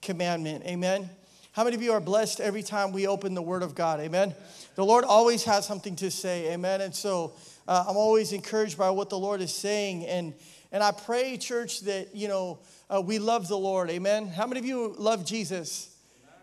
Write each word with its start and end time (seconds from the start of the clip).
commandment. 0.02 0.62
Amen. 0.66 1.08
How 1.52 1.64
many 1.64 1.74
of 1.74 1.82
you 1.82 1.92
are 1.92 2.00
blessed 2.00 2.40
every 2.40 2.62
time 2.62 2.92
we 2.92 3.06
open 3.06 3.32
the 3.32 3.42
Word 3.42 3.62
of 3.62 3.74
God? 3.74 4.00
Amen. 4.00 4.34
The 4.74 4.84
Lord 4.84 5.04
always 5.04 5.44
has 5.44 5.66
something 5.66 5.96
to 5.96 6.10
say. 6.10 6.52
Amen. 6.52 6.82
And 6.82 6.94
so 6.94 7.32
uh, 7.68 7.84
I'm 7.86 7.98
always 7.98 8.32
encouraged 8.32 8.78
by 8.78 8.88
what 8.88 9.10
the 9.10 9.18
Lord 9.18 9.42
is 9.42 9.54
saying. 9.54 10.06
And, 10.06 10.32
and 10.72 10.82
I 10.82 10.90
pray, 10.90 11.36
church, 11.36 11.82
that, 11.82 12.16
you 12.16 12.26
know, 12.26 12.60
uh, 12.88 13.02
we 13.02 13.18
love 13.18 13.46
the 13.46 13.58
Lord. 13.58 13.90
Amen. 13.90 14.26
How 14.26 14.46
many 14.46 14.58
of 14.58 14.64
you 14.64 14.94
love 14.96 15.26
Jesus? 15.26 15.94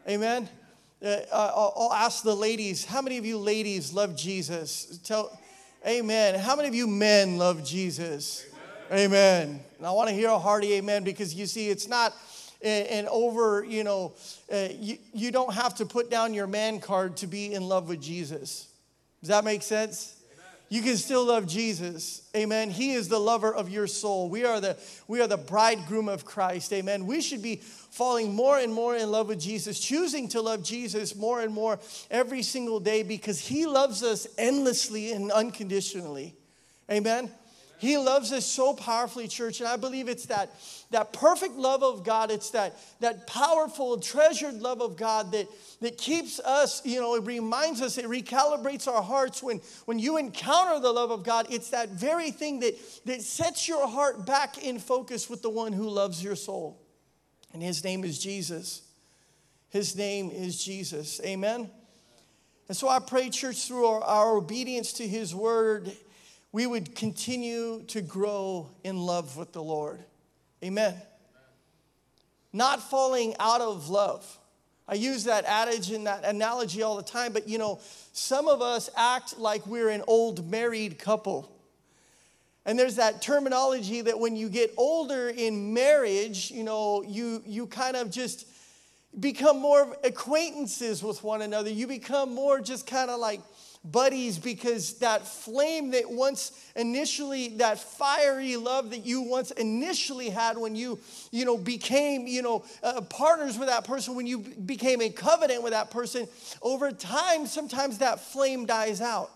Amen. 0.07 0.47
Uh, 1.03 1.17
I'll, 1.33 1.73
I'll 1.75 1.93
ask 1.93 2.23
the 2.23 2.35
ladies, 2.35 2.85
how 2.85 3.01
many 3.01 3.17
of 3.17 3.25
you 3.25 3.39
ladies 3.39 3.91
love 3.91 4.15
Jesus? 4.15 4.99
Tell, 5.03 5.35
amen. 5.85 6.39
How 6.39 6.55
many 6.55 6.67
of 6.67 6.75
you 6.75 6.85
men 6.85 7.39
love 7.39 7.65
Jesus? 7.65 8.45
Amen. 8.91 9.05
amen. 9.05 9.59
And 9.79 9.87
I 9.87 9.91
want 9.91 10.09
to 10.09 10.15
hear 10.15 10.29
a 10.29 10.37
hearty 10.37 10.73
amen 10.73 11.03
because 11.03 11.33
you 11.33 11.47
see, 11.47 11.69
it's 11.69 11.87
not 11.87 12.13
and 12.61 13.07
over, 13.09 13.63
you 13.63 13.83
know, 13.83 14.13
uh, 14.51 14.69
you, 14.79 14.97
you 15.13 15.31
don't 15.31 15.53
have 15.53 15.75
to 15.75 15.85
put 15.85 16.09
down 16.09 16.33
your 16.33 16.47
man 16.47 16.79
card 16.79 17.17
to 17.17 17.27
be 17.27 17.53
in 17.53 17.63
love 17.67 17.89
with 17.89 18.01
Jesus. 18.01 18.67
Does 19.21 19.29
that 19.29 19.43
make 19.43 19.61
sense? 19.61 20.14
You 20.67 20.81
can 20.81 20.97
still 20.97 21.25
love 21.25 21.47
Jesus. 21.47 22.27
Amen. 22.35 22.71
He 22.71 22.93
is 22.93 23.07
the 23.07 23.19
lover 23.19 23.53
of 23.53 23.69
your 23.69 23.85
soul. 23.85 24.29
We 24.29 24.45
are 24.45 24.59
the 24.59 24.77
we 25.07 25.21
are 25.21 25.27
the 25.27 25.37
bridegroom 25.37 26.09
of 26.09 26.25
Christ. 26.25 26.73
Amen. 26.73 27.05
We 27.05 27.21
should 27.21 27.41
be 27.41 27.57
falling 27.57 28.33
more 28.33 28.57
and 28.57 28.73
more 28.73 28.95
in 28.95 29.11
love 29.11 29.27
with 29.27 29.39
Jesus, 29.39 29.79
choosing 29.79 30.27
to 30.29 30.41
love 30.41 30.63
Jesus 30.63 31.15
more 31.15 31.41
and 31.41 31.53
more 31.53 31.79
every 32.09 32.41
single 32.41 32.79
day 32.79 33.03
because 33.03 33.39
he 33.39 33.65
loves 33.67 34.01
us 34.01 34.27
endlessly 34.37 35.11
and 35.11 35.31
unconditionally. 35.31 36.35
Amen. 36.89 37.29
He 37.77 37.97
loves 37.97 38.31
us 38.31 38.45
so 38.45 38.73
powerfully, 38.73 39.27
church, 39.27 39.59
and 39.59 39.67
I 39.67 39.75
believe 39.75 40.07
it's 40.07 40.27
that, 40.27 40.49
that 40.91 41.11
perfect 41.11 41.55
love 41.55 41.83
of 41.83 42.03
God, 42.03 42.31
it's 42.31 42.51
that, 42.51 42.75
that 43.01 43.27
powerful, 43.27 43.99
treasured 43.99 44.55
love 44.55 44.81
of 44.81 44.95
God 44.95 45.31
that, 45.33 45.47
that 45.81 45.97
keeps 45.97 46.39
us, 46.39 46.85
you 46.85 47.01
know, 47.01 47.15
it 47.15 47.25
reminds 47.25 47.81
us, 47.81 47.97
it 47.97 48.05
recalibrates 48.05 48.87
our 48.87 49.01
hearts 49.01 49.43
when, 49.43 49.59
when 49.85 49.99
you 49.99 50.17
encounter 50.17 50.79
the 50.79 50.91
love 50.91 51.11
of 51.11 51.23
God. 51.23 51.47
It's 51.49 51.71
that 51.71 51.89
very 51.89 52.31
thing 52.31 52.61
that, 52.61 52.75
that 53.05 53.21
sets 53.21 53.67
your 53.67 53.87
heart 53.87 54.25
back 54.25 54.57
in 54.63 54.79
focus 54.79 55.29
with 55.29 55.41
the 55.41 55.49
one 55.49 55.73
who 55.73 55.89
loves 55.89 56.23
your 56.23 56.35
soul. 56.35 56.81
And 57.53 57.61
his 57.61 57.83
name 57.83 58.03
is 58.03 58.19
Jesus. 58.19 58.81
His 59.69 59.95
name 59.95 60.31
is 60.31 60.63
Jesus. 60.63 61.19
Amen. 61.25 61.69
And 62.67 62.75
so 62.75 62.89
I 62.89 62.99
pray, 62.99 63.29
church, 63.29 63.67
through 63.67 63.85
our, 63.85 64.01
our 64.01 64.37
obedience 64.37 64.93
to 64.93 65.07
his 65.07 65.35
word, 65.35 65.91
we 66.55 66.65
would 66.65 66.95
continue 66.95 67.83
to 67.85 68.01
grow 68.01 68.69
in 68.85 68.95
love 68.95 69.35
with 69.35 69.51
the 69.51 69.61
Lord. 69.61 69.99
Amen. 70.63 70.95
Not 72.53 72.81
falling 72.81 73.35
out 73.41 73.59
of 73.59 73.89
love. 73.89 74.39
I 74.87 74.93
use 74.93 75.25
that 75.25 75.43
adage 75.43 75.91
and 75.91 76.07
that 76.07 76.23
analogy 76.23 76.81
all 76.81 76.95
the 76.95 77.03
time, 77.03 77.33
but 77.33 77.49
you 77.49 77.57
know, 77.57 77.81
some 78.13 78.47
of 78.47 78.61
us 78.61 78.89
act 78.95 79.37
like 79.37 79.67
we're 79.67 79.89
an 79.89 80.01
old 80.07 80.49
married 80.49 80.97
couple. 80.97 81.51
And 82.65 82.79
there's 82.79 82.95
that 82.95 83.21
terminology 83.21 83.99
that 83.99 84.17
when 84.17 84.37
you 84.37 84.47
get 84.47 84.73
older 84.77 85.27
in 85.27 85.73
marriage, 85.73 86.51
you 86.51 86.63
know, 86.63 87.03
you, 87.03 87.43
you 87.45 87.67
kind 87.67 87.97
of 87.97 88.09
just 88.09 88.47
become 89.19 89.59
more 89.59 89.97
acquaintances 90.05 91.03
with 91.03 91.21
one 91.21 91.41
another. 91.41 91.69
You 91.69 91.85
become 91.85 92.33
more 92.33 92.61
just 92.61 92.87
kind 92.87 93.09
of 93.09 93.19
like 93.19 93.41
buddies 93.91 94.39
because 94.39 94.95
that 94.95 95.27
flame 95.27 95.91
that 95.91 96.09
once 96.09 96.51
initially 96.75 97.49
that 97.49 97.79
fiery 97.79 98.57
love 98.57 98.89
that 98.89 99.05
you 99.05 99.21
once 99.21 99.51
initially 99.51 100.29
had 100.29 100.57
when 100.57 100.75
you 100.75 100.99
you 101.31 101.45
know 101.45 101.57
became 101.57 102.27
you 102.27 102.41
know 102.41 102.63
uh, 102.83 103.01
partners 103.01 103.57
with 103.57 103.67
that 103.67 103.85
person 103.85 104.15
when 104.15 104.25
you 104.25 104.39
became 104.39 105.01
a 105.01 105.09
covenant 105.09 105.61
with 105.61 105.71
that 105.73 105.91
person 105.91 106.27
over 106.61 106.91
time 106.91 107.45
sometimes 107.45 107.99
that 107.99 108.19
flame 108.19 108.65
dies 108.65 109.01
out 109.01 109.29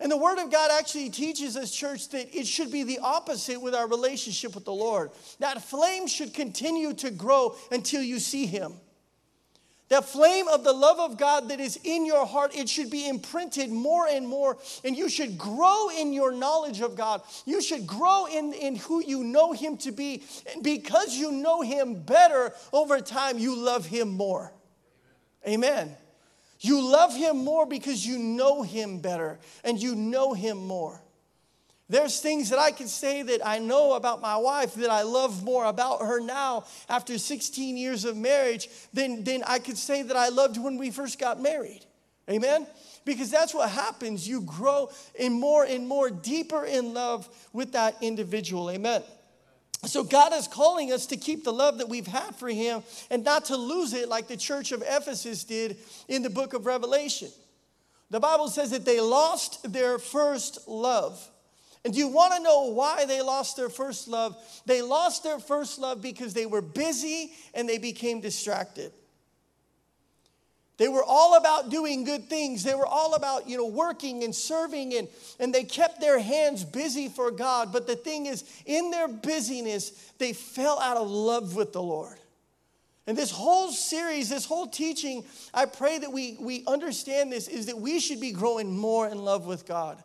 and 0.00 0.10
the 0.10 0.16
Word 0.16 0.38
of 0.38 0.50
God 0.50 0.70
actually 0.72 1.08
teaches 1.08 1.56
us, 1.56 1.70
church, 1.70 2.08
that 2.10 2.36
it 2.36 2.46
should 2.46 2.72
be 2.72 2.82
the 2.82 2.98
opposite 2.98 3.60
with 3.60 3.74
our 3.74 3.86
relationship 3.88 4.54
with 4.54 4.64
the 4.64 4.72
Lord. 4.72 5.12
That 5.38 5.62
flame 5.62 6.08
should 6.08 6.34
continue 6.34 6.92
to 6.94 7.10
grow 7.10 7.54
until 7.70 8.02
you 8.02 8.18
see 8.18 8.46
Him. 8.46 8.74
The 9.90 10.00
flame 10.00 10.48
of 10.48 10.64
the 10.64 10.72
love 10.72 10.98
of 10.98 11.18
God 11.18 11.50
that 11.50 11.60
is 11.60 11.78
in 11.84 12.06
your 12.06 12.24
heart, 12.24 12.56
it 12.56 12.68
should 12.68 12.90
be 12.90 13.06
imprinted 13.06 13.70
more 13.70 14.06
and 14.08 14.26
more. 14.26 14.56
And 14.82 14.96
you 14.96 15.10
should 15.10 15.36
grow 15.36 15.90
in 15.90 16.12
your 16.12 16.32
knowledge 16.32 16.80
of 16.80 16.96
God. 16.96 17.20
You 17.44 17.60
should 17.60 17.86
grow 17.86 18.26
in, 18.26 18.54
in 18.54 18.76
who 18.76 19.04
you 19.04 19.22
know 19.22 19.52
Him 19.52 19.76
to 19.78 19.92
be. 19.92 20.22
And 20.52 20.62
because 20.62 21.14
you 21.14 21.32
know 21.32 21.60
Him 21.60 22.02
better 22.02 22.54
over 22.72 23.00
time, 23.00 23.38
you 23.38 23.54
love 23.54 23.84
Him 23.84 24.08
more. 24.08 24.52
Amen. 25.46 25.94
You 26.60 26.80
love 26.80 27.14
Him 27.14 27.44
more 27.44 27.66
because 27.66 28.06
you 28.06 28.18
know 28.18 28.62
Him 28.62 29.00
better 29.00 29.38
and 29.64 29.80
you 29.80 29.94
know 29.94 30.32
Him 30.32 30.56
more. 30.56 31.03
There's 31.88 32.20
things 32.20 32.48
that 32.48 32.58
I 32.58 32.70
can 32.70 32.88
say 32.88 33.22
that 33.22 33.46
I 33.46 33.58
know 33.58 33.92
about 33.92 34.22
my 34.22 34.36
wife 34.36 34.74
that 34.74 34.90
I 34.90 35.02
love 35.02 35.44
more 35.44 35.66
about 35.66 36.00
her 36.00 36.18
now 36.18 36.64
after 36.88 37.18
16 37.18 37.76
years 37.76 38.06
of 38.06 38.16
marriage 38.16 38.68
than, 38.94 39.22
than 39.22 39.42
I 39.46 39.58
could 39.58 39.76
say 39.76 40.02
that 40.02 40.16
I 40.16 40.28
loved 40.28 40.56
when 40.56 40.78
we 40.78 40.90
first 40.90 41.18
got 41.18 41.40
married. 41.40 41.84
Amen? 42.30 42.66
Because 43.04 43.30
that's 43.30 43.52
what 43.52 43.68
happens. 43.68 44.26
You 44.26 44.40
grow 44.40 44.90
in 45.14 45.34
more 45.34 45.64
and 45.64 45.86
more 45.86 46.08
deeper 46.08 46.64
in 46.64 46.94
love 46.94 47.28
with 47.52 47.72
that 47.72 47.96
individual. 48.00 48.70
Amen. 48.70 49.02
So 49.84 50.02
God 50.02 50.32
is 50.32 50.48
calling 50.48 50.90
us 50.90 51.04
to 51.06 51.18
keep 51.18 51.44
the 51.44 51.52
love 51.52 51.76
that 51.78 51.90
we've 51.90 52.06
had 52.06 52.34
for 52.36 52.48
him 52.48 52.82
and 53.10 53.22
not 53.24 53.46
to 53.46 53.56
lose 53.56 53.92
it 53.92 54.08
like 54.08 54.28
the 54.28 54.38
church 54.38 54.72
of 54.72 54.82
Ephesus 54.82 55.44
did 55.44 55.76
in 56.08 56.22
the 56.22 56.30
book 56.30 56.54
of 56.54 56.64
Revelation. 56.64 57.28
The 58.10 58.20
Bible 58.20 58.48
says 58.48 58.70
that 58.70 58.86
they 58.86 59.00
lost 59.00 59.70
their 59.70 59.98
first 59.98 60.66
love. 60.66 61.30
And 61.84 61.92
do 61.92 61.98
you 61.98 62.08
want 62.08 62.34
to 62.34 62.40
know 62.40 62.70
why 62.70 63.04
they 63.04 63.20
lost 63.20 63.56
their 63.56 63.68
first 63.68 64.08
love? 64.08 64.36
They 64.64 64.80
lost 64.80 65.22
their 65.22 65.38
first 65.38 65.78
love 65.78 66.00
because 66.00 66.32
they 66.32 66.46
were 66.46 66.62
busy 66.62 67.32
and 67.52 67.68
they 67.68 67.78
became 67.78 68.20
distracted. 68.20 68.92
They 70.76 70.88
were 70.88 71.04
all 71.04 71.36
about 71.36 71.70
doing 71.70 72.02
good 72.02 72.28
things. 72.28 72.64
They 72.64 72.74
were 72.74 72.86
all 72.86 73.14
about, 73.14 73.48
you 73.48 73.56
know, 73.56 73.66
working 73.66 74.24
and 74.24 74.34
serving 74.34 74.94
and, 74.94 75.08
and 75.38 75.54
they 75.54 75.62
kept 75.62 76.00
their 76.00 76.18
hands 76.18 76.64
busy 76.64 77.08
for 77.08 77.30
God. 77.30 77.72
But 77.72 77.86
the 77.86 77.94
thing 77.94 78.26
is, 78.26 78.44
in 78.66 78.90
their 78.90 79.06
busyness, 79.06 79.90
they 80.18 80.32
fell 80.32 80.80
out 80.80 80.96
of 80.96 81.08
love 81.08 81.54
with 81.54 81.72
the 81.72 81.82
Lord. 81.82 82.18
And 83.06 83.16
this 83.16 83.30
whole 83.30 83.70
series, 83.70 84.30
this 84.30 84.46
whole 84.46 84.66
teaching, 84.66 85.24
I 85.52 85.66
pray 85.66 85.98
that 85.98 86.10
we, 86.10 86.38
we 86.40 86.64
understand 86.66 87.30
this 87.30 87.46
is 87.46 87.66
that 87.66 87.78
we 87.78 88.00
should 88.00 88.20
be 88.20 88.32
growing 88.32 88.74
more 88.74 89.06
in 89.06 89.18
love 89.18 89.46
with 89.46 89.66
God. 89.66 90.02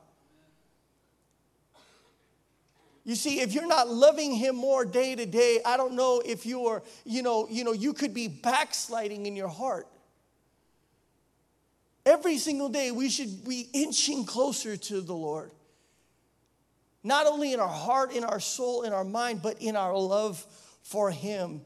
You 3.09 3.15
see, 3.15 3.39
if 3.41 3.53
you're 3.53 3.65
not 3.65 3.89
loving 3.89 4.35
him 4.35 4.55
more 4.55 4.85
day 4.85 5.15
to 5.15 5.25
day, 5.25 5.61
I 5.65 5.77
don't 5.77 5.95
know 5.95 6.21
if 6.23 6.45
you're, 6.45 6.83
you 7.05 7.23
know, 7.23 7.47
you 7.49 7.63
know, 7.63 7.71
you 7.71 7.91
could 7.91 8.13
be 8.13 8.27
backsliding 8.27 9.25
in 9.25 9.35
your 9.35 9.47
heart. 9.47 9.87
Every 12.05 12.37
single 12.37 12.69
day, 12.69 12.91
we 12.91 13.09
should 13.09 13.43
be 13.49 13.67
inching 13.73 14.25
closer 14.25 14.77
to 14.77 15.01
the 15.01 15.15
Lord. 15.15 15.49
Not 17.03 17.25
only 17.25 17.51
in 17.51 17.59
our 17.59 17.67
heart, 17.67 18.11
in 18.11 18.23
our 18.23 18.39
soul, 18.39 18.83
in 18.83 18.93
our 18.93 19.03
mind, 19.03 19.41
but 19.41 19.59
in 19.59 19.75
our 19.75 19.97
love 19.97 20.45
for 20.83 21.09
Him. 21.09 21.61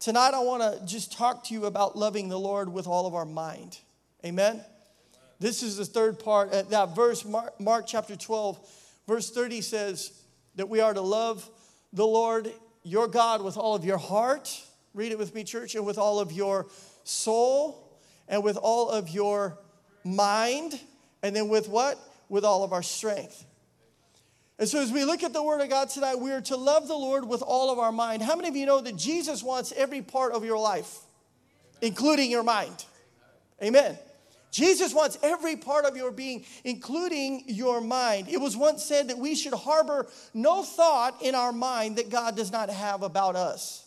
Tonight, 0.00 0.34
I 0.34 0.40
want 0.40 0.64
to 0.64 0.84
just 0.84 1.12
talk 1.12 1.44
to 1.44 1.54
you 1.54 1.66
about 1.66 1.96
loving 1.96 2.28
the 2.28 2.40
Lord 2.40 2.68
with 2.68 2.88
all 2.88 3.06
of 3.06 3.14
our 3.14 3.24
mind. 3.24 3.78
Amen? 4.26 4.64
This 5.38 5.62
is 5.62 5.76
the 5.76 5.84
third 5.84 6.18
part. 6.18 6.52
Uh, 6.52 6.62
that 6.62 6.96
verse, 6.96 7.24
Mark, 7.24 7.60
Mark 7.60 7.86
chapter 7.86 8.16
12 8.16 8.58
Verse 9.12 9.28
30 9.28 9.60
says 9.60 10.10
that 10.54 10.70
we 10.70 10.80
are 10.80 10.94
to 10.94 11.02
love 11.02 11.46
the 11.92 12.06
Lord 12.06 12.50
your 12.82 13.06
God 13.06 13.42
with 13.42 13.58
all 13.58 13.74
of 13.74 13.84
your 13.84 13.98
heart. 13.98 14.58
Read 14.94 15.12
it 15.12 15.18
with 15.18 15.34
me, 15.34 15.44
church, 15.44 15.74
and 15.74 15.84
with 15.84 15.98
all 15.98 16.18
of 16.18 16.32
your 16.32 16.66
soul, 17.04 17.94
and 18.26 18.42
with 18.42 18.56
all 18.56 18.88
of 18.88 19.10
your 19.10 19.58
mind, 20.02 20.80
and 21.22 21.36
then 21.36 21.50
with 21.50 21.68
what? 21.68 21.98
With 22.30 22.42
all 22.42 22.64
of 22.64 22.72
our 22.72 22.82
strength. 22.82 23.44
And 24.58 24.66
so, 24.66 24.80
as 24.80 24.90
we 24.90 25.04
look 25.04 25.22
at 25.22 25.34
the 25.34 25.42
Word 25.42 25.60
of 25.60 25.68
God 25.68 25.90
tonight, 25.90 26.18
we 26.18 26.32
are 26.32 26.40
to 26.40 26.56
love 26.56 26.88
the 26.88 26.96
Lord 26.96 27.28
with 27.28 27.42
all 27.42 27.70
of 27.70 27.78
our 27.78 27.92
mind. 27.92 28.22
How 28.22 28.34
many 28.34 28.48
of 28.48 28.56
you 28.56 28.64
know 28.64 28.80
that 28.80 28.96
Jesus 28.96 29.42
wants 29.42 29.74
every 29.76 30.00
part 30.00 30.32
of 30.32 30.42
your 30.42 30.58
life, 30.58 31.00
including 31.82 32.30
your 32.30 32.44
mind? 32.44 32.86
Amen. 33.62 33.98
Jesus 34.52 34.92
wants 34.92 35.18
every 35.22 35.56
part 35.56 35.86
of 35.86 35.96
your 35.96 36.12
being, 36.12 36.44
including 36.62 37.44
your 37.46 37.80
mind. 37.80 38.28
It 38.28 38.38
was 38.38 38.54
once 38.54 38.84
said 38.84 39.08
that 39.08 39.16
we 39.18 39.34
should 39.34 39.54
harbor 39.54 40.06
no 40.34 40.62
thought 40.62 41.22
in 41.22 41.34
our 41.34 41.52
mind 41.52 41.96
that 41.96 42.10
God 42.10 42.36
does 42.36 42.52
not 42.52 42.68
have 42.68 43.02
about 43.02 43.34
us. 43.34 43.84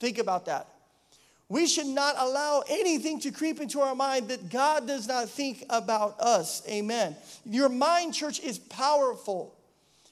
Think 0.00 0.18
about 0.18 0.46
that. 0.46 0.66
We 1.48 1.66
should 1.66 1.86
not 1.86 2.16
allow 2.18 2.64
anything 2.68 3.20
to 3.20 3.30
creep 3.30 3.60
into 3.60 3.80
our 3.80 3.94
mind 3.94 4.28
that 4.28 4.50
God 4.50 4.88
does 4.88 5.06
not 5.06 5.28
think 5.28 5.64
about 5.70 6.18
us. 6.20 6.62
Amen. 6.68 7.16
Your 7.44 7.68
mind, 7.68 8.12
church, 8.12 8.40
is 8.40 8.58
powerful. 8.58 9.56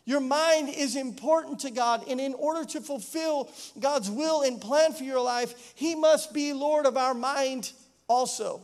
Your 0.04 0.20
mind 0.20 0.68
is 0.68 0.94
important 0.94 1.60
to 1.60 1.70
God, 1.70 2.04
and 2.08 2.20
in 2.20 2.34
order 2.34 2.64
to 2.70 2.80
fulfill 2.80 3.50
God's 3.78 4.10
will 4.10 4.42
and 4.42 4.60
plan 4.60 4.92
for 4.92 5.04
your 5.04 5.20
life, 5.20 5.72
He 5.74 5.94
must 5.96 6.32
be 6.32 6.52
Lord 6.52 6.86
of 6.86 6.96
our 6.96 7.14
mind 7.14 7.72
also. 8.08 8.62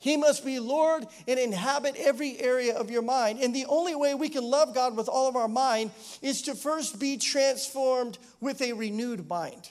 He 0.00 0.16
must 0.16 0.44
be 0.44 0.60
Lord 0.60 1.06
and 1.26 1.38
inhabit 1.38 1.96
every 1.96 2.38
area 2.38 2.76
of 2.76 2.90
your 2.90 3.02
mind. 3.02 3.40
And 3.40 3.54
the 3.54 3.66
only 3.66 3.94
way 3.94 4.14
we 4.14 4.28
can 4.28 4.44
love 4.44 4.74
God 4.74 4.96
with 4.96 5.08
all 5.08 5.28
of 5.28 5.36
our 5.36 5.48
mind 5.48 5.90
is 6.22 6.42
to 6.42 6.54
first 6.54 7.00
be 7.00 7.16
transformed 7.16 8.18
with 8.40 8.62
a 8.62 8.72
renewed 8.72 9.28
mind. 9.28 9.70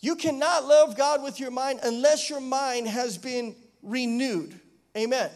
You 0.00 0.16
cannot 0.16 0.64
love 0.64 0.96
God 0.96 1.22
with 1.22 1.40
your 1.40 1.50
mind 1.50 1.80
unless 1.82 2.28
your 2.28 2.40
mind 2.40 2.88
has 2.88 3.18
been 3.18 3.56
renewed. 3.82 4.58
Amen. 4.96 5.30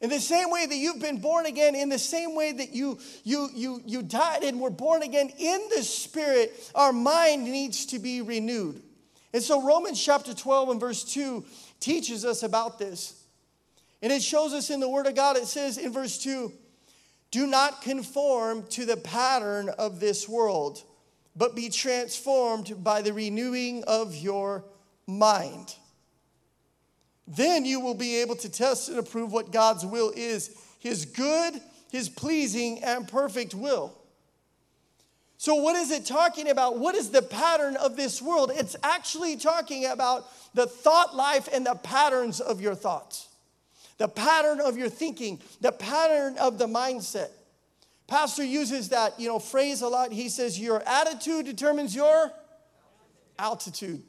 In 0.00 0.10
the 0.10 0.20
same 0.20 0.50
way 0.50 0.66
that 0.66 0.76
you've 0.76 1.00
been 1.00 1.20
born 1.20 1.46
again, 1.46 1.74
in 1.74 1.88
the 1.88 1.98
same 1.98 2.34
way 2.34 2.52
that 2.52 2.74
you, 2.74 2.98
you, 3.24 3.48
you, 3.54 3.82
you 3.86 4.02
died 4.02 4.44
and 4.44 4.60
were 4.60 4.70
born 4.70 5.02
again 5.02 5.30
in 5.38 5.68
the 5.74 5.82
Spirit, 5.82 6.70
our 6.74 6.92
mind 6.92 7.44
needs 7.44 7.86
to 7.86 7.98
be 7.98 8.20
renewed. 8.20 8.82
And 9.32 9.42
so, 9.42 9.62
Romans 9.62 10.02
chapter 10.02 10.34
12 10.34 10.70
and 10.70 10.80
verse 10.80 11.04
2 11.04 11.44
teaches 11.80 12.24
us 12.24 12.42
about 12.42 12.78
this. 12.78 13.22
And 14.02 14.12
it 14.12 14.22
shows 14.22 14.52
us 14.52 14.70
in 14.70 14.80
the 14.80 14.88
Word 14.88 15.06
of 15.06 15.14
God, 15.14 15.36
it 15.36 15.46
says 15.46 15.78
in 15.78 15.92
verse 15.92 16.18
2 16.18 16.52
Do 17.30 17.46
not 17.46 17.82
conform 17.82 18.66
to 18.70 18.84
the 18.84 18.96
pattern 18.96 19.68
of 19.78 20.00
this 20.00 20.28
world, 20.28 20.82
but 21.34 21.54
be 21.54 21.68
transformed 21.68 22.82
by 22.84 23.02
the 23.02 23.12
renewing 23.12 23.84
of 23.84 24.14
your 24.14 24.64
mind. 25.06 25.74
Then 27.26 27.64
you 27.64 27.80
will 27.80 27.94
be 27.94 28.20
able 28.20 28.36
to 28.36 28.48
test 28.48 28.88
and 28.88 28.98
approve 28.98 29.32
what 29.32 29.50
God's 29.50 29.84
will 29.84 30.12
is 30.14 30.56
His 30.78 31.04
good, 31.04 31.60
His 31.90 32.08
pleasing, 32.08 32.84
and 32.84 33.08
perfect 33.08 33.54
will. 33.54 33.92
So, 35.38 35.54
what 35.56 35.76
is 35.76 35.90
it 35.90 36.06
talking 36.06 36.48
about? 36.48 36.78
What 36.78 36.94
is 36.94 37.10
the 37.10 37.22
pattern 37.22 37.76
of 37.76 37.96
this 37.96 38.22
world? 38.22 38.50
It's 38.54 38.74
actually 38.82 39.36
talking 39.36 39.84
about 39.84 40.26
the 40.54 40.66
thought 40.66 41.14
life 41.14 41.48
and 41.52 41.66
the 41.66 41.74
patterns 41.74 42.40
of 42.40 42.60
your 42.60 42.74
thoughts, 42.74 43.28
the 43.98 44.08
pattern 44.08 44.60
of 44.60 44.78
your 44.78 44.88
thinking, 44.88 45.40
the 45.60 45.72
pattern 45.72 46.38
of 46.38 46.58
the 46.58 46.66
mindset. 46.66 47.28
Pastor 48.06 48.44
uses 48.44 48.90
that 48.90 49.18
you 49.20 49.28
know 49.28 49.38
phrase 49.38 49.82
a 49.82 49.88
lot. 49.88 50.10
He 50.12 50.28
says, 50.30 50.58
"Your 50.58 50.82
attitude 50.86 51.44
determines 51.44 51.94
your 51.94 52.32
altitude." 53.38 54.02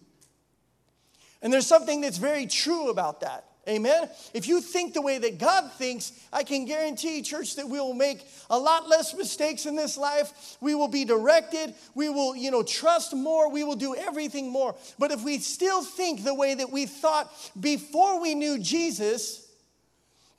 And 1.41 1.51
there's 1.51 1.67
something 1.67 2.01
that's 2.01 2.17
very 2.17 2.47
true 2.47 2.89
about 2.89 3.19
that. 3.21 3.46
Amen. 3.67 4.09
If 4.33 4.47
you 4.47 4.61
think 4.61 4.93
the 4.93 5.01
way 5.01 5.17
that 5.17 5.39
God 5.39 5.71
thinks, 5.73 6.13
I 6.31 6.43
can 6.43 6.63
guarantee, 6.63 7.21
church, 7.21 7.57
that 7.57 7.67
we 7.67 7.79
will 7.79 7.93
make 7.93 8.25
a 8.49 8.57
lot 8.57 8.87
less 8.87 9.13
mistakes 9.13 9.65
in 9.65 9.75
this 9.75 9.97
life. 9.97 10.57
We 10.61 10.73
will 10.73 10.87
be 10.87 11.03
directed. 11.03 11.73
We 11.93 12.07
will, 12.07 12.33
you 12.33 12.49
know, 12.49 12.63
trust 12.63 13.13
more. 13.13 13.49
We 13.51 13.65
will 13.65 13.75
do 13.75 13.93
everything 13.93 14.49
more. 14.49 14.75
But 14.97 15.11
if 15.11 15.21
we 15.21 15.39
still 15.39 15.83
think 15.83 16.23
the 16.23 16.33
way 16.33 16.53
that 16.53 16.71
we 16.71 16.85
thought 16.85 17.29
before 17.59 18.21
we 18.21 18.35
knew 18.35 18.57
Jesus, 18.57 19.45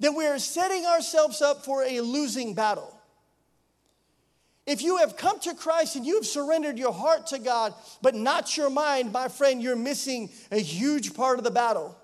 then 0.01 0.15
we 0.15 0.27
are 0.27 0.39
setting 0.39 0.87
ourselves 0.87 1.43
up 1.43 1.67
for 1.67 1.85
a 1.85 2.01
losing 2.01 2.55
battle. 2.55 2.95
If 4.67 4.83
you 4.83 4.99
have 4.99 5.19
come 5.19 5.39
to 5.41 5.55
Christ 5.55 5.97
and 5.97 6.07
you 6.07 6.15
have 6.15 6.27
surrendered 6.27 6.79
your 6.79 6.93
heart 6.93 7.27
to 7.29 7.39
God, 7.39 7.75
but 8.01 8.15
not 8.15 8.57
your 8.57 8.71
mind, 8.71 9.13
my 9.13 9.29
friend, 9.29 9.63
you're 9.63 9.77
missing 9.77 10.31
a 10.51 10.59
huge 10.59 11.15
part 11.15 11.39
of 11.39 11.45
the 11.45 11.51
battle. 11.51 11.98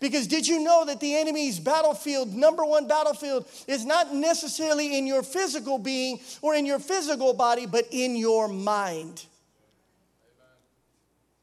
Because 0.00 0.26
did 0.26 0.46
you 0.46 0.62
know 0.62 0.84
that 0.84 1.00
the 1.00 1.16
enemy's 1.16 1.58
battlefield, 1.58 2.32
number 2.32 2.64
one 2.64 2.86
battlefield, 2.86 3.46
is 3.66 3.84
not 3.84 4.14
necessarily 4.14 4.96
in 4.96 5.06
your 5.06 5.22
physical 5.22 5.78
being 5.78 6.20
or 6.40 6.54
in 6.54 6.66
your 6.66 6.78
physical 6.78 7.34
body, 7.34 7.66
but 7.66 7.86
in 7.90 8.14
your 8.16 8.48
mind? 8.48 9.24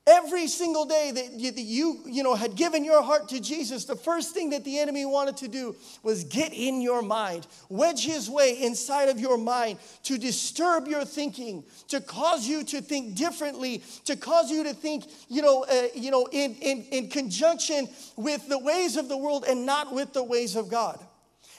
Every 0.07 0.47
single 0.47 0.85
day 0.85 1.11
that 1.15 1.31
you, 1.31 1.51
that 1.51 1.61
you, 1.61 2.01
you 2.05 2.21
know, 2.21 2.35
had 2.35 2.55
given 2.55 2.85
your 2.85 3.01
heart 3.01 3.27
to 3.29 3.39
Jesus, 3.39 3.85
the 3.85 3.95
first 3.95 4.35
thing 4.35 4.51
that 4.51 4.63
the 4.63 4.77
enemy 4.77 5.03
wanted 5.03 5.37
to 5.37 5.47
do 5.47 5.75
was 6.03 6.23
get 6.25 6.53
in 6.53 6.79
your 6.79 7.01
mind, 7.01 7.47
wedge 7.69 8.05
his 8.05 8.29
way 8.29 8.61
inside 8.61 9.09
of 9.09 9.19
your 9.19 9.35
mind 9.35 9.79
to 10.03 10.19
disturb 10.19 10.87
your 10.87 11.05
thinking, 11.05 11.63
to 11.87 11.99
cause 11.99 12.47
you 12.47 12.63
to 12.65 12.81
think 12.81 13.15
differently, 13.15 13.83
to 14.03 14.15
cause 14.15 14.51
you 14.51 14.63
to 14.65 14.75
think, 14.75 15.05
you 15.27 15.41
know, 15.41 15.63
uh, 15.63 15.87
you 15.95 16.11
know 16.11 16.27
in, 16.31 16.53
in, 16.61 16.83
in 16.91 17.09
conjunction 17.09 17.89
with 18.15 18.47
the 18.47 18.59
ways 18.59 18.97
of 18.97 19.09
the 19.09 19.17
world 19.17 19.43
and 19.49 19.65
not 19.65 19.91
with 19.91 20.13
the 20.13 20.23
ways 20.23 20.55
of 20.55 20.69
God. 20.69 20.99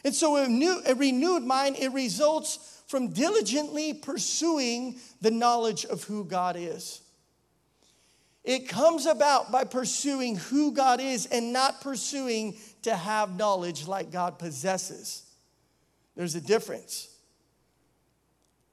And 0.04 0.14
so 0.14 0.36
a, 0.36 0.46
new, 0.46 0.80
a 0.86 0.94
renewed 0.94 1.42
mind, 1.42 1.78
it 1.80 1.88
results 1.88 2.80
from 2.86 3.08
diligently 3.08 3.92
pursuing 3.92 5.00
the 5.20 5.32
knowledge 5.32 5.84
of 5.84 6.04
who 6.04 6.24
God 6.24 6.54
is. 6.56 7.00
It 8.46 8.68
comes 8.68 9.06
about 9.06 9.50
by 9.50 9.64
pursuing 9.64 10.36
who 10.36 10.70
God 10.70 11.00
is 11.00 11.26
and 11.26 11.52
not 11.52 11.80
pursuing 11.80 12.56
to 12.82 12.94
have 12.94 13.36
knowledge 13.36 13.88
like 13.88 14.12
God 14.12 14.38
possesses. 14.38 15.24
There's 16.14 16.36
a 16.36 16.40
difference. 16.40 17.08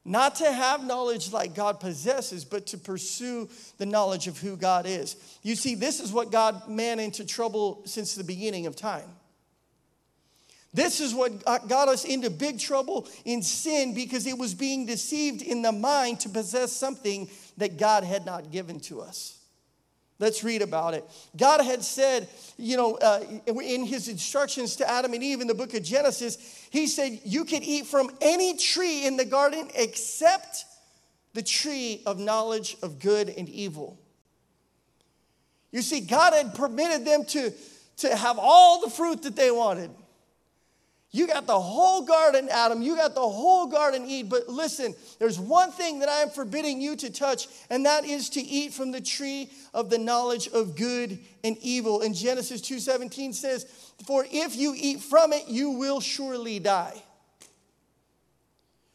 Not 0.05 0.35
to 0.35 0.51
have 0.51 0.85
knowledge 0.85 1.33
like 1.33 1.55
God 1.55 1.79
possesses, 1.79 2.45
but 2.45 2.67
to 2.67 2.77
pursue 2.77 3.49
the 3.79 3.87
knowledge 3.87 4.27
of 4.27 4.37
who 4.37 4.55
God 4.57 4.85
is. 4.85 5.15
You 5.41 5.55
see, 5.55 5.73
this 5.73 5.99
is 5.99 6.13
what 6.13 6.31
got 6.31 6.69
man 6.69 6.99
into 6.99 7.25
trouble 7.25 7.81
since 7.85 8.13
the 8.13 8.23
beginning 8.23 8.67
of 8.67 8.75
time. 8.75 9.09
This 10.71 10.99
is 10.99 11.15
what 11.15 11.43
got 11.45 11.87
us 11.87 12.05
into 12.05 12.29
big 12.29 12.59
trouble 12.59 13.07
in 13.25 13.41
sin 13.41 13.95
because 13.95 14.27
it 14.27 14.37
was 14.37 14.53
being 14.53 14.85
deceived 14.85 15.41
in 15.41 15.63
the 15.63 15.71
mind 15.71 16.19
to 16.21 16.29
possess 16.29 16.71
something 16.71 17.27
that 17.57 17.77
God 17.77 18.03
had 18.03 18.25
not 18.25 18.51
given 18.51 18.79
to 18.81 19.01
us. 19.01 19.39
Let's 20.19 20.43
read 20.43 20.61
about 20.61 20.93
it. 20.93 21.05
God 21.35 21.61
had 21.61 21.83
said, 21.83 22.27
you 22.57 22.77
know, 22.77 22.95
uh, 22.95 23.23
in 23.47 23.85
his 23.85 24.07
instructions 24.07 24.75
to 24.77 24.89
Adam 24.89 25.13
and 25.13 25.23
Eve 25.23 25.41
in 25.41 25.47
the 25.47 25.55
book 25.55 25.73
of 25.73 25.83
Genesis, 25.83 26.67
he 26.69 26.87
said, 26.87 27.19
You 27.25 27.45
could 27.45 27.63
eat 27.63 27.87
from 27.87 28.09
any 28.21 28.55
tree 28.55 29.05
in 29.05 29.17
the 29.17 29.25
garden 29.25 29.69
except 29.75 30.65
the 31.33 31.41
tree 31.41 32.03
of 32.05 32.19
knowledge 32.19 32.77
of 32.83 32.99
good 32.99 33.29
and 33.29 33.49
evil. 33.49 33.99
You 35.71 35.81
see, 35.81 36.01
God 36.01 36.33
had 36.33 36.53
permitted 36.53 37.05
them 37.05 37.25
to, 37.25 37.51
to 37.97 38.15
have 38.15 38.37
all 38.39 38.81
the 38.81 38.91
fruit 38.91 39.23
that 39.23 39.35
they 39.35 39.49
wanted. 39.49 39.89
You 41.15 41.27
got 41.27 41.45
the 41.45 41.59
whole 41.59 42.01
garden, 42.01 42.49
Adam. 42.49 42.81
You 42.81 42.95
got 42.95 43.13
the 43.13 43.21
whole 43.21 43.67
garden, 43.67 44.03
Eve. 44.07 44.29
But 44.29 44.49
listen, 44.49 44.95
there's 45.19 45.39
one 45.39 45.71
thing 45.71 45.99
that 45.99 46.09
I 46.09 46.21
am 46.21 46.31
forbidding 46.31 46.81
you 46.81 46.95
to 46.95 47.11
touch, 47.11 47.47
and 47.69 47.85
that 47.85 48.03
is 48.03 48.29
to 48.31 48.41
eat 48.41 48.73
from 48.73 48.91
the 48.91 48.99
tree 48.99 49.51
of 49.75 49.91
the 49.91 49.99
knowledge 49.99 50.47
of 50.47 50.75
good 50.75 51.19
and 51.43 51.55
evil. 51.61 52.01
And 52.01 52.15
Genesis 52.15 52.61
2:17 52.61 53.31
says, 53.31 53.67
"For 54.07 54.25
if 54.31 54.55
you 54.55 54.73
eat 54.75 55.01
from 55.01 55.33
it, 55.33 55.47
you 55.47 55.69
will 55.69 55.99
surely 55.99 56.57
die." 56.57 57.03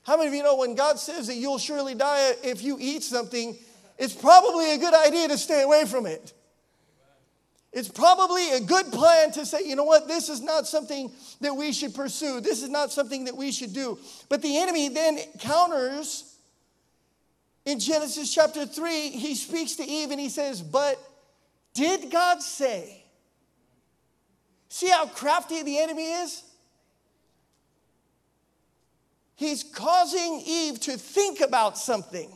How 0.03 0.17
many 0.17 0.27
of 0.27 0.35
you 0.35 0.43
know 0.43 0.57
when 0.57 0.75
God 0.75 0.99
says 0.99 1.29
that 1.29 1.37
you'll 1.37 1.59
surely 1.59 1.95
die 1.95 2.35
if 2.43 2.65
you 2.65 2.79
eat 2.81 3.05
something, 3.05 3.57
it's 3.97 4.15
probably 4.15 4.73
a 4.73 4.79
good 4.79 4.95
idea 4.95 5.29
to 5.29 5.39
stay 5.39 5.63
away 5.63 5.85
from 5.85 6.05
it. 6.05 6.33
It's 7.73 7.89
probably 7.89 8.51
a 8.53 8.61
good 8.61 8.87
plan 8.87 9.31
to 9.33 9.45
say, 9.45 9.61
you 9.65 9.77
know 9.77 9.85
what, 9.85 10.09
this 10.09 10.31
is 10.31 10.41
not 10.41 10.67
something 10.67 11.13
that 11.43 11.55
we 11.55 11.73
should 11.73 11.95
pursue. 11.95 12.41
This 12.41 12.63
is 12.63 12.71
not 12.71 12.91
something 12.93 13.25
that 13.25 13.37
we 13.37 13.53
should 13.53 13.75
do. 13.75 13.99
But 14.29 14.41
the 14.41 14.59
enemy 14.59 14.89
then 14.89 15.19
counters 15.39 16.37
in 17.67 17.79
Genesis 17.79 18.35
chapter 18.35 18.65
3. 18.65 19.11
He 19.11 19.35
speaks 19.35 19.77
to 19.77 19.85
Eve 19.85 20.11
and 20.11 20.19
he 20.19 20.31
says, 20.31 20.63
But 20.63 20.99
did 21.75 22.11
God 22.11 22.41
say? 22.41 23.05
See 24.71 24.89
how 24.89 25.07
crafty 25.07 25.63
the 25.63 25.79
enemy 25.79 26.05
is? 26.05 26.43
He's 29.37 29.63
causing 29.63 30.43
Eve 30.47 30.81
to 30.81 30.97
think 30.97 31.41
about 31.41 31.77
something 31.77 32.35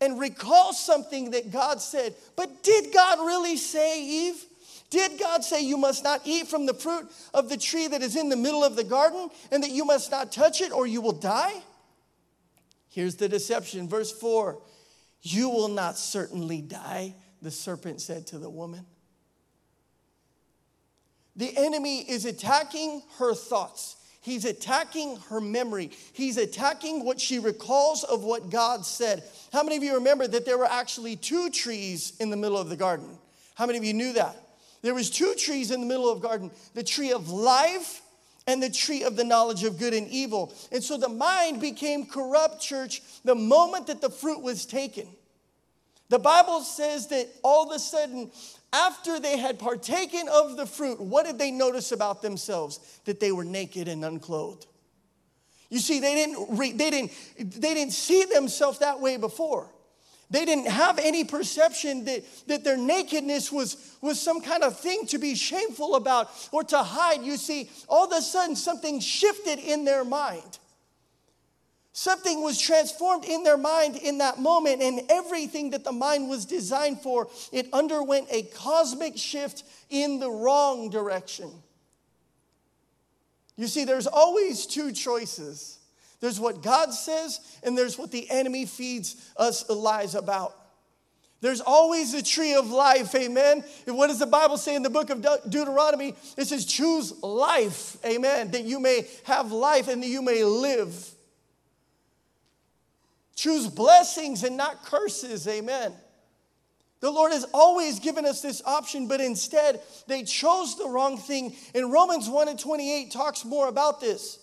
and 0.00 0.18
recall 0.18 0.72
something 0.72 1.32
that 1.32 1.52
God 1.52 1.80
said. 1.80 2.14
But 2.36 2.62
did 2.62 2.92
God 2.92 3.18
really 3.18 3.56
say, 3.56 4.02
Eve? 4.02 4.44
Did 4.88 5.20
God 5.20 5.44
say 5.44 5.62
you 5.62 5.76
must 5.76 6.02
not 6.02 6.22
eat 6.24 6.48
from 6.48 6.66
the 6.66 6.74
fruit 6.74 7.08
of 7.32 7.48
the 7.48 7.56
tree 7.56 7.86
that 7.86 8.02
is 8.02 8.16
in 8.16 8.28
the 8.28 8.36
middle 8.36 8.64
of 8.64 8.74
the 8.74 8.84
garden 8.84 9.28
and 9.52 9.62
that 9.62 9.70
you 9.70 9.84
must 9.84 10.10
not 10.10 10.32
touch 10.32 10.60
it 10.60 10.72
or 10.72 10.86
you 10.86 11.00
will 11.00 11.12
die? 11.12 11.62
Here's 12.88 13.14
the 13.14 13.28
deception. 13.28 13.88
Verse 13.88 14.10
4 14.10 14.60
You 15.22 15.48
will 15.48 15.68
not 15.68 15.96
certainly 15.96 16.60
die, 16.60 17.14
the 17.40 17.52
serpent 17.52 18.00
said 18.00 18.26
to 18.28 18.38
the 18.38 18.50
woman. 18.50 18.84
The 21.36 21.56
enemy 21.56 22.00
is 22.00 22.24
attacking 22.24 23.02
her 23.18 23.34
thoughts. 23.34 23.96
He's 24.22 24.44
attacking 24.44 25.16
her 25.28 25.40
memory. 25.40 25.90
He's 26.12 26.36
attacking 26.36 27.04
what 27.04 27.20
she 27.20 27.38
recalls 27.38 28.04
of 28.04 28.22
what 28.22 28.50
God 28.50 28.84
said. 28.84 29.22
How 29.52 29.62
many 29.62 29.76
of 29.76 29.82
you 29.82 29.94
remember 29.94 30.26
that 30.26 30.44
there 30.44 30.58
were 30.58 30.70
actually 30.70 31.16
two 31.16 31.48
trees 31.50 32.12
in 32.20 32.28
the 32.28 32.36
middle 32.36 32.58
of 32.58 32.68
the 32.68 32.76
garden? 32.76 33.18
How 33.54 33.66
many 33.66 33.78
of 33.78 33.84
you 33.84 33.94
knew 33.94 34.12
that? 34.12 34.36
There 34.82 34.94
was 34.94 35.10
two 35.10 35.34
trees 35.34 35.70
in 35.70 35.80
the 35.80 35.86
middle 35.86 36.10
of 36.10 36.20
the 36.20 36.28
garden, 36.28 36.50
the 36.74 36.82
tree 36.82 37.12
of 37.12 37.30
life 37.30 38.02
and 38.46 38.62
the 38.62 38.70
tree 38.70 39.04
of 39.04 39.16
the 39.16 39.24
knowledge 39.24 39.64
of 39.64 39.78
good 39.78 39.94
and 39.94 40.08
evil. 40.08 40.52
And 40.72 40.82
so 40.82 40.96
the 40.96 41.08
mind 41.08 41.60
became 41.60 42.06
corrupt, 42.06 42.60
church, 42.60 43.02
the 43.24 43.34
moment 43.34 43.86
that 43.86 44.00
the 44.00 44.10
fruit 44.10 44.42
was 44.42 44.66
taken. 44.66 45.06
The 46.08 46.18
Bible 46.18 46.60
says 46.62 47.06
that 47.08 47.28
all 47.44 47.70
of 47.70 47.76
a 47.76 47.78
sudden, 47.78 48.30
after 48.72 49.18
they 49.18 49.36
had 49.38 49.58
partaken 49.58 50.28
of 50.32 50.56
the 50.56 50.66
fruit, 50.66 51.00
what 51.00 51.26
did 51.26 51.38
they 51.38 51.50
notice 51.50 51.92
about 51.92 52.22
themselves? 52.22 52.78
That 53.04 53.20
they 53.20 53.32
were 53.32 53.44
naked 53.44 53.88
and 53.88 54.04
unclothed. 54.04 54.66
You 55.70 55.78
see, 55.78 56.00
they 56.00 56.14
didn't, 56.14 56.58
re- 56.58 56.72
they 56.72 56.90
didn't, 56.90 57.12
they 57.38 57.74
didn't 57.74 57.92
see 57.92 58.24
themselves 58.24 58.78
that 58.78 59.00
way 59.00 59.16
before. 59.16 59.68
They 60.30 60.44
didn't 60.44 60.68
have 60.68 61.00
any 61.00 61.24
perception 61.24 62.04
that, 62.04 62.22
that 62.46 62.62
their 62.62 62.76
nakedness 62.76 63.50
was, 63.50 63.96
was 64.00 64.20
some 64.20 64.40
kind 64.40 64.62
of 64.62 64.78
thing 64.78 65.06
to 65.06 65.18
be 65.18 65.34
shameful 65.34 65.96
about 65.96 66.30
or 66.52 66.62
to 66.64 66.78
hide. 66.78 67.22
You 67.22 67.36
see, 67.36 67.68
all 67.88 68.06
of 68.06 68.12
a 68.16 68.22
sudden 68.22 68.54
something 68.54 69.00
shifted 69.00 69.58
in 69.58 69.84
their 69.84 70.04
mind. 70.04 70.59
Something 72.00 72.42
was 72.42 72.58
transformed 72.58 73.26
in 73.26 73.42
their 73.42 73.58
mind 73.58 73.94
in 73.94 74.16
that 74.18 74.38
moment, 74.38 74.80
and 74.80 75.02
everything 75.10 75.68
that 75.72 75.84
the 75.84 75.92
mind 75.92 76.30
was 76.30 76.46
designed 76.46 77.02
for, 77.02 77.28
it 77.52 77.68
underwent 77.74 78.26
a 78.30 78.44
cosmic 78.44 79.18
shift 79.18 79.64
in 79.90 80.18
the 80.18 80.30
wrong 80.30 80.88
direction. 80.88 81.50
You 83.54 83.66
see, 83.66 83.84
there's 83.84 84.06
always 84.06 84.64
two 84.64 84.92
choices 84.92 85.78
there's 86.20 86.40
what 86.40 86.62
God 86.62 86.94
says, 86.94 87.38
and 87.62 87.76
there's 87.76 87.98
what 87.98 88.10
the 88.10 88.30
enemy 88.30 88.64
feeds 88.64 89.30
us 89.36 89.68
lies 89.68 90.14
about. 90.14 90.56
There's 91.42 91.60
always 91.60 92.14
a 92.14 92.22
tree 92.22 92.54
of 92.54 92.70
life, 92.70 93.14
amen. 93.14 93.62
And 93.86 93.98
what 93.98 94.06
does 94.06 94.20
the 94.20 94.26
Bible 94.26 94.56
say 94.56 94.74
in 94.74 94.82
the 94.82 94.88
book 94.88 95.10
of 95.10 95.20
De- 95.20 95.40
Deuteronomy? 95.50 96.14
It 96.38 96.46
says, 96.46 96.64
choose 96.64 97.22
life, 97.22 98.02
amen, 98.06 98.52
that 98.52 98.64
you 98.64 98.80
may 98.80 99.06
have 99.24 99.52
life 99.52 99.88
and 99.88 100.02
that 100.02 100.08
you 100.08 100.22
may 100.22 100.44
live. 100.44 101.14
Choose 103.40 103.68
blessings 103.68 104.44
and 104.44 104.58
not 104.58 104.84
curses, 104.84 105.48
amen. 105.48 105.94
The 107.00 107.10
Lord 107.10 107.32
has 107.32 107.46
always 107.54 107.98
given 107.98 108.26
us 108.26 108.42
this 108.42 108.60
option, 108.66 109.08
but 109.08 109.22
instead 109.22 109.80
they 110.06 110.24
chose 110.24 110.76
the 110.76 110.86
wrong 110.86 111.16
thing. 111.16 111.56
And 111.74 111.90
Romans 111.90 112.28
1 112.28 112.48
and 112.48 112.58
28 112.58 113.10
talks 113.10 113.46
more 113.46 113.68
about 113.68 113.98
this. 113.98 114.40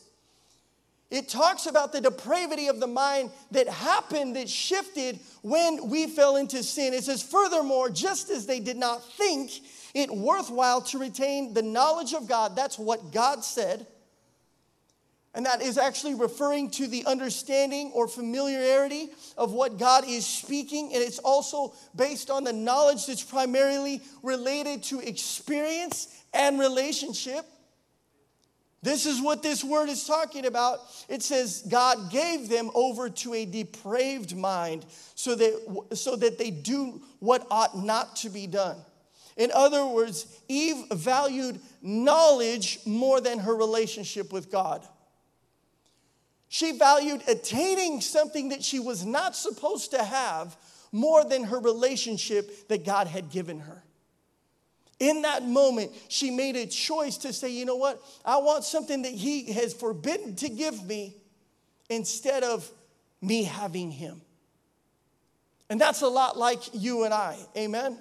It 1.11 1.29
talks 1.29 1.67
about 1.67 1.91
the 1.91 2.01
depravity 2.01 2.69
of 2.69 2.79
the 2.79 2.87
mind 2.87 3.29
that 3.51 3.69
happened, 3.69 4.35
that 4.35 4.49
shifted 4.49 5.19
when 5.43 5.91
we 5.91 6.07
fell 6.07 6.35
into 6.35 6.63
sin. 6.63 6.95
It 6.95 7.03
says, 7.03 7.21
furthermore, 7.21 7.91
just 7.91 8.31
as 8.31 8.47
they 8.47 8.59
did 8.59 8.77
not 8.77 9.07
think 9.13 9.51
it 9.93 10.09
worthwhile 10.09 10.81
to 10.81 10.97
retain 10.97 11.53
the 11.53 11.61
knowledge 11.61 12.15
of 12.15 12.27
God, 12.27 12.55
that's 12.55 12.79
what 12.79 13.11
God 13.11 13.43
said. 13.43 13.85
And 15.33 15.45
that 15.45 15.61
is 15.61 15.77
actually 15.77 16.15
referring 16.15 16.71
to 16.71 16.87
the 16.87 17.05
understanding 17.05 17.91
or 17.93 18.07
familiarity 18.07 19.09
of 19.37 19.51
what 19.51 19.77
God 19.77 20.03
is 20.07 20.25
speaking. 20.25 20.93
And 20.93 21.03
it's 21.03 21.19
also 21.19 21.73
based 21.95 22.31
on 22.31 22.43
the 22.43 22.53
knowledge 22.53 23.05
that's 23.05 23.23
primarily 23.23 24.01
related 24.23 24.83
to 24.83 24.99
experience 24.99 26.07
and 26.33 26.59
relationship. 26.59 27.45
This 28.81 29.05
is 29.05 29.21
what 29.21 29.43
this 29.43 29.63
word 29.63 29.89
is 29.89 30.05
talking 30.05 30.45
about. 30.45 30.79
It 31.09 31.21
says, 31.21 31.63
God 31.69 32.09
gave 32.11 32.47
them 32.47 32.71
over 32.73 33.09
to 33.09 33.33
a 33.33 33.45
depraved 33.45 34.35
mind 34.35 34.85
so 35.13 35.35
that, 35.35 35.87
so 35.93 36.15
that 36.15 36.37
they 36.37 36.51
do 36.51 37.01
what 37.19 37.45
ought 37.51 37.77
not 37.77 38.15
to 38.17 38.29
be 38.29 38.47
done. 38.47 38.77
In 39.35 39.51
other 39.53 39.85
words, 39.85 40.25
Eve 40.47 40.85
valued 40.91 41.59
knowledge 41.81 42.79
more 42.85 43.21
than 43.21 43.39
her 43.39 43.55
relationship 43.55 44.31
with 44.31 44.51
God. 44.51 44.87
She 46.49 46.77
valued 46.77 47.23
attaining 47.27 48.01
something 48.01 48.49
that 48.49 48.63
she 48.63 48.79
was 48.79 49.05
not 49.05 49.35
supposed 49.35 49.91
to 49.91 50.03
have 50.03 50.55
more 50.91 51.25
than 51.25 51.43
her 51.45 51.59
relationship 51.59 52.67
that 52.69 52.85
God 52.85 53.07
had 53.07 53.29
given 53.29 53.59
her. 53.59 53.83
In 54.99 55.21
that 55.23 55.43
moment, 55.43 55.91
she 56.07 56.31
made 56.31 56.55
a 56.55 56.65
choice 56.65 57.17
to 57.17 57.33
say, 57.33 57.51
you 57.51 57.65
know 57.65 57.75
what? 57.75 58.01
I 58.25 58.37
want 58.37 58.63
something 58.63 59.03
that 59.03 59.11
He 59.11 59.51
has 59.51 59.73
forbidden 59.73 60.35
to 60.37 60.49
give 60.49 60.83
me 60.85 61.15
instead 61.89 62.43
of 62.43 62.69
me 63.21 63.43
having 63.43 63.91
Him. 63.91 64.21
And 65.69 65.79
that's 65.79 66.01
a 66.01 66.07
lot 66.07 66.37
like 66.37 66.59
you 66.73 67.03
and 67.03 67.13
I. 67.13 67.37
Amen? 67.55 67.99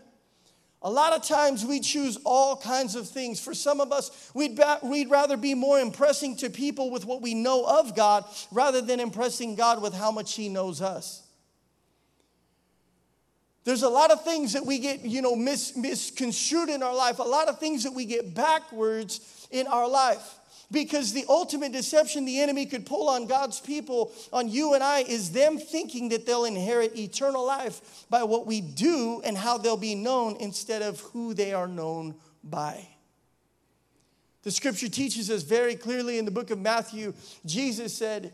A 0.86 0.90
lot 0.90 1.12
of 1.12 1.24
times 1.24 1.64
we 1.64 1.80
choose 1.80 2.16
all 2.24 2.56
kinds 2.56 2.94
of 2.94 3.08
things. 3.08 3.40
For 3.40 3.54
some 3.54 3.80
of 3.80 3.90
us, 3.90 4.30
we'd, 4.34 4.54
ba- 4.54 4.78
we'd 4.84 5.10
rather 5.10 5.36
be 5.36 5.52
more 5.52 5.80
impressing 5.80 6.36
to 6.36 6.48
people 6.48 6.92
with 6.92 7.04
what 7.04 7.20
we 7.20 7.34
know 7.34 7.66
of 7.66 7.96
God 7.96 8.24
rather 8.52 8.80
than 8.80 9.00
impressing 9.00 9.56
God 9.56 9.82
with 9.82 9.92
how 9.92 10.12
much 10.12 10.34
He 10.34 10.48
knows 10.48 10.80
us. 10.80 11.24
There's 13.64 13.82
a 13.82 13.88
lot 13.88 14.12
of 14.12 14.22
things 14.22 14.52
that 14.52 14.64
we 14.64 14.78
get, 14.78 15.00
you 15.00 15.22
know, 15.22 15.34
mis- 15.34 15.76
misconstrued 15.76 16.68
in 16.68 16.84
our 16.84 16.94
life, 16.94 17.18
a 17.18 17.24
lot 17.24 17.48
of 17.48 17.58
things 17.58 17.82
that 17.82 17.92
we 17.92 18.04
get 18.04 18.32
backwards 18.32 19.48
in 19.50 19.66
our 19.66 19.88
life. 19.88 20.36
Because 20.70 21.12
the 21.12 21.24
ultimate 21.28 21.72
deception 21.72 22.24
the 22.24 22.40
enemy 22.40 22.66
could 22.66 22.86
pull 22.86 23.08
on 23.08 23.26
God's 23.26 23.60
people, 23.60 24.12
on 24.32 24.48
you 24.48 24.74
and 24.74 24.82
I, 24.82 25.00
is 25.00 25.30
them 25.30 25.58
thinking 25.58 26.08
that 26.08 26.26
they'll 26.26 26.44
inherit 26.44 26.98
eternal 26.98 27.46
life 27.46 28.04
by 28.10 28.24
what 28.24 28.46
we 28.46 28.60
do 28.60 29.22
and 29.24 29.36
how 29.36 29.58
they'll 29.58 29.76
be 29.76 29.94
known 29.94 30.36
instead 30.40 30.82
of 30.82 31.00
who 31.00 31.34
they 31.34 31.52
are 31.52 31.68
known 31.68 32.16
by. 32.42 32.88
The 34.42 34.50
scripture 34.50 34.88
teaches 34.88 35.30
us 35.30 35.42
very 35.42 35.76
clearly 35.76 36.18
in 36.18 36.24
the 36.24 36.30
book 36.30 36.50
of 36.50 36.58
Matthew, 36.58 37.14
Jesus 37.44 37.94
said, 37.96 38.32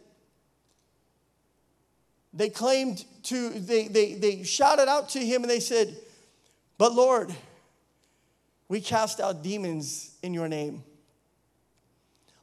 they 2.35 2.49
claimed 2.49 3.05
to, 3.25 3.51
they, 3.51 3.89
they, 3.89 4.15
they 4.15 4.43
shouted 4.43 4.89
out 4.89 5.11
to 5.11 5.19
him 5.19 5.43
and 5.43 5.51
they 5.51 5.61
said, 5.61 5.95
But 6.79 6.95
Lord, 6.95 7.35
we 8.69 8.81
cast 8.81 9.21
out 9.21 9.43
demons 9.43 10.17
in 10.23 10.33
your 10.33 10.49
name. 10.49 10.83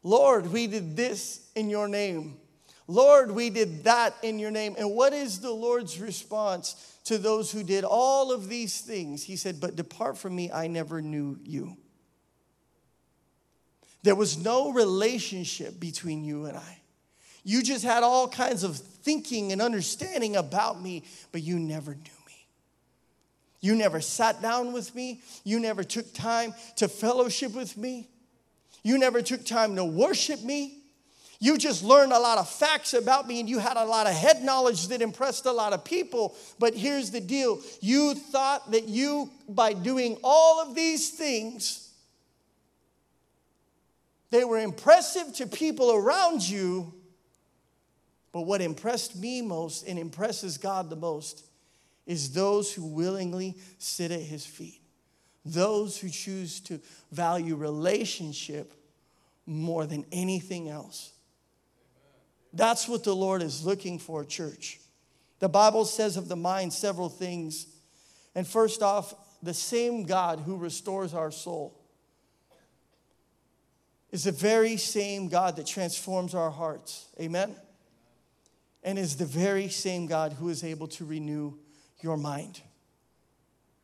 Lord, 0.04 0.52
we 0.52 0.68
did 0.68 0.96
this 0.96 1.42
in 1.56 1.70
your 1.70 1.88
name. 1.88 2.38
Lord, 2.88 3.32
we 3.32 3.50
did 3.52 3.84
that 3.84 4.16
in 4.24 4.40
your 4.40 4.50
name. 4.50 4.76
And 4.78 4.96
what 4.96 5.14
is 5.14 5.40
the 5.40 5.52
Lord's 5.52 6.00
response 6.00 6.98
to 7.06 7.18
those 7.18 7.52
who 7.52 7.64
did 7.64 7.84
all 7.84 8.32
of 8.32 8.50
these 8.50 8.82
things? 8.82 9.24
He 9.24 9.36
said, 9.36 9.60
But 9.60 9.76
depart 9.76 10.18
from 10.18 10.36
me, 10.36 10.52
I 10.52 10.68
never 10.68 11.02
knew 11.02 11.38
you. 11.44 11.78
There 14.02 14.16
was 14.16 14.38
no 14.38 14.72
relationship 14.72 15.80
between 15.80 16.24
you 16.24 16.46
and 16.46 16.58
I. 16.58 16.80
You 17.44 17.62
just 17.62 17.84
had 17.84 18.04
all 18.04 18.28
kinds 18.28 18.64
of 18.64 18.78
thinking 18.78 19.52
and 19.52 19.62
understanding 19.62 20.36
about 20.36 20.82
me, 20.82 21.04
but 21.32 21.42
you 21.42 21.60
never 21.60 21.92
knew 21.92 22.02
me. 22.28 22.48
You 23.62 23.76
never 23.76 24.02
sat 24.02 24.42
down 24.42 24.74
with 24.74 24.96
me. 24.96 25.22
You 25.44 25.60
never 25.60 25.84
took 25.84 26.12
time 26.14 26.54
to 26.78 26.88
fellowship 26.88 27.54
with 27.54 27.78
me. 27.78 28.08
You 28.84 28.98
never 28.98 29.22
took 29.22 29.46
time 29.46 29.76
to 29.76 29.86
worship 29.86 30.44
me. 30.44 30.76
You 31.42 31.58
just 31.58 31.84
learned 31.84 32.12
a 32.12 32.20
lot 32.20 32.38
of 32.38 32.50
facts 32.50 32.94
about 32.94 33.26
me 33.28 33.40
and 33.40 33.50
you 33.50 33.60
had 33.60 33.78
a 33.78 33.86
lot 33.86 34.08
of 34.08 34.14
head 34.14 34.44
knowledge 34.44 34.90
that 34.90 35.02
impressed 35.02 35.46
a 35.46 35.52
lot 35.52 35.72
of 35.72 35.86
people. 35.86 36.36
But 36.60 36.74
here's 36.76 37.12
the 37.12 37.22
deal 37.22 37.62
you 37.82 38.14
thought 38.14 38.72
that 38.72 38.90
you, 38.90 39.32
by 39.48 39.74
doing 39.74 40.18
all 40.22 40.62
of 40.62 40.76
these 40.76 41.12
things, 41.12 41.90
they 44.32 44.44
were 44.44 44.60
impressive 44.60 45.34
to 45.36 45.48
people 45.48 45.92
around 45.92 46.48
you, 46.48 46.94
but 48.32 48.42
what 48.42 48.62
impressed 48.62 49.16
me 49.16 49.42
most 49.42 49.88
and 49.88 49.98
impresses 49.98 50.58
God 50.58 50.90
the 50.90 50.96
most 50.96 51.46
is 52.06 52.34
those 52.34 52.74
who 52.74 52.86
willingly 52.86 53.56
sit 53.78 54.12
at 54.12 54.20
his 54.20 54.46
feet, 54.46 54.79
those 55.54 55.98
who 55.98 56.10
choose 56.10 56.60
to 56.62 56.80
value 57.12 57.56
relationship 57.56 58.74
more 59.46 59.86
than 59.86 60.06
anything 60.12 60.70
else. 60.70 61.12
That's 62.54 62.88
what 62.88 63.04
the 63.04 63.16
Lord 63.16 63.42
is 63.42 63.66
looking 63.66 64.00
for, 64.00 64.24
church. 64.24 64.80
The 65.40 65.50
Bible 65.50 65.86
says 65.86 66.18
of 66.18 66.28
the 66.28 66.36
mind 66.36 66.74
several 66.74 67.10
things. 67.10 67.68
And 68.36 68.48
first 68.48 68.82
off, 68.82 69.14
the 69.42 69.54
same 69.54 70.04
God 70.04 70.40
who 70.40 70.58
restores 70.58 71.14
our 71.14 71.32
soul 71.32 71.80
is 74.12 74.24
the 74.24 74.32
very 74.32 74.78
same 74.78 75.30
God 75.30 75.56
that 75.58 75.68
transforms 75.68 76.34
our 76.34 76.50
hearts. 76.50 77.08
Amen? 77.20 77.56
and 78.84 78.98
is 78.98 79.18
the 79.18 79.26
very 79.26 79.70
same 79.70 80.08
God 80.08 80.34
who 80.34 80.50
is 80.50 80.64
able 80.64 80.88
to 80.90 81.06
renew 81.06 81.54
your 82.02 82.18
mind. 82.18 82.62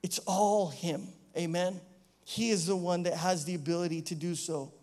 It's 0.02 0.20
all 0.20 0.70
Him. 0.70 1.10
Amen. 1.38 1.82
He 2.24 2.50
is 2.50 2.66
the 2.66 2.76
one 2.76 3.04
that 3.04 3.14
has 3.16 3.46
the 3.46 3.56
ability 3.56 4.02
to 4.04 4.16
do 4.16 4.36
so. 4.36 4.74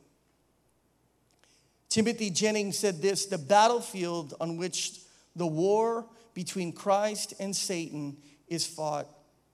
Timothy 1.89 2.31
Jennings 2.31 2.79
said 2.79 3.03
this 3.03 3.27
the 3.27 3.39
battlefield 3.39 4.35
on 4.41 4.57
which 4.57 5.01
the 5.37 5.47
war 5.47 6.07
between 6.35 6.73
Christ 6.73 7.35
and 7.39 7.55
Satan 7.55 8.17
is 8.49 8.67
fought 8.67 9.09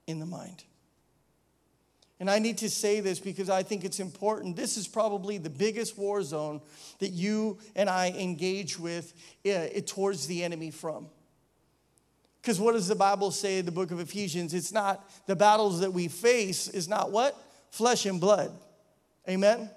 in 0.07 0.19
the 0.19 0.27
mind. 0.27 0.65
And 2.21 2.29
I 2.29 2.41
need 2.41 2.59
to 2.59 2.71
say 2.71 3.01
this 3.01 3.21
because 3.21 3.49
I 3.49 3.63
think 3.63 3.85
it's 3.85 4.01
important. 4.01 4.57
This 4.57 4.77
is 4.77 4.89
probably 4.89 5.39
the 5.39 5.51
biggest 5.51 5.97
war 5.97 6.23
zone 6.23 6.61
that 6.99 7.11
you 7.11 7.59
and 7.77 7.89
I 7.89 8.11
engage 8.11 8.79
with 8.79 9.15
uh, 9.47 9.67
towards 9.87 10.27
the 10.27 10.43
enemy 10.43 10.73
from. 10.73 11.09
Because 12.49 12.63
what 12.63 12.73
does 12.73 12.89
the 12.89 12.95
Bible 12.95 13.31
say 13.31 13.59
in 13.59 13.67
the 13.67 13.71
book 13.71 13.91
of 13.91 14.01
Ephesians? 14.01 14.55
It's 14.55 14.73
not 14.73 15.07
the 15.27 15.37
battles 15.37 15.81
that 15.81 15.93
we 15.93 16.09
face, 16.09 16.67
is 16.67 16.89
not 16.89 17.13
what? 17.13 17.37
Flesh 17.73 18.07
and 18.07 18.19
blood. 18.19 18.51
Amen? 19.29 19.69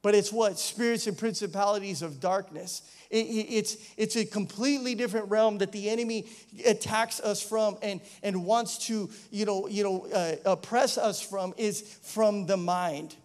But 0.00 0.14
it's 0.14 0.32
what? 0.32 0.60
Spirits 0.60 1.08
and 1.08 1.18
principalities 1.18 2.02
of 2.02 2.20
darkness. 2.20 2.82
It, 3.10 3.26
it, 3.26 3.46
it's, 3.50 3.76
it's 3.96 4.14
a 4.14 4.24
completely 4.24 4.94
different 4.94 5.28
realm 5.28 5.58
that 5.58 5.72
the 5.72 5.90
enemy 5.90 6.26
attacks 6.64 7.18
us 7.18 7.42
from 7.42 7.78
and, 7.82 8.00
and 8.22 8.44
wants 8.44 8.86
to, 8.86 9.10
you 9.32 9.44
know, 9.44 9.66
you 9.66 9.82
know, 9.82 10.06
uh, 10.14 10.36
oppress 10.44 10.96
us 10.96 11.20
from 11.20 11.52
is 11.56 11.80
from 11.80 12.46
the 12.46 12.56
mind. 12.56 13.16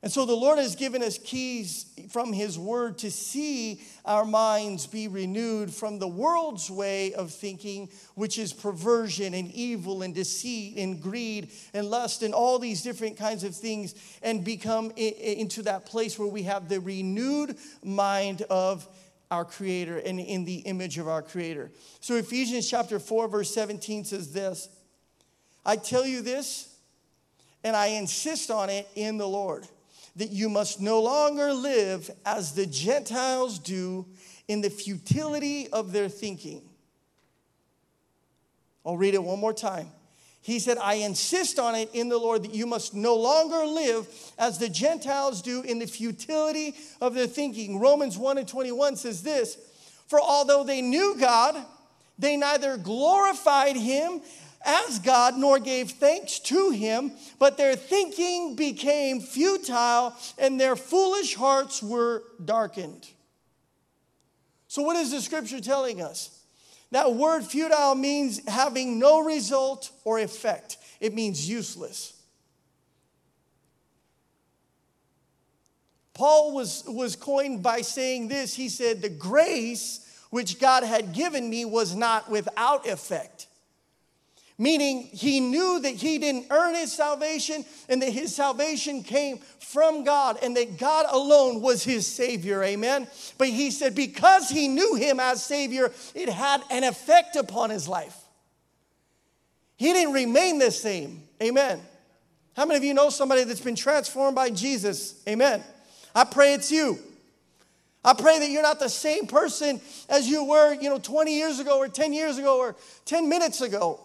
And 0.00 0.12
so 0.12 0.24
the 0.24 0.34
Lord 0.34 0.58
has 0.58 0.76
given 0.76 1.02
us 1.02 1.18
keys 1.18 1.86
from 2.10 2.32
His 2.32 2.56
Word 2.56 2.98
to 2.98 3.10
see 3.10 3.82
our 4.04 4.24
minds 4.24 4.86
be 4.86 5.08
renewed 5.08 5.74
from 5.74 5.98
the 5.98 6.06
world's 6.06 6.70
way 6.70 7.14
of 7.14 7.32
thinking, 7.32 7.90
which 8.14 8.38
is 8.38 8.52
perversion 8.52 9.34
and 9.34 9.50
evil 9.50 10.02
and 10.02 10.14
deceit 10.14 10.76
and 10.76 11.02
greed 11.02 11.50
and 11.74 11.90
lust 11.90 12.22
and 12.22 12.32
all 12.32 12.60
these 12.60 12.82
different 12.82 13.16
kinds 13.16 13.42
of 13.42 13.56
things, 13.56 13.96
and 14.22 14.44
become 14.44 14.92
into 14.92 15.62
that 15.62 15.84
place 15.84 16.16
where 16.16 16.28
we 16.28 16.44
have 16.44 16.68
the 16.68 16.80
renewed 16.80 17.56
mind 17.82 18.42
of 18.42 18.86
our 19.32 19.44
Creator 19.44 19.98
and 19.98 20.20
in 20.20 20.44
the 20.44 20.58
image 20.58 20.98
of 20.98 21.08
our 21.08 21.22
Creator. 21.22 21.72
So 21.98 22.14
Ephesians 22.14 22.70
chapter 22.70 23.00
4, 23.00 23.26
verse 23.26 23.52
17 23.52 24.04
says 24.04 24.32
this 24.32 24.68
I 25.66 25.74
tell 25.74 26.06
you 26.06 26.22
this, 26.22 26.72
and 27.64 27.74
I 27.74 27.88
insist 27.88 28.52
on 28.52 28.70
it 28.70 28.88
in 28.94 29.18
the 29.18 29.28
Lord 29.28 29.66
that 30.18 30.30
you 30.30 30.48
must 30.48 30.80
no 30.80 31.00
longer 31.00 31.52
live 31.52 32.10
as 32.26 32.52
the 32.52 32.66
Gentiles 32.66 33.58
do 33.58 34.04
in 34.48 34.60
the 34.60 34.70
futility 34.70 35.68
of 35.68 35.92
their 35.92 36.08
thinking. 36.08 36.62
I'll 38.84 38.96
read 38.96 39.14
it 39.14 39.22
one 39.22 39.38
more 39.38 39.52
time. 39.52 39.88
He 40.40 40.58
said, 40.58 40.78
I 40.78 40.94
insist 40.94 41.58
on 41.58 41.74
it 41.74 41.90
in 41.92 42.08
the 42.08 42.18
Lord 42.18 42.42
that 42.44 42.54
you 42.54 42.66
must 42.66 42.94
no 42.94 43.14
longer 43.14 43.64
live 43.66 44.08
as 44.38 44.58
the 44.58 44.68
Gentiles 44.68 45.40
do 45.40 45.62
in 45.62 45.78
the 45.78 45.86
futility 45.86 46.74
of 47.00 47.14
their 47.14 47.26
thinking. 47.26 47.78
Romans 47.78 48.18
1 48.18 48.38
and 48.38 48.48
21 48.48 48.96
says 48.96 49.22
this 49.22 49.56
For 50.08 50.20
although 50.20 50.64
they 50.64 50.80
knew 50.80 51.16
God, 51.18 51.54
they 52.18 52.36
neither 52.36 52.76
glorified 52.76 53.76
him 53.76 54.20
as 54.64 54.98
God, 54.98 55.36
nor 55.36 55.58
gave 55.58 55.92
thanks 55.92 56.38
to 56.40 56.70
him, 56.70 57.12
but 57.38 57.56
their 57.56 57.76
thinking 57.76 58.56
became 58.56 59.20
futile 59.20 60.14
and 60.38 60.60
their 60.60 60.76
foolish 60.76 61.34
hearts 61.34 61.82
were 61.82 62.24
darkened. 62.44 63.08
So, 64.66 64.82
what 64.82 64.96
is 64.96 65.10
the 65.10 65.20
scripture 65.20 65.60
telling 65.60 66.02
us? 66.02 66.42
That 66.90 67.14
word 67.14 67.44
futile 67.44 67.94
means 67.94 68.46
having 68.48 68.98
no 68.98 69.20
result 69.20 69.90
or 70.04 70.18
effect, 70.18 70.78
it 71.00 71.14
means 71.14 71.48
useless. 71.48 72.14
Paul 76.14 76.52
was, 76.52 76.82
was 76.84 77.14
coined 77.14 77.62
by 77.62 77.82
saying 77.82 78.26
this. 78.26 78.52
He 78.52 78.68
said, 78.68 79.00
The 79.00 79.08
grace 79.08 80.04
which 80.30 80.58
God 80.58 80.82
had 80.82 81.12
given 81.12 81.48
me 81.48 81.64
was 81.64 81.94
not 81.94 82.28
without 82.28 82.88
effect 82.88 83.47
meaning 84.58 85.02
he 85.12 85.38
knew 85.38 85.78
that 85.80 85.94
he 85.94 86.18
didn't 86.18 86.46
earn 86.50 86.74
his 86.74 86.92
salvation 86.92 87.64
and 87.88 88.02
that 88.02 88.10
his 88.10 88.34
salvation 88.34 89.04
came 89.04 89.38
from 89.60 90.02
God 90.02 90.38
and 90.42 90.56
that 90.56 90.78
God 90.78 91.06
alone 91.08 91.62
was 91.62 91.84
his 91.84 92.06
Savior. 92.06 92.64
Amen. 92.64 93.06
But 93.38 93.48
he 93.48 93.70
said, 93.70 93.94
because 93.94 94.48
he 94.48 94.66
knew 94.66 94.96
him 94.96 95.20
as 95.20 95.44
Savior, 95.44 95.92
it 96.14 96.28
had 96.28 96.62
an 96.70 96.82
effect 96.82 97.36
upon 97.36 97.70
his 97.70 97.86
life. 97.86 98.16
He 99.76 99.92
didn't 99.92 100.12
remain 100.12 100.58
the 100.58 100.72
same. 100.72 101.22
Amen. 101.40 101.80
How 102.56 102.66
many 102.66 102.78
of 102.78 102.84
you 102.84 102.94
know 102.94 103.10
somebody 103.10 103.44
that's 103.44 103.60
been 103.60 103.76
transformed 103.76 104.34
by 104.34 104.50
Jesus? 104.50 105.22
Amen. 105.28 105.62
I 106.16 106.24
pray 106.24 106.54
it's 106.54 106.72
you. 106.72 106.98
I 108.04 108.14
pray 108.14 108.40
that 108.40 108.50
you're 108.50 108.62
not 108.62 108.80
the 108.80 108.88
same 108.88 109.28
person 109.28 109.80
as 110.08 110.28
you 110.28 110.44
were, 110.44 110.74
you 110.74 110.88
know, 110.88 110.98
20 110.98 111.36
years 111.36 111.60
ago 111.60 111.78
or 111.78 111.86
10 111.86 112.12
years 112.12 112.38
ago 112.38 112.58
or 112.58 112.74
10 113.04 113.28
minutes 113.28 113.60
ago 113.60 114.00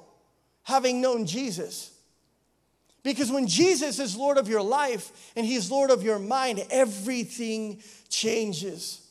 having 0.64 1.02
known 1.02 1.26
Jesus. 1.26 1.92
Because 3.04 3.32
when 3.32 3.48
Jesus 3.48 4.00
is 4.00 4.16
Lord 4.16 4.38
of 4.38 4.48
your 4.48 4.62
life 4.62 5.32
and 5.36 5.46
He's 5.46 5.70
Lord 5.70 5.92
of 5.92 6.04
your 6.04 6.20
mind, 6.20 6.66
everything 6.70 7.84
changes. 8.10 9.02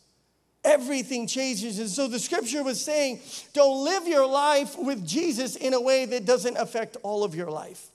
Everything 0.65 1.27
changes. 1.27 1.79
And 1.79 1.88
so 1.88 2.09
the 2.09 2.19
scripture 2.19 2.62
was 2.62 2.83
saying, 2.83 3.21
don't 3.53 3.85
live 3.85 4.07
your 4.07 4.27
life 4.27 4.79
with 4.79 5.07
Jesus 5.07 5.57
in 5.57 5.75
a 5.75 5.81
way 5.81 6.07
that 6.07 6.25
doesn't 6.25 6.57
affect 6.57 6.97
all 7.03 7.25
of 7.25 7.35
your 7.35 7.51
life. 7.51 7.88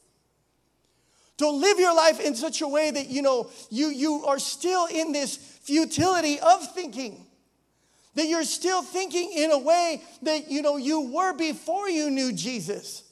Don't 1.37 1.61
live 1.61 1.79
your 1.79 1.95
life 1.95 2.19
in 2.19 2.35
such 2.35 2.61
a 2.61 2.67
way 2.67 2.91
that 2.91 3.09
you 3.09 3.21
know 3.21 3.49
you, 3.69 3.89
you 3.89 4.25
are 4.25 4.39
still 4.39 4.87
in 4.87 5.11
this 5.11 5.37
futility 5.37 6.39
of 6.39 6.73
thinking. 6.73 7.25
That 8.15 8.27
you're 8.27 8.43
still 8.43 8.81
thinking 8.81 9.31
in 9.35 9.51
a 9.51 9.59
way 9.59 10.01
that 10.23 10.49
you 10.49 10.63
know 10.63 10.77
you 10.77 11.11
were 11.11 11.33
before 11.33 11.89
you 11.89 12.09
knew 12.09 12.33
Jesus. 12.33 13.03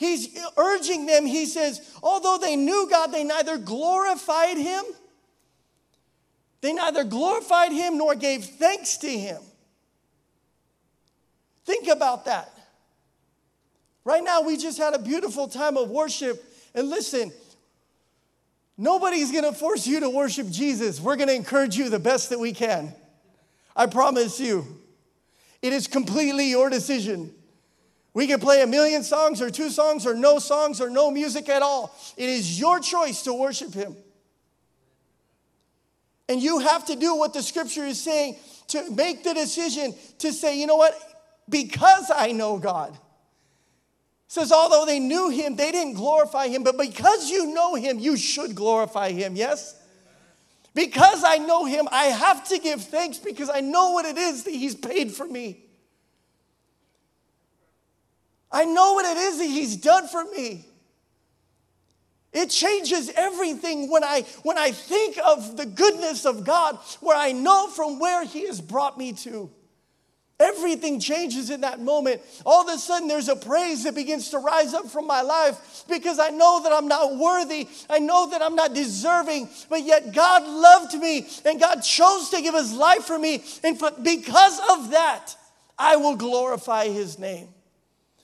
He's 0.00 0.34
urging 0.56 1.04
them, 1.04 1.26
he 1.26 1.44
says, 1.44 1.82
although 2.02 2.38
they 2.40 2.56
knew 2.56 2.88
God, 2.90 3.08
they 3.08 3.22
neither 3.22 3.58
glorified 3.58 4.56
him, 4.56 4.82
they 6.62 6.72
neither 6.72 7.04
glorified 7.04 7.70
him 7.70 7.98
nor 7.98 8.14
gave 8.14 8.42
thanks 8.42 8.96
to 8.96 9.10
him. 9.10 9.42
Think 11.66 11.88
about 11.88 12.24
that. 12.24 12.50
Right 14.02 14.24
now, 14.24 14.40
we 14.40 14.56
just 14.56 14.78
had 14.78 14.94
a 14.94 14.98
beautiful 14.98 15.48
time 15.48 15.76
of 15.76 15.90
worship. 15.90 16.42
And 16.74 16.88
listen, 16.88 17.30
nobody's 18.78 19.30
gonna 19.30 19.52
force 19.52 19.86
you 19.86 20.00
to 20.00 20.08
worship 20.08 20.48
Jesus. 20.48 20.98
We're 20.98 21.16
gonna 21.16 21.32
encourage 21.32 21.76
you 21.76 21.90
the 21.90 21.98
best 21.98 22.30
that 22.30 22.40
we 22.40 22.54
can. 22.54 22.94
I 23.76 23.84
promise 23.84 24.40
you. 24.40 24.66
It 25.60 25.74
is 25.74 25.86
completely 25.86 26.48
your 26.48 26.70
decision. 26.70 27.34
We 28.12 28.26
can 28.26 28.40
play 28.40 28.62
a 28.62 28.66
million 28.66 29.02
songs 29.02 29.40
or 29.40 29.50
two 29.50 29.70
songs 29.70 30.06
or 30.06 30.14
no 30.14 30.38
songs 30.38 30.80
or 30.80 30.90
no 30.90 31.10
music 31.10 31.48
at 31.48 31.62
all. 31.62 31.96
It 32.16 32.28
is 32.28 32.58
your 32.58 32.80
choice 32.80 33.22
to 33.22 33.32
worship 33.32 33.72
Him. 33.72 33.96
And 36.28 36.40
you 36.40 36.60
have 36.60 36.86
to 36.86 36.96
do 36.96 37.16
what 37.16 37.32
the 37.32 37.42
scripture 37.42 37.84
is 37.84 38.00
saying 38.00 38.36
to 38.68 38.88
make 38.92 39.24
the 39.24 39.34
decision 39.34 39.94
to 40.18 40.32
say, 40.32 40.58
you 40.58 40.66
know 40.66 40.76
what? 40.76 40.96
Because 41.48 42.10
I 42.14 42.32
know 42.32 42.58
God. 42.58 42.92
It 42.92 42.98
says, 44.28 44.52
although 44.52 44.86
they 44.86 45.00
knew 45.00 45.28
him, 45.30 45.56
they 45.56 45.72
didn't 45.72 45.94
glorify 45.94 46.46
him, 46.46 46.62
but 46.62 46.78
because 46.78 47.28
you 47.28 47.52
know 47.52 47.74
him, 47.74 47.98
you 47.98 48.16
should 48.16 48.54
glorify 48.54 49.10
him, 49.10 49.34
yes? 49.34 49.74
Because 50.72 51.24
I 51.24 51.38
know 51.38 51.64
him, 51.64 51.88
I 51.90 52.04
have 52.04 52.46
to 52.50 52.58
give 52.60 52.80
thanks 52.82 53.18
because 53.18 53.50
I 53.50 53.58
know 53.58 53.90
what 53.90 54.06
it 54.06 54.16
is 54.16 54.44
that 54.44 54.54
he's 54.54 54.76
paid 54.76 55.10
for 55.10 55.26
me. 55.26 55.64
I 58.52 58.64
know 58.64 58.94
what 58.94 59.04
it 59.04 59.16
is 59.18 59.38
that 59.38 59.44
He's 59.44 59.76
done 59.76 60.08
for 60.08 60.24
me. 60.24 60.66
It 62.32 62.50
changes 62.50 63.10
everything 63.16 63.90
when 63.90 64.04
I 64.04 64.22
when 64.42 64.56
I 64.56 64.70
think 64.70 65.18
of 65.24 65.56
the 65.56 65.66
goodness 65.66 66.24
of 66.24 66.44
God, 66.44 66.78
where 67.00 67.16
I 67.16 67.32
know 67.32 67.68
from 67.68 67.98
where 67.98 68.24
He 68.24 68.46
has 68.46 68.60
brought 68.60 68.96
me 68.96 69.12
to. 69.14 69.50
Everything 70.38 71.00
changes 71.00 71.50
in 71.50 71.60
that 71.60 71.80
moment. 71.80 72.22
All 72.46 72.66
of 72.66 72.74
a 72.74 72.78
sudden, 72.78 73.08
there's 73.08 73.28
a 73.28 73.36
praise 73.36 73.84
that 73.84 73.94
begins 73.94 74.30
to 74.30 74.38
rise 74.38 74.72
up 74.72 74.86
from 74.86 75.06
my 75.06 75.20
life 75.20 75.84
because 75.86 76.18
I 76.18 76.30
know 76.30 76.62
that 76.62 76.72
I'm 76.72 76.88
not 76.88 77.16
worthy. 77.16 77.68
I 77.90 77.98
know 77.98 78.30
that 78.30 78.40
I'm 78.40 78.54
not 78.54 78.72
deserving, 78.72 79.50
but 79.68 79.84
yet 79.84 80.14
God 80.14 80.44
loved 80.48 80.94
me 80.94 81.28
and 81.44 81.60
God 81.60 81.80
chose 81.80 82.30
to 82.30 82.40
give 82.40 82.54
His 82.54 82.72
life 82.72 83.04
for 83.04 83.18
me. 83.18 83.44
And 83.62 83.78
because 84.02 84.60
of 84.70 84.92
that, 84.92 85.36
I 85.78 85.96
will 85.96 86.16
glorify 86.16 86.88
His 86.88 87.18
name. 87.18 87.48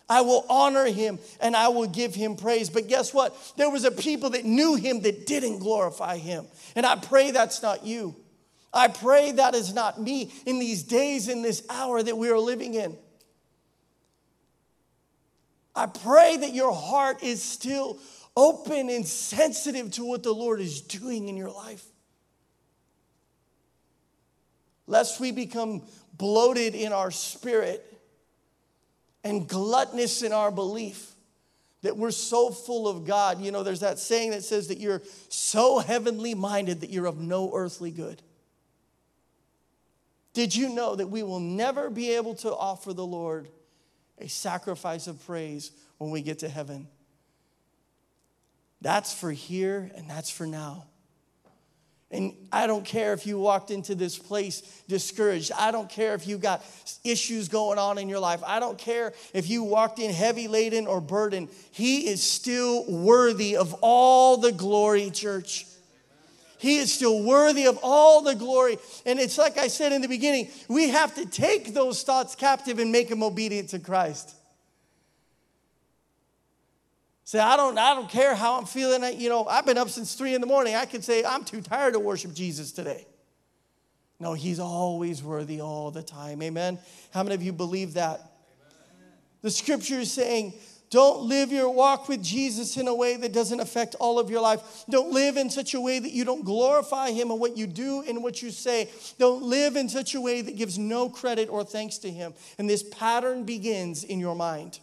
I 0.09 0.21
will 0.21 0.47
honor 0.49 0.87
him 0.87 1.19
and 1.41 1.57
I 1.57 1.69
will 1.69 1.89
give 1.89 2.15
him 2.15 2.37
praise. 2.37 2.71
But 2.71 2.89
guess 2.89 3.13
what? 3.13 3.37
There 3.57 3.71
was 3.71 3.85
a 3.85 3.91
people 3.91 4.31
that 4.31 4.45
knew 4.45 4.77
him 4.77 5.01
that 5.01 5.27
didn't 5.27 5.59
glorify 5.59 6.19
him. 6.19 6.47
And 6.77 6.87
I 6.87 6.97
pray 6.97 7.33
that's 7.33 7.63
not 7.63 7.85
you. 7.85 8.15
I 8.73 8.89
pray 8.89 9.33
that 9.33 9.55
is 9.55 9.75
not 9.75 10.01
me 10.01 10.33
in 10.45 10.59
these 10.59 10.83
days, 10.83 11.29
in 11.29 11.43
this 11.43 11.65
hour 11.69 12.03
that 12.03 12.17
we 12.17 12.29
are 12.29 12.39
living 12.39 12.75
in. 12.75 12.97
I 15.75 15.87
pray 15.87 16.37
that 16.37 16.55
your 16.55 16.73
heart 16.73 17.23
is 17.23 17.43
still 17.43 17.99
open 18.37 18.91
and 18.91 19.07
sensitive 19.07 19.91
to 19.93 20.05
what 20.05 20.23
the 20.23 20.33
Lord 20.33 20.61
is 20.61 20.81
doing 20.83 21.29
in 21.29 21.37
your 21.37 21.51
life. 21.51 21.85
Lest 24.87 25.21
we 25.21 25.33
become 25.33 25.83
bloated 26.17 26.75
in 26.75 26.93
our 26.93 27.11
spirit 27.11 27.96
and 29.27 29.49
gluttonous 29.49 30.23
in 30.23 30.33
our 30.33 30.53
belief 30.53 31.13
that 31.83 31.97
we're 31.97 32.13
so 32.13 32.51
full 32.51 32.87
of 32.89 33.05
God. 33.05 33.41
You 33.41 33.51
know, 33.51 33.65
there's 33.65 33.81
that 33.81 33.99
saying 33.99 34.31
that 34.31 34.45
says 34.45 34.69
that 34.69 34.79
you're 34.79 35.03
so 35.29 35.81
heavenly 35.81 36.35
minded 36.35 36.81
that 36.81 36.91
you're 36.91 37.07
of 37.07 37.19
no 37.19 37.51
earthly 37.53 37.91
good. 37.91 38.23
Did 40.33 40.55
you 40.55 40.69
know 40.69 40.95
that 40.95 41.09
we 41.09 41.23
will 41.23 41.41
never 41.41 41.91
be 41.91 42.13
able 42.13 42.35
to 42.37 42.55
offer 42.55 42.93
the 42.93 43.07
Lord 43.07 43.49
a 44.19 44.29
sacrifice 44.29 45.07
of 45.09 45.25
praise 45.27 45.73
when 45.99 46.11
we 46.11 46.23
get 46.23 46.41
to 46.41 46.49
heaven? 46.49 46.87
That's 48.81 49.13
for 49.13 49.33
here 49.33 49.91
and 49.97 50.09
that's 50.09 50.31
for 50.31 50.47
now. 50.47 50.85
And 52.11 52.35
I 52.53 52.69
don't 52.69 52.85
care 52.85 53.13
if 53.15 53.27
you 53.27 53.39
walked 53.39 53.73
into 53.73 53.97
this 53.97 54.17
place 54.17 54.61
discouraged. 54.89 55.51
I 55.53 55.73
don't 55.73 55.89
care 55.89 56.15
if 56.15 56.27
you 56.29 56.39
got 56.39 56.65
issues 57.03 57.49
going 57.49 57.79
on 57.79 57.99
in 57.99 58.09
your 58.09 58.21
life. 58.21 58.43
I 58.47 58.61
don't 58.61 58.79
care 58.79 59.13
if 59.35 59.51
you 59.51 59.65
walked 59.65 59.99
in 59.99 60.13
heavy 60.13 60.47
laden 60.47 60.87
or 60.87 61.01
burdened. 61.01 61.49
He 61.73 62.07
is 62.07 62.23
still 62.23 62.85
worthy 62.89 63.57
of 63.57 63.75
all 63.81 64.37
the 64.37 64.53
glory, 64.53 65.11
church. 65.11 65.67
He 66.59 66.79
is 66.79 66.93
still 66.93 67.23
worthy 67.25 67.67
of 67.67 67.79
all 67.83 68.23
the 68.23 68.35
glory. 68.35 68.79
And 69.05 69.19
it's 69.19 69.37
like 69.37 69.59
I 69.59 69.67
said 69.67 69.93
in 69.93 70.01
the 70.01 70.09
beginning, 70.09 70.49
we 70.69 70.89
have 70.91 71.15
to 71.17 71.27
take 71.27 71.75
those 71.75 72.03
thoughts 72.05 72.37
captive 72.37 72.79
and 72.79 72.93
make 72.93 73.09
them 73.09 73.23
obedient 73.23 73.71
to 73.71 73.81
Christ. 73.81 74.35
Say, 77.27 77.41
I 77.41 77.57
don't, 77.57 77.77
I 77.77 77.93
don't 77.93 78.09
care 78.09 78.37
how 78.37 78.57
I'm 78.57 78.67
feeling. 78.67 79.21
You 79.21 79.29
know, 79.29 79.47
I've 79.47 79.67
been 79.67 79.79
up 79.79 79.89
since 79.89 80.15
three 80.15 80.37
in 80.37 80.41
the 80.41 80.47
morning. 80.47 80.77
I 80.77 80.85
could 80.85 81.03
say, 81.03 81.25
I'm 81.25 81.45
too 81.45 81.61
tired 81.61 81.95
to 81.95 81.99
worship 81.99 82.33
Jesus 82.33 82.71
today. 82.71 83.05
No, 84.21 84.33
he's 84.33 84.61
always 84.61 85.25
worthy 85.25 85.61
all 85.61 85.91
the 85.91 86.05
time. 86.05 86.41
Amen. 86.41 86.79
How 87.13 87.25
many 87.25 87.35
of 87.35 87.43
you 87.43 87.53
believe 87.53 87.95
that? 87.95 88.21
Amen. 88.21 89.13
The 89.43 89.51
scripture 89.51 89.99
is 89.99 90.13
saying, 90.13 90.55
don't 90.89 91.23
live 91.23 91.51
your 91.51 91.69
walk 91.69 92.09
with 92.09 92.23
Jesus 92.23 92.77
in 92.77 92.87
a 92.87 92.95
way 92.95 93.17
that 93.17 93.33
doesn't 93.33 93.59
affect 93.59 93.97
all 93.97 94.21
of 94.21 94.31
your 94.31 94.41
life. 94.41 94.85
Don't 94.89 95.13
live 95.13 95.37
in 95.37 95.51
such 95.51 95.75
a 95.75 95.81
way 95.81 95.99
that 95.99 96.13
you 96.13 96.25
don't 96.25 96.45
glorify 96.45 97.11
Him 97.11 97.33
in 97.33 97.41
what 97.41 97.57
you 97.57 97.67
do 97.67 98.05
and 98.07 98.23
what 98.23 98.41
you 98.41 98.53
say. 98.53 98.89
Don't 99.19 99.43
live 99.43 99.75
in 99.75 99.89
such 99.89 100.15
a 100.15 100.21
way 100.21 100.43
that 100.43 100.57
gives 100.57 100.79
no 100.79 101.11
credit 101.11 101.49
or 101.49 101.65
thanks 101.65 101.99
to 101.99 102.11
Him. 102.11 102.35
And 102.57 102.71
this 102.71 102.85
pattern 102.85 103.43
begins 103.43 104.05
in 104.05 104.21
your 104.21 104.37
mind. 104.37 104.79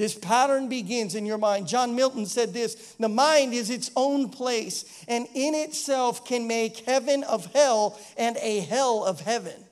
This 0.00 0.14
pattern 0.14 0.70
begins 0.70 1.14
in 1.14 1.26
your 1.26 1.36
mind. 1.36 1.68
John 1.68 1.94
Milton 1.94 2.24
said 2.24 2.54
this 2.54 2.94
the 2.98 3.10
mind 3.10 3.52
is 3.52 3.68
its 3.68 3.90
own 3.94 4.30
place, 4.30 5.04
and 5.06 5.26
in 5.34 5.54
itself 5.54 6.24
can 6.24 6.46
make 6.46 6.78
heaven 6.86 7.22
of 7.22 7.52
hell 7.52 8.00
and 8.16 8.38
a 8.38 8.60
hell 8.60 9.04
of 9.04 9.20
heaven. 9.20 9.62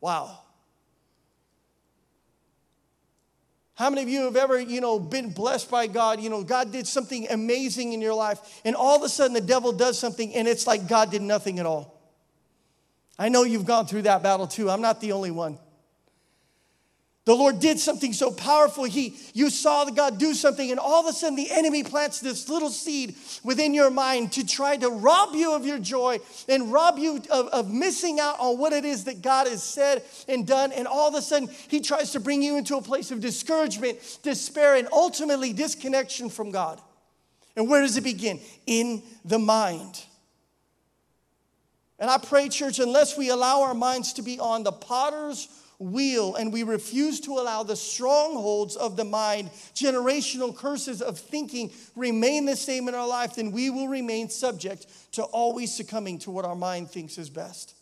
Wow. 0.00 0.38
How 3.74 3.90
many 3.90 4.00
of 4.00 4.08
you 4.08 4.22
have 4.22 4.36
ever, 4.36 4.58
you 4.58 4.80
know, 4.80 4.98
been 4.98 5.28
blessed 5.28 5.70
by 5.70 5.86
God? 5.86 6.18
You 6.22 6.30
know, 6.30 6.42
God 6.42 6.72
did 6.72 6.86
something 6.86 7.26
amazing 7.30 7.92
in 7.92 8.00
your 8.00 8.14
life, 8.14 8.62
and 8.64 8.74
all 8.74 8.96
of 8.96 9.02
a 9.02 9.08
sudden 9.10 9.34
the 9.34 9.42
devil 9.42 9.70
does 9.70 9.98
something, 9.98 10.34
and 10.34 10.48
it's 10.48 10.66
like 10.66 10.88
God 10.88 11.10
did 11.10 11.20
nothing 11.20 11.58
at 11.58 11.66
all. 11.66 12.00
I 13.18 13.28
know 13.28 13.42
you've 13.42 13.66
gone 13.66 13.84
through 13.84 14.02
that 14.02 14.22
battle 14.22 14.46
too. 14.46 14.70
I'm 14.70 14.80
not 14.80 15.02
the 15.02 15.12
only 15.12 15.30
one. 15.30 15.58
The 17.24 17.34
Lord 17.34 17.60
did 17.60 17.78
something 17.78 18.12
so 18.12 18.32
powerful. 18.32 18.82
He, 18.82 19.16
you 19.32 19.48
saw 19.48 19.84
God 19.84 20.18
do 20.18 20.34
something, 20.34 20.72
and 20.72 20.80
all 20.80 21.00
of 21.00 21.06
a 21.06 21.12
sudden 21.12 21.36
the 21.36 21.52
enemy 21.52 21.84
plants 21.84 22.18
this 22.18 22.48
little 22.48 22.68
seed 22.68 23.14
within 23.44 23.74
your 23.74 23.90
mind 23.90 24.32
to 24.32 24.44
try 24.44 24.76
to 24.76 24.88
rob 24.88 25.36
you 25.36 25.54
of 25.54 25.64
your 25.64 25.78
joy 25.78 26.18
and 26.48 26.72
rob 26.72 26.98
you 26.98 27.22
of, 27.30 27.46
of 27.48 27.72
missing 27.72 28.18
out 28.18 28.40
on 28.40 28.58
what 28.58 28.72
it 28.72 28.84
is 28.84 29.04
that 29.04 29.22
God 29.22 29.46
has 29.46 29.62
said 29.62 30.02
and 30.26 30.44
done. 30.44 30.72
And 30.72 30.88
all 30.88 31.08
of 31.08 31.14
a 31.14 31.22
sudden 31.22 31.48
he 31.68 31.80
tries 31.80 32.10
to 32.10 32.20
bring 32.20 32.42
you 32.42 32.56
into 32.56 32.76
a 32.76 32.82
place 32.82 33.12
of 33.12 33.20
discouragement, 33.20 34.18
despair, 34.24 34.74
and 34.74 34.88
ultimately 34.90 35.52
disconnection 35.52 36.28
from 36.28 36.50
God. 36.50 36.80
And 37.54 37.68
where 37.68 37.82
does 37.82 37.96
it 37.96 38.02
begin? 38.02 38.40
In 38.66 39.00
the 39.24 39.38
mind. 39.38 40.02
And 42.00 42.10
I 42.10 42.18
pray, 42.18 42.48
church, 42.48 42.80
unless 42.80 43.16
we 43.16 43.28
allow 43.28 43.62
our 43.62 43.74
minds 43.74 44.14
to 44.14 44.22
be 44.22 44.40
on 44.40 44.64
the 44.64 44.72
potter's 44.72 45.46
wheel 45.78 46.34
and 46.34 46.52
we 46.52 46.62
refuse 46.62 47.20
to 47.20 47.32
allow 47.32 47.62
the 47.62 47.76
strongholds 47.76 48.76
of 48.76 48.96
the 48.96 49.04
mind, 49.04 49.50
generational 49.74 50.54
curses 50.54 51.02
of 51.02 51.18
thinking 51.18 51.72
remain 51.96 52.46
the 52.46 52.56
same 52.56 52.88
in 52.88 52.94
our 52.94 53.06
life, 53.06 53.36
then 53.36 53.52
we 53.52 53.70
will 53.70 53.88
remain 53.88 54.28
subject 54.28 54.86
to 55.12 55.22
always 55.24 55.74
succumbing 55.74 56.18
to 56.20 56.30
what 56.30 56.44
our 56.44 56.54
mind 56.54 56.90
thinks 56.90 57.18
is 57.18 57.30
best. 57.30 57.74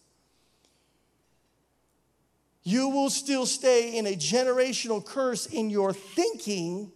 You 2.63 2.89
will 2.89 3.11
still 3.11 3.47
stay 3.47 3.97
in 3.97 4.07
a 4.07 4.15
generational 4.15 5.05
curse 5.05 5.47
in 5.47 5.71
your 5.71 5.93
thinking 5.93 6.93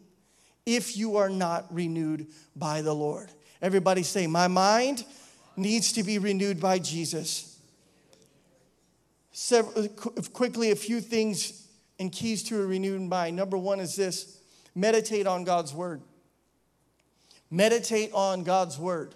if 0.66 0.96
you 0.96 1.16
are 1.16 1.30
not 1.30 1.72
renewed 1.72 2.26
by 2.54 2.83
the 2.83 2.94
Lord. 2.94 3.30
Everybody 3.62 4.02
say, 4.02 4.26
My 4.26 4.48
mind 4.48 5.04
needs 5.57 5.92
to 5.92 6.02
be 6.02 6.18
renewed 6.18 6.61
by 6.61 6.78
Jesus 6.78 7.53
several, 9.35 9.85
uh, 9.85 9.88
uh, 10.16 10.23
quickly 10.33 10.70
a 10.70 10.77
few 10.77 11.01
things 11.01 11.66
and 11.99 12.11
keys 12.11 12.42
to 12.44 12.62
a 12.62 12.66
renewed 12.66 13.03
mind. 13.03 13.37
Number 13.37 13.59
one 13.59 13.81
is 13.81 13.94
this 13.94 14.38
meditate 14.75 15.27
on 15.27 15.44
God's 15.44 15.75
word. 15.75 16.01
Meditate 17.51 18.12
on 18.14 18.44
God's 18.44 18.79
word. 18.79 19.14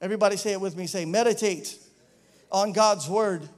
Everybody 0.00 0.36
say 0.36 0.52
it 0.52 0.60
with 0.60 0.76
me. 0.76 0.86
Say, 0.86 1.04
meditate 1.04 1.76
on 2.52 2.72
God's 2.72 3.08
word. 3.08 3.48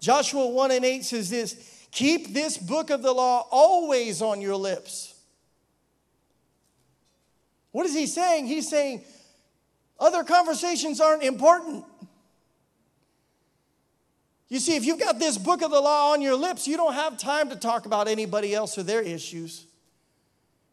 Joshua 0.00 0.46
1 0.46 0.70
and 0.70 0.84
8 0.84 1.04
says 1.04 1.28
this 1.28 1.86
Keep 1.90 2.32
this 2.32 2.56
book 2.56 2.90
of 2.90 3.02
the 3.02 3.12
law 3.12 3.46
always 3.50 4.22
on 4.22 4.40
your 4.40 4.56
lips. 4.56 5.14
What 7.72 7.84
is 7.84 7.94
he 7.94 8.06
saying? 8.06 8.46
He's 8.46 8.68
saying 8.70 9.02
other 9.98 10.24
conversations 10.24 11.00
aren't 11.00 11.22
important. 11.22 11.84
You 14.48 14.60
see, 14.60 14.76
if 14.76 14.84
you've 14.84 15.00
got 15.00 15.18
this 15.18 15.38
book 15.38 15.62
of 15.62 15.70
the 15.70 15.80
law 15.80 16.12
on 16.12 16.22
your 16.22 16.36
lips, 16.36 16.68
you 16.68 16.76
don't 16.76 16.94
have 16.94 17.18
time 17.18 17.50
to 17.50 17.56
talk 17.56 17.86
about 17.86 18.06
anybody 18.06 18.54
else 18.54 18.78
or 18.78 18.84
their 18.84 19.02
issues 19.02 19.66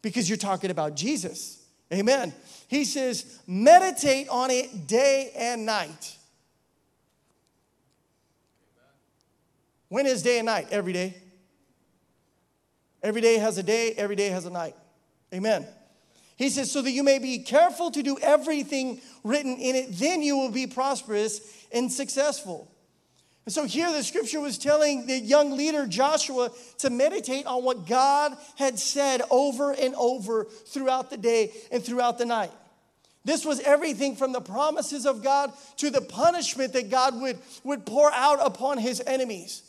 because 0.00 0.28
you're 0.28 0.38
talking 0.38 0.70
about 0.70 0.94
Jesus. 0.94 1.60
Amen. 1.92 2.32
He 2.68 2.84
says, 2.84 3.40
meditate 3.46 4.28
on 4.28 4.50
it 4.50 4.86
day 4.86 5.32
and 5.36 5.66
night. 5.66 6.16
When 9.88 10.06
is 10.06 10.22
day 10.22 10.38
and 10.38 10.46
night? 10.46 10.68
Every 10.70 10.92
day. 10.92 11.16
Every 13.02 13.20
day 13.20 13.38
has 13.38 13.58
a 13.58 13.62
day, 13.62 13.92
every 13.92 14.16
day 14.16 14.28
has 14.28 14.46
a 14.46 14.50
night. 14.50 14.74
Amen. 15.32 15.66
He 16.36 16.48
says, 16.48 16.70
so 16.70 16.80
that 16.80 16.90
you 16.90 17.02
may 17.02 17.18
be 17.18 17.40
careful 17.40 17.90
to 17.90 18.02
do 18.02 18.16
everything 18.22 19.00
written 19.22 19.56
in 19.56 19.76
it, 19.76 19.88
then 19.92 20.22
you 20.22 20.36
will 20.36 20.50
be 20.50 20.66
prosperous 20.66 21.40
and 21.70 21.92
successful. 21.92 22.70
And 23.46 23.52
so 23.52 23.64
here 23.64 23.92
the 23.92 24.02
scripture 24.02 24.40
was 24.40 24.56
telling 24.56 25.06
the 25.06 25.18
young 25.18 25.56
leader 25.56 25.86
Joshua 25.86 26.50
to 26.78 26.90
meditate 26.90 27.46
on 27.46 27.62
what 27.62 27.86
God 27.86 28.36
had 28.56 28.78
said 28.78 29.20
over 29.30 29.72
and 29.72 29.94
over 29.96 30.44
throughout 30.44 31.10
the 31.10 31.18
day 31.18 31.52
and 31.70 31.84
throughout 31.84 32.16
the 32.16 32.24
night. 32.24 32.52
This 33.24 33.44
was 33.44 33.60
everything 33.60 34.16
from 34.16 34.32
the 34.32 34.40
promises 34.40 35.06
of 35.06 35.22
God 35.22 35.52
to 35.78 35.90
the 35.90 36.00
punishment 36.00 36.72
that 36.74 36.90
God 36.90 37.20
would, 37.20 37.38
would 37.64 37.86
pour 37.86 38.12
out 38.12 38.38
upon 38.44 38.78
his 38.78 39.02
enemies. 39.06 39.62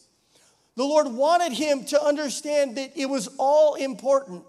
The 0.76 0.84
Lord 0.84 1.08
wanted 1.08 1.54
him 1.54 1.86
to 1.86 2.04
understand 2.04 2.78
that 2.78 2.98
it 2.98 3.06
was 3.06 3.30
all 3.38 3.76
important. 3.76 4.44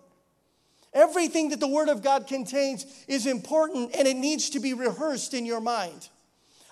Everything 0.92 1.50
that 1.50 1.60
the 1.60 1.68
Word 1.68 1.88
of 1.88 2.02
God 2.02 2.26
contains 2.26 2.86
is 3.06 3.26
important 3.26 3.94
and 3.96 4.08
it 4.08 4.16
needs 4.16 4.50
to 4.50 4.60
be 4.60 4.74
rehearsed 4.74 5.34
in 5.34 5.46
your 5.46 5.60
mind. 5.60 6.08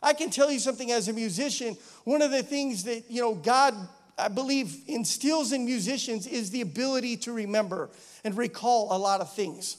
I 0.05 0.13
can 0.13 0.29
tell 0.29 0.53
you 0.53 0.59
something 0.59 0.93
as 0.93 1.09
a 1.09 1.15
musician, 1.15 1.79
one 2.05 2.21
of 2.21 2.31
the 2.31 2.43
things 2.43 2.85
that, 2.85 3.11
you 3.11 3.23
know, 3.23 3.35
God, 3.35 3.75
I 4.19 4.29
believe, 4.29 4.77
instills 4.87 5.53
in 5.53 5.65
musicians 5.65 6.27
is 6.27 6.51
the 6.51 6.61
ability 6.61 7.17
to 7.19 7.33
remember 7.33 7.89
and 8.23 8.37
recall 8.37 8.95
a 8.95 8.99
lot 8.99 9.23
of 9.23 9.33
things. 9.35 9.79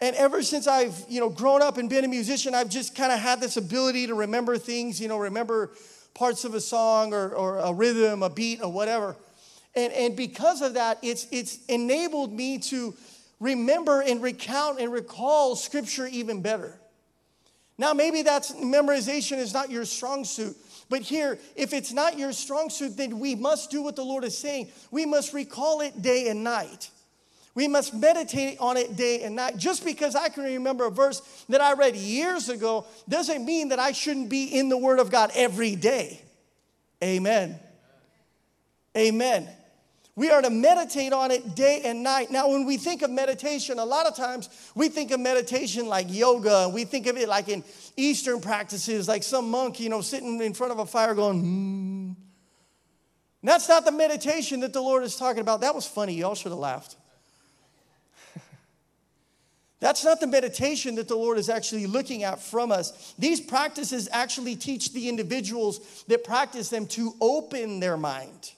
And 0.00 0.16
ever 0.16 0.42
since 0.42 0.66
I've, 0.66 1.04
you 1.08 1.20
know, 1.20 1.28
grown 1.28 1.60
up 1.60 1.76
and 1.76 1.90
been 1.90 2.04
a 2.04 2.08
musician, 2.08 2.54
I've 2.54 2.70
just 2.70 2.96
kind 2.96 3.12
of 3.12 3.18
had 3.18 3.38
this 3.38 3.58
ability 3.58 4.06
to 4.06 4.14
remember 4.14 4.56
things, 4.56 4.98
you 4.98 5.08
know, 5.08 5.18
remember 5.18 5.72
parts 6.14 6.44
of 6.44 6.54
a 6.54 6.60
song 6.60 7.12
or, 7.12 7.28
or 7.34 7.58
a 7.58 7.72
rhythm, 7.72 8.22
a 8.22 8.30
beat, 8.30 8.62
or 8.62 8.72
whatever. 8.72 9.14
And, 9.74 9.92
and 9.92 10.16
because 10.16 10.62
of 10.62 10.74
that, 10.74 10.98
it's, 11.02 11.26
it's 11.30 11.64
enabled 11.66 12.32
me 12.32 12.58
to 12.58 12.94
remember 13.40 14.00
and 14.00 14.22
recount 14.22 14.80
and 14.80 14.90
recall 14.90 15.54
scripture 15.54 16.06
even 16.06 16.40
better. 16.40 16.78
Now, 17.78 17.92
maybe 17.92 18.22
that's 18.22 18.52
memorization 18.52 19.38
is 19.38 19.52
not 19.52 19.70
your 19.70 19.84
strong 19.84 20.24
suit. 20.24 20.56
But 20.88 21.00
here, 21.00 21.38
if 21.56 21.72
it's 21.72 21.92
not 21.92 22.18
your 22.18 22.32
strong 22.32 22.68
suit, 22.68 22.96
then 22.96 23.18
we 23.18 23.34
must 23.34 23.70
do 23.70 23.82
what 23.82 23.96
the 23.96 24.04
Lord 24.04 24.24
is 24.24 24.36
saying. 24.36 24.68
We 24.90 25.06
must 25.06 25.32
recall 25.32 25.80
it 25.80 26.02
day 26.02 26.28
and 26.28 26.44
night. 26.44 26.90
We 27.54 27.68
must 27.68 27.94
meditate 27.94 28.58
on 28.60 28.76
it 28.76 28.96
day 28.96 29.22
and 29.22 29.36
night. 29.36 29.56
Just 29.56 29.84
because 29.84 30.14
I 30.14 30.28
can 30.28 30.44
remember 30.44 30.86
a 30.86 30.90
verse 30.90 31.20
that 31.48 31.60
I 31.60 31.74
read 31.74 31.96
years 31.96 32.48
ago 32.48 32.86
doesn't 33.08 33.44
mean 33.44 33.70
that 33.70 33.78
I 33.78 33.92
shouldn't 33.92 34.30
be 34.30 34.44
in 34.44 34.68
the 34.68 34.78
Word 34.78 34.98
of 34.98 35.10
God 35.10 35.30
every 35.34 35.76
day. 35.76 36.20
Amen. 37.02 37.58
Amen. 38.96 39.48
We 40.14 40.28
are 40.30 40.42
to 40.42 40.50
meditate 40.50 41.14
on 41.14 41.30
it 41.30 41.54
day 41.54 41.80
and 41.84 42.02
night. 42.02 42.30
Now, 42.30 42.50
when 42.50 42.66
we 42.66 42.76
think 42.76 43.00
of 43.00 43.10
meditation, 43.10 43.78
a 43.78 43.84
lot 43.84 44.06
of 44.06 44.14
times 44.14 44.50
we 44.74 44.90
think 44.90 45.10
of 45.10 45.20
meditation 45.20 45.86
like 45.86 46.06
yoga. 46.10 46.68
We 46.68 46.84
think 46.84 47.06
of 47.06 47.16
it 47.16 47.28
like 47.28 47.48
in 47.48 47.64
Eastern 47.96 48.40
practices, 48.40 49.08
like 49.08 49.22
some 49.22 49.50
monk, 49.50 49.80
you 49.80 49.88
know, 49.88 50.02
sitting 50.02 50.42
in 50.42 50.52
front 50.52 50.72
of 50.72 50.78
a 50.78 50.86
fire 50.86 51.14
going, 51.14 51.40
hmm. 51.40 52.12
That's 53.44 53.68
not 53.68 53.84
the 53.84 53.92
meditation 53.92 54.60
that 54.60 54.72
the 54.72 54.80
Lord 54.80 55.02
is 55.02 55.16
talking 55.16 55.40
about. 55.40 55.62
That 55.62 55.74
was 55.74 55.86
funny. 55.86 56.14
Y'all 56.14 56.34
should 56.34 56.52
have 56.52 56.58
laughed. 56.58 56.96
That's 59.80 60.04
not 60.04 60.20
the 60.20 60.28
meditation 60.28 60.94
that 60.96 61.08
the 61.08 61.16
Lord 61.16 61.38
is 61.38 61.48
actually 61.48 61.86
looking 61.86 62.22
at 62.22 62.40
from 62.40 62.70
us. 62.70 63.14
These 63.18 63.40
practices 63.40 64.08
actually 64.12 64.54
teach 64.54 64.92
the 64.92 65.08
individuals 65.08 66.04
that 66.06 66.22
practice 66.22 66.68
them 66.68 66.86
to 66.88 67.14
open 67.20 67.80
their 67.80 67.96
mind. 67.96 68.52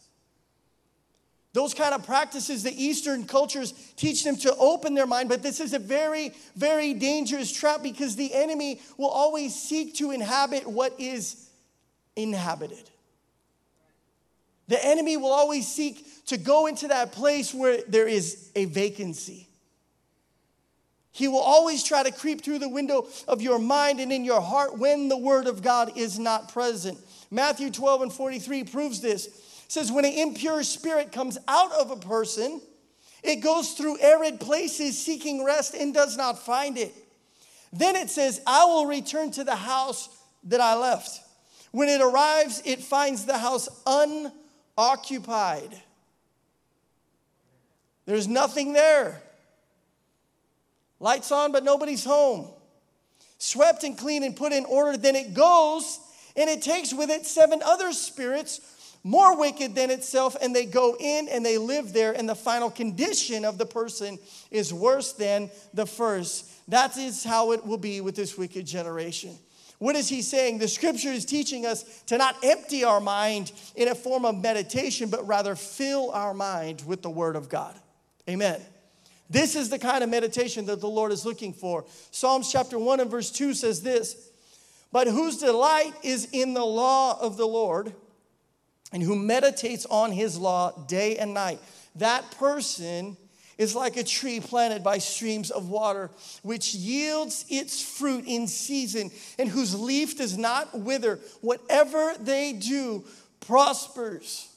Those 1.54 1.72
kind 1.72 1.94
of 1.94 2.04
practices, 2.04 2.64
the 2.64 2.84
Eastern 2.84 3.26
cultures 3.26 3.72
teach 3.96 4.24
them 4.24 4.36
to 4.38 4.54
open 4.56 4.94
their 4.94 5.06
mind, 5.06 5.28
but 5.28 5.40
this 5.40 5.60
is 5.60 5.72
a 5.72 5.78
very, 5.78 6.32
very 6.56 6.94
dangerous 6.94 7.52
trap 7.52 7.80
because 7.80 8.16
the 8.16 8.34
enemy 8.34 8.80
will 8.98 9.08
always 9.08 9.54
seek 9.54 9.94
to 9.94 10.10
inhabit 10.10 10.66
what 10.66 10.98
is 10.98 11.48
inhabited. 12.16 12.90
The 14.66 14.84
enemy 14.84 15.16
will 15.16 15.30
always 15.30 15.68
seek 15.68 16.26
to 16.26 16.36
go 16.36 16.66
into 16.66 16.88
that 16.88 17.12
place 17.12 17.54
where 17.54 17.82
there 17.86 18.08
is 18.08 18.50
a 18.56 18.64
vacancy. 18.64 19.48
He 21.12 21.28
will 21.28 21.38
always 21.38 21.84
try 21.84 22.02
to 22.02 22.10
creep 22.10 22.42
through 22.42 22.58
the 22.58 22.68
window 22.68 23.06
of 23.28 23.40
your 23.40 23.60
mind 23.60 24.00
and 24.00 24.12
in 24.12 24.24
your 24.24 24.40
heart 24.40 24.76
when 24.76 25.08
the 25.08 25.16
word 25.16 25.46
of 25.46 25.62
God 25.62 25.96
is 25.96 26.18
not 26.18 26.52
present. 26.52 26.98
Matthew 27.30 27.70
12 27.70 28.02
and 28.02 28.12
43 28.12 28.64
proves 28.64 29.00
this. 29.00 29.28
Says, 29.74 29.90
When 29.90 30.04
an 30.04 30.12
impure 30.12 30.62
spirit 30.62 31.10
comes 31.10 31.36
out 31.48 31.72
of 31.72 31.90
a 31.90 31.96
person, 31.96 32.60
it 33.24 33.40
goes 33.40 33.72
through 33.72 33.98
arid 34.00 34.38
places 34.38 34.96
seeking 34.96 35.44
rest 35.44 35.74
and 35.74 35.92
does 35.92 36.16
not 36.16 36.38
find 36.38 36.78
it. 36.78 36.94
Then 37.72 37.96
it 37.96 38.08
says, 38.08 38.40
I 38.46 38.66
will 38.66 38.86
return 38.86 39.32
to 39.32 39.42
the 39.42 39.56
house 39.56 40.08
that 40.44 40.60
I 40.60 40.76
left. 40.76 41.18
When 41.72 41.88
it 41.88 42.00
arrives, 42.00 42.62
it 42.64 42.84
finds 42.84 43.24
the 43.24 43.36
house 43.36 43.68
unoccupied. 44.78 45.82
There's 48.06 48.28
nothing 48.28 48.74
there. 48.74 49.20
Lights 51.00 51.32
on, 51.32 51.50
but 51.50 51.64
nobody's 51.64 52.04
home. 52.04 52.46
Swept 53.38 53.82
and 53.82 53.98
clean 53.98 54.22
and 54.22 54.36
put 54.36 54.52
in 54.52 54.66
order, 54.66 54.96
then 54.96 55.16
it 55.16 55.34
goes 55.34 55.98
and 56.36 56.50
it 56.50 56.62
takes 56.62 56.92
with 56.92 57.10
it 57.10 57.26
seven 57.26 57.60
other 57.64 57.92
spirits 57.92 58.60
more 59.04 59.38
wicked 59.38 59.74
than 59.74 59.90
itself, 59.90 60.34
and 60.40 60.56
they 60.56 60.64
go 60.64 60.96
in 60.98 61.28
and 61.28 61.44
they 61.44 61.58
live 61.58 61.92
there, 61.92 62.12
and 62.12 62.26
the 62.26 62.34
final 62.34 62.70
condition 62.70 63.44
of 63.44 63.58
the 63.58 63.66
person 63.66 64.18
is 64.50 64.72
worse 64.72 65.12
than 65.12 65.50
the 65.74 65.86
first. 65.86 66.50
That 66.68 66.96
is 66.96 67.22
how 67.22 67.52
it 67.52 67.64
will 67.66 67.78
be 67.78 68.00
with 68.00 68.16
this 68.16 68.38
wicked 68.38 68.66
generation. 68.66 69.36
What 69.78 69.94
is 69.94 70.08
he 70.08 70.22
saying? 70.22 70.58
The 70.58 70.68
scripture 70.68 71.10
is 71.10 71.26
teaching 71.26 71.66
us 71.66 71.84
to 72.06 72.16
not 72.16 72.36
empty 72.42 72.84
our 72.84 73.00
mind 73.00 73.52
in 73.76 73.88
a 73.88 73.94
form 73.94 74.24
of 74.24 74.40
meditation, 74.40 75.10
but 75.10 75.26
rather 75.26 75.54
fill 75.54 76.10
our 76.12 76.32
mind 76.32 76.82
with 76.86 77.02
the 77.02 77.10
word 77.10 77.36
of 77.36 77.50
God. 77.50 77.74
Amen. 78.28 78.60
This 79.28 79.54
is 79.54 79.68
the 79.68 79.78
kind 79.78 80.02
of 80.02 80.08
meditation 80.08 80.64
that 80.66 80.80
the 80.80 80.88
Lord 80.88 81.12
is 81.12 81.26
looking 81.26 81.52
for. 81.52 81.84
Psalms 82.10 82.50
chapter 82.50 82.78
1 82.78 83.00
and 83.00 83.10
verse 83.10 83.30
2 83.30 83.52
says 83.52 83.82
this 83.82 84.30
But 84.92 85.08
whose 85.08 85.36
delight 85.36 85.92
is 86.02 86.28
in 86.32 86.54
the 86.54 86.64
law 86.64 87.20
of 87.20 87.36
the 87.36 87.46
Lord, 87.46 87.92
and 88.94 89.02
who 89.02 89.16
meditates 89.16 89.84
on 89.86 90.12
his 90.12 90.38
law 90.38 90.70
day 90.86 91.16
and 91.16 91.34
night. 91.34 91.58
That 91.96 92.30
person 92.38 93.16
is 93.58 93.74
like 93.74 93.96
a 93.96 94.04
tree 94.04 94.40
planted 94.40 94.82
by 94.82 94.98
streams 94.98 95.50
of 95.50 95.68
water, 95.68 96.10
which 96.42 96.74
yields 96.74 97.44
its 97.50 97.82
fruit 97.82 98.24
in 98.26 98.46
season, 98.46 99.10
and 99.38 99.48
whose 99.48 99.78
leaf 99.78 100.16
does 100.16 100.38
not 100.38 100.78
wither. 100.78 101.18
Whatever 101.40 102.14
they 102.20 102.52
do 102.52 103.04
prospers. 103.40 104.48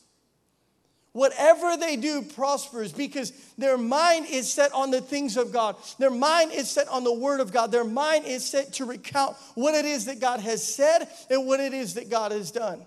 Whatever 1.13 1.75
they 1.75 1.95
do 1.95 2.21
prospers 2.21 2.91
because 2.91 3.31
their 3.57 3.77
mind 3.77 4.27
is 4.29 4.51
set 4.51 4.71
on 4.71 4.91
the 4.91 5.01
things 5.01 5.35
of 5.35 5.51
God. 5.51 5.75
Their 5.97 6.11
mind 6.11 6.51
is 6.51 6.69
set 6.69 6.87
on 6.89 7.03
the 7.03 7.13
Word 7.13 7.39
of 7.39 7.51
God. 7.51 7.71
Their 7.71 7.83
mind 7.83 8.25
is 8.25 8.45
set 8.45 8.73
to 8.73 8.85
recount 8.85 9.35
what 9.55 9.73
it 9.73 9.85
is 9.85 10.05
that 10.05 10.19
God 10.19 10.41
has 10.41 10.63
said 10.63 11.07
and 11.31 11.47
what 11.47 11.59
it 11.59 11.73
is 11.73 11.95
that 11.95 12.11
God 12.11 12.31
has 12.31 12.51
done. 12.51 12.85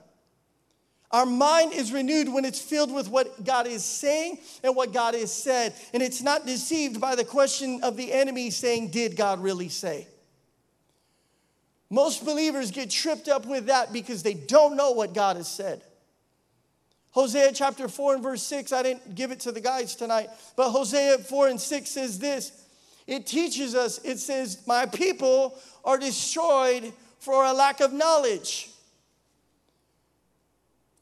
Our 1.13 1.27
mind 1.27 1.73
is 1.73 1.93
renewed 1.93 2.33
when 2.33 2.45
it's 2.45 2.61
filled 2.61 2.93
with 2.93 3.09
what 3.09 3.45
God 3.45 3.67
is 3.67 3.85
saying 3.85 4.39
and 4.63 4.77
what 4.77 4.93
God 4.93 5.15
has 5.15 5.33
said. 5.33 5.75
And 5.93 6.03
it's 6.03 6.23
not 6.23 6.47
deceived 6.47 7.01
by 7.01 7.17
the 7.17 7.25
question 7.25 7.81
of 7.83 7.97
the 7.97 8.13
enemy 8.13 8.51
saying, 8.51 8.91
Did 8.91 9.17
God 9.17 9.43
really 9.43 9.69
say? 9.69 10.07
Most 11.91 12.25
believers 12.25 12.71
get 12.71 12.91
tripped 12.91 13.29
up 13.29 13.45
with 13.45 13.67
that 13.67 13.93
because 13.93 14.23
they 14.23 14.35
don't 14.35 14.77
know 14.77 14.93
what 14.93 15.13
God 15.13 15.37
has 15.37 15.49
said. 15.49 15.83
Hosea 17.11 17.51
chapter 17.53 17.89
4 17.89 18.15
and 18.15 18.23
verse 18.23 18.45
6, 18.45 18.73
I 18.73 18.85
didn't 18.85 19.17
give 19.17 19.33
it 19.33 19.41
to 19.41 19.51
the 19.53 19.61
guys 19.61 19.97
tonight, 19.97 20.31
but 20.55 20.71
Hosea 20.71 21.19
4 21.19 21.49
and 21.49 21.61
6 21.61 21.91
says 21.91 22.21
this. 22.21 22.53
It 23.09 23.27
teaches 23.27 23.75
us, 23.75 23.99
it 24.05 24.19
says, 24.21 24.63
My 24.69 24.87
people 24.87 25.59
are 25.85 25.99
destroyed 25.99 26.93
for 27.19 27.45
a 27.45 27.53
lack 27.53 27.81
of 27.81 27.93
knowledge. 27.93 28.70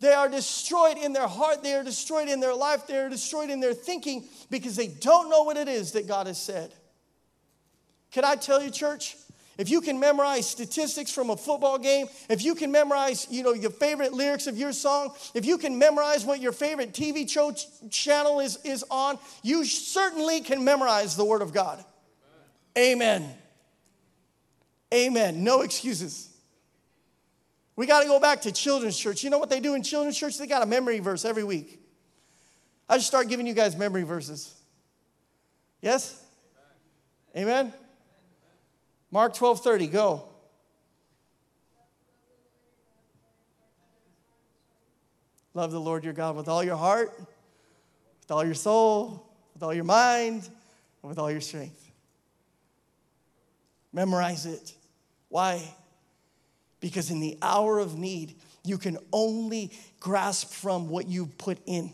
They 0.01 0.13
are 0.13 0.29
destroyed 0.29 0.97
in 0.97 1.13
their 1.13 1.27
heart, 1.27 1.63
they 1.63 1.75
are 1.75 1.83
destroyed 1.83 2.29
in 2.29 2.41
their 2.41 2.55
life, 2.55 2.87
they 2.87 2.99
are 2.99 3.09
destroyed 3.09 3.51
in 3.51 3.61
their 3.61 3.75
thinking 3.75 4.25
because 4.51 4.77
they 4.77 4.87
don't 4.87 5.29
know 5.29 5.43
what 5.43 5.57
it 5.57 5.69
is 5.69 5.93
that 5.93 6.07
God 6.07 6.27
has 6.27 6.41
said. 6.41 6.73
Can 8.13 8.25
I 8.25 8.37
tell 8.37 8.63
you, 8.63 8.71
church? 8.71 9.17
if 9.59 9.69
you 9.69 9.81
can 9.81 9.99
memorize 9.99 10.49
statistics 10.49 11.11
from 11.11 11.31
a 11.31 11.37
football 11.37 11.79
game, 11.79 12.07
if 12.31 12.45
you 12.45 12.55
can 12.55 12.71
memorize, 12.71 13.27
you 13.29 13.43
know, 13.43 13.53
your 13.53 13.73
favorite 13.73 14.13
lyrics 14.13 14.47
of 14.47 14.57
your 14.57 14.73
song, 14.73 15.13
if 15.35 15.45
you 15.45 15.59
can 15.59 15.77
memorize 15.79 16.25
what 16.25 16.41
your 16.41 16.53
favorite 16.53 16.93
TV 16.93 17.29
show 17.29 17.51
ch- 17.51 17.67
channel 17.91 18.39
is, 18.39 18.59
is 18.65 18.85
on, 18.89 19.19
you 19.43 19.65
certainly 19.65 20.41
can 20.41 20.65
memorize 20.65 21.17
the 21.17 21.25
Word 21.25 21.43
of 21.43 21.53
God. 21.53 21.85
Amen. 22.79 23.29
Amen. 24.95 25.43
No 25.43 25.63
excuses. 25.63 26.28
We 27.79 27.87
got 27.87 28.03
to 28.03 28.09
go 28.09 28.19
back 28.19 28.41
to 28.41 28.51
children's 28.51 28.99
church. 28.99 29.23
You 29.23 29.31
know 29.31 29.39
what 29.39 29.51
they 29.51 29.61
do 29.61 29.77
in 29.77 29.85
children's 29.85 30.19
church? 30.19 30.37
They 30.37 30.49
got 30.49 30.65
a 30.65 30.67
memory 30.67 30.99
verse 30.99 31.25
every 31.25 31.45
week. 31.45 31.81
I 32.89 32.97
just 32.97 33.07
start 33.07 33.29
giving 33.29 33.47
you 33.47 33.55
guys 33.55 33.77
memory 33.77 34.03
verses. 34.03 34.53
Yes? 35.81 36.21
Amen? 37.37 37.73
Mark 39.13 39.33
12 39.33 39.63
30, 39.63 39.87
go. 39.87 40.25
Love 45.55 45.71
the 45.71 45.81
Lord 45.81 46.03
your 46.03 46.15
God 46.15 46.35
with 46.35 46.49
all 46.49 46.65
your 46.65 46.77
heart, 46.77 47.17
with 47.17 48.31
all 48.33 48.45
your 48.45 48.55
soul, 48.55 49.25
with 49.55 49.63
all 49.63 49.73
your 49.73 49.85
mind, 49.85 50.51
and 51.03 51.09
with 51.09 51.21
all 51.21 51.31
your 51.31 51.41
strength. 51.41 51.93
Memorize 53.93 54.47
it. 54.47 54.75
Why? 55.29 55.63
Because 56.81 57.11
in 57.11 57.21
the 57.21 57.37
hour 57.43 57.79
of 57.79 57.99
need, 57.99 58.37
you 58.65 58.79
can 58.79 58.99
only 59.13 59.73
grasp 60.01 60.51
from 60.51 60.89
what 60.89 61.09
you 61.09 61.27
put 61.27 61.59
in. 61.67 61.93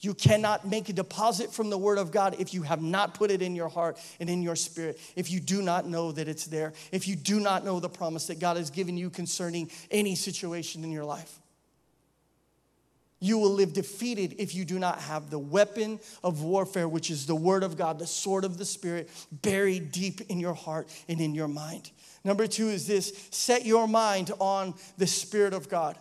You 0.00 0.14
cannot 0.14 0.66
make 0.66 0.88
a 0.88 0.92
deposit 0.92 1.52
from 1.52 1.70
the 1.70 1.78
Word 1.78 1.98
of 1.98 2.12
God 2.12 2.36
if 2.38 2.54
you 2.54 2.62
have 2.62 2.80
not 2.80 3.14
put 3.14 3.30
it 3.32 3.42
in 3.42 3.56
your 3.56 3.68
heart 3.68 3.98
and 4.20 4.30
in 4.30 4.42
your 4.42 4.54
spirit, 4.54 5.00
if 5.16 5.30
you 5.30 5.40
do 5.40 5.60
not 5.60 5.86
know 5.86 6.12
that 6.12 6.28
it's 6.28 6.46
there, 6.46 6.72
if 6.92 7.08
you 7.08 7.16
do 7.16 7.40
not 7.40 7.64
know 7.64 7.80
the 7.80 7.88
promise 7.88 8.28
that 8.28 8.38
God 8.38 8.56
has 8.56 8.70
given 8.70 8.96
you 8.96 9.10
concerning 9.10 9.70
any 9.90 10.14
situation 10.14 10.84
in 10.84 10.92
your 10.92 11.04
life. 11.04 11.40
You 13.20 13.38
will 13.38 13.50
live 13.50 13.72
defeated 13.72 14.36
if 14.38 14.54
you 14.54 14.64
do 14.64 14.78
not 14.78 15.00
have 15.00 15.30
the 15.30 15.38
weapon 15.38 15.98
of 16.22 16.42
warfare, 16.42 16.88
which 16.88 17.10
is 17.10 17.26
the 17.26 17.34
Word 17.34 17.64
of 17.64 17.76
God, 17.76 17.98
the 17.98 18.06
sword 18.06 18.44
of 18.44 18.58
the 18.58 18.64
Spirit, 18.64 19.10
buried 19.32 19.90
deep 19.90 20.20
in 20.28 20.38
your 20.38 20.54
heart 20.54 20.88
and 21.08 21.20
in 21.20 21.34
your 21.34 21.48
mind. 21.48 21.90
Number 22.24 22.46
two 22.46 22.68
is 22.68 22.86
this 22.86 23.28
set 23.30 23.66
your 23.66 23.88
mind 23.88 24.30
on 24.38 24.74
the 24.98 25.06
Spirit 25.06 25.52
of 25.52 25.68
God. 25.68 25.98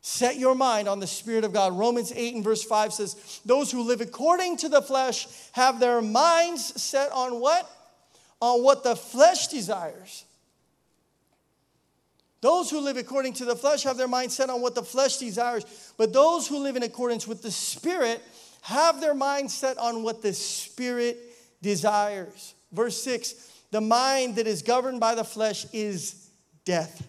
Set 0.00 0.38
your 0.38 0.54
mind 0.54 0.88
on 0.88 1.00
the 1.00 1.06
Spirit 1.06 1.44
of 1.44 1.52
God. 1.52 1.76
Romans 1.76 2.12
8 2.14 2.36
and 2.36 2.44
verse 2.44 2.64
5 2.64 2.92
says, 2.92 3.40
Those 3.44 3.70
who 3.70 3.82
live 3.82 4.00
according 4.00 4.56
to 4.58 4.68
the 4.68 4.80
flesh 4.80 5.28
have 5.52 5.80
their 5.80 6.00
minds 6.00 6.80
set 6.80 7.12
on 7.12 7.40
what? 7.40 7.68
On 8.40 8.62
what 8.62 8.84
the 8.84 8.96
flesh 8.96 9.48
desires. 9.48 10.24
Those 12.40 12.70
who 12.70 12.80
live 12.80 12.96
according 12.96 13.32
to 13.34 13.44
the 13.44 13.56
flesh 13.56 13.82
have 13.82 13.96
their 13.96 14.08
mind 14.08 14.30
set 14.30 14.48
on 14.48 14.60
what 14.60 14.74
the 14.74 14.82
flesh 14.82 15.16
desires, 15.16 15.64
but 15.96 16.12
those 16.12 16.46
who 16.46 16.58
live 16.58 16.76
in 16.76 16.84
accordance 16.84 17.26
with 17.26 17.42
the 17.42 17.50
Spirit 17.50 18.22
have 18.62 19.00
their 19.00 19.14
mind 19.14 19.50
set 19.50 19.76
on 19.78 20.02
what 20.02 20.22
the 20.22 20.32
Spirit 20.32 21.18
desires. 21.62 22.54
Verse 22.72 23.02
6 23.02 23.48
the 23.70 23.80
mind 23.80 24.36
that 24.36 24.46
is 24.46 24.62
governed 24.62 25.00
by 25.00 25.14
the 25.14 25.24
flesh 25.24 25.66
is 25.72 26.30
death. 26.64 27.06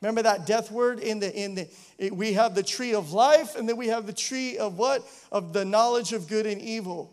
Remember 0.00 0.22
that 0.22 0.46
death 0.46 0.70
word 0.70 0.98
in 0.98 1.20
the 1.20 1.34
in 1.34 1.54
the 1.54 1.68
it, 1.98 2.16
we 2.16 2.32
have 2.32 2.54
the 2.54 2.62
tree 2.62 2.94
of 2.94 3.12
life 3.12 3.56
and 3.56 3.68
then 3.68 3.76
we 3.76 3.88
have 3.88 4.06
the 4.06 4.12
tree 4.14 4.56
of 4.56 4.78
what? 4.78 5.04
Of 5.30 5.52
the 5.52 5.64
knowledge 5.64 6.14
of 6.14 6.28
good 6.28 6.46
and 6.46 6.60
evil. 6.62 7.12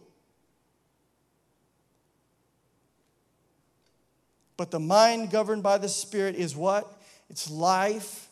But 4.56 4.72
the 4.72 4.80
mind 4.80 5.30
governed 5.30 5.64
by 5.64 5.78
the 5.78 5.90
spirit 5.90 6.36
is 6.36 6.56
what? 6.56 6.97
It's 7.30 7.50
life 7.50 8.30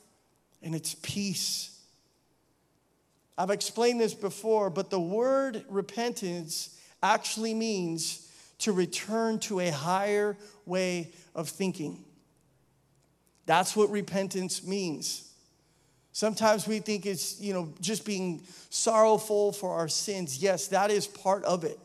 and 0.62 0.73
it's 0.73 0.95
peace. 0.95 1.77
I've 3.38 3.49
explained 3.49 3.99
this 3.99 4.13
before, 4.13 4.69
but 4.69 4.89
the 4.89 4.99
word 4.99 5.65
repentance 5.69 6.79
actually 7.03 7.53
means 7.53 8.31
to 8.60 8.71
return 8.71 9.39
to 9.39 9.60
a 9.60 9.69
higher 9.69 10.38
way 10.65 11.12
of 11.36 11.49
thinking. 11.49 12.03
That's 13.45 13.75
what 13.75 13.89
repentance 13.89 14.65
means. 14.65 15.29
Sometimes 16.13 16.65
we 16.65 16.79
think 16.79 17.05
it's, 17.05 17.39
you 17.41 17.53
know, 17.53 17.73
just 17.81 18.05
being 18.05 18.41
sorrowful 18.69 19.51
for 19.51 19.71
our 19.71 19.89
sins. 19.89 20.38
Yes, 20.38 20.67
that 20.69 20.89
is 20.89 21.08
part 21.08 21.43
of 21.43 21.65
it. 21.65 21.77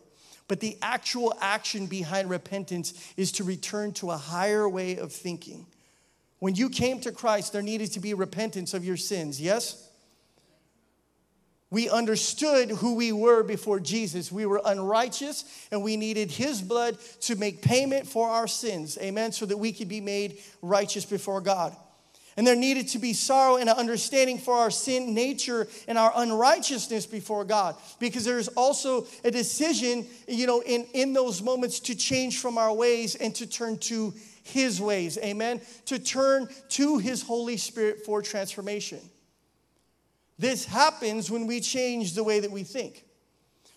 But 0.46 0.61
the 0.61 0.79
actual 0.83 1.35
action 1.40 1.87
behind 1.87 2.31
repentance 2.31 3.12
is 3.16 3.33
to 3.33 3.44
return 3.44 3.92
to 3.94 4.11
a 4.12 4.16
higher 4.16 4.68
way 4.68 4.96
of 4.96 5.12
thinking. 5.12 5.66
When 6.40 6.55
you 6.55 6.68
came 6.68 7.00
to 7.00 7.12
Christ, 7.12 7.53
there 7.53 7.62
needed 7.62 7.92
to 7.92 8.00
be 8.00 8.12
repentance 8.14 8.74
of 8.74 8.85
your 8.85 8.96
sins, 8.96 9.40
yes? 9.40 9.87
We 11.70 11.88
understood 11.88 12.70
who 12.70 12.96
we 12.96 13.12
were 13.12 13.44
before 13.44 13.79
Jesus. 13.79 14.33
We 14.33 14.44
were 14.44 14.61
unrighteous 14.64 15.44
and 15.70 15.85
we 15.85 15.96
needed 15.96 16.33
His 16.33 16.61
blood 16.61 16.98
to 17.22 17.37
make 17.37 17.62
payment 17.62 18.09
for 18.09 18.29
our 18.29 18.48
sins. 18.48 18.98
Amen. 19.00 19.31
So 19.31 19.46
that 19.46 19.57
we 19.57 19.72
could 19.72 19.88
be 19.88 20.00
made 20.00 20.38
righteous 20.62 21.05
before 21.05 21.40
God. 21.40 21.76
And 22.37 22.46
there 22.46 22.57
needed 22.57 22.88
to 22.88 22.98
be 22.98 23.12
sorrow 23.12 23.57
and 23.57 23.68
an 23.68 23.76
understanding 23.76 24.38
for 24.38 24.55
our 24.55 24.70
sin 24.70 25.14
nature 25.14 25.68
and 25.87 25.98
our 25.98 26.12
unrighteousness 26.16 27.07
before 27.07 27.44
God. 27.44 27.76
Because 27.98 28.24
there's 28.24 28.48
also 28.48 29.07
a 29.24 29.31
decision, 29.31 30.07
you 30.26 30.46
know, 30.46 30.62
in, 30.62 30.87
in 30.94 31.12
those 31.12 31.42
moments 31.42 31.81
to 31.81 31.94
change 31.94 32.38
from 32.38 32.57
our 32.57 32.72
ways 32.72 33.14
and 33.14 33.35
to 33.37 33.46
turn 33.46 33.79
to 33.79 34.14
His 34.50 34.80
ways. 34.80 35.18
Amen. 35.18 35.60
To 35.86 35.98
turn 35.98 36.48
to 36.70 36.98
His 36.98 37.22
Holy 37.22 37.56
Spirit 37.56 38.04
for 38.04 38.22
transformation. 38.22 39.00
This 40.38 40.64
happens 40.64 41.30
when 41.30 41.46
we 41.46 41.60
change 41.60 42.14
the 42.14 42.24
way 42.24 42.40
that 42.40 42.50
we 42.50 42.62
think. 42.62 43.04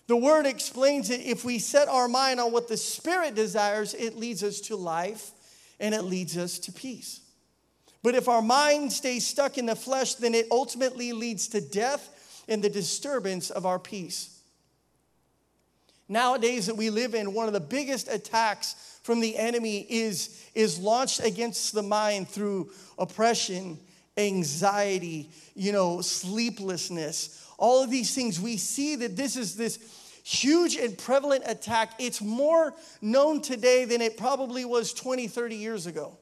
The 0.06 0.16
word 0.16 0.46
explains 0.46 1.10
it 1.10 1.20
if 1.20 1.44
we 1.44 1.58
set 1.58 1.88
our 1.88 2.08
mind 2.08 2.40
on 2.40 2.52
what 2.52 2.68
the 2.68 2.76
Spirit 2.76 3.34
desires, 3.34 3.94
it 3.94 4.16
leads 4.16 4.42
us 4.42 4.60
to 4.62 4.76
life 4.76 5.30
and 5.80 5.94
it 5.94 6.02
leads 6.02 6.36
us 6.36 6.58
to 6.60 6.72
peace. 6.72 7.20
But 8.02 8.14
if 8.14 8.28
our 8.28 8.42
mind 8.42 8.92
stays 8.92 9.26
stuck 9.26 9.56
in 9.56 9.66
the 9.66 9.76
flesh, 9.76 10.14
then 10.14 10.34
it 10.34 10.46
ultimately 10.50 11.12
leads 11.12 11.48
to 11.48 11.60
death 11.60 12.42
and 12.48 12.62
the 12.62 12.68
disturbance 12.68 13.50
of 13.50 13.64
our 13.64 13.78
peace. 13.78 14.40
Nowadays, 16.06 16.66
that 16.66 16.76
we 16.76 16.90
live 16.90 17.14
in, 17.14 17.32
one 17.32 17.46
of 17.46 17.54
the 17.54 17.60
biggest 17.60 18.08
attacks 18.08 18.93
from 19.04 19.20
the 19.20 19.36
enemy 19.36 19.86
is, 19.88 20.42
is 20.54 20.78
launched 20.78 21.20
against 21.20 21.74
the 21.74 21.82
mind 21.82 22.28
through 22.28 22.70
oppression 22.98 23.78
anxiety, 24.16 25.28
you 25.54 25.72
know, 25.72 26.00
sleeplessness, 26.00 27.46
all 27.58 27.82
of 27.82 27.90
these 27.90 28.14
things. 28.14 28.40
We 28.40 28.56
see 28.56 28.96
that 28.96 29.16
this 29.16 29.36
is 29.36 29.56
this 29.56 29.78
huge 30.24 30.76
and 30.76 30.96
prevalent 30.96 31.44
attack. 31.46 31.92
It's 31.98 32.22
more 32.22 32.74
known 33.02 33.42
today 33.42 33.84
than 33.84 34.00
it 34.00 34.16
probably 34.16 34.64
was 34.64 34.92
20, 34.94 35.28
30 35.28 35.56
years 35.56 35.86
ago. 35.86 36.16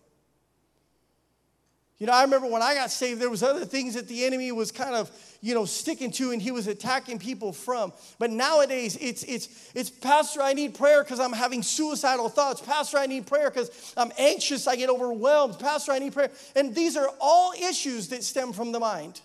You 1.98 2.06
know, 2.06 2.14
I 2.14 2.22
remember 2.22 2.48
when 2.48 2.62
I 2.62 2.74
got 2.74 2.90
saved, 2.90 3.20
there 3.20 3.30
was 3.30 3.44
other 3.44 3.64
things 3.64 3.94
that 3.94 4.08
the 4.08 4.24
enemy 4.24 4.50
was 4.50 4.72
kind 4.72 4.94
of, 4.94 5.10
you 5.40 5.54
know, 5.54 5.64
sticking 5.64 6.10
to 6.12 6.32
and 6.32 6.42
he 6.42 6.50
was 6.50 6.66
attacking 6.66 7.20
people 7.20 7.52
from. 7.52 7.92
But 8.18 8.30
nowadays, 8.30 8.98
it's 9.00 9.22
it's 9.22 9.70
it's 9.74 9.88
Pastor, 9.88 10.42
I 10.42 10.52
need 10.52 10.74
prayer 10.74 11.04
because 11.04 11.20
I'm 11.20 11.32
having 11.32 11.62
suicidal 11.62 12.28
thoughts. 12.28 12.60
Pastor, 12.60 12.98
I 12.98 13.06
need 13.06 13.26
prayer 13.26 13.50
because 13.50 13.94
I'm 13.96 14.10
anxious, 14.18 14.66
I 14.66 14.74
get 14.74 14.90
overwhelmed. 14.90 15.58
Pastor, 15.60 15.92
I 15.92 16.00
need 16.00 16.12
prayer. 16.12 16.30
And 16.56 16.74
these 16.74 16.96
are 16.96 17.08
all 17.20 17.52
issues 17.52 18.08
that 18.08 18.24
stem 18.24 18.52
from 18.52 18.72
the 18.72 18.80
mind. 18.80 19.20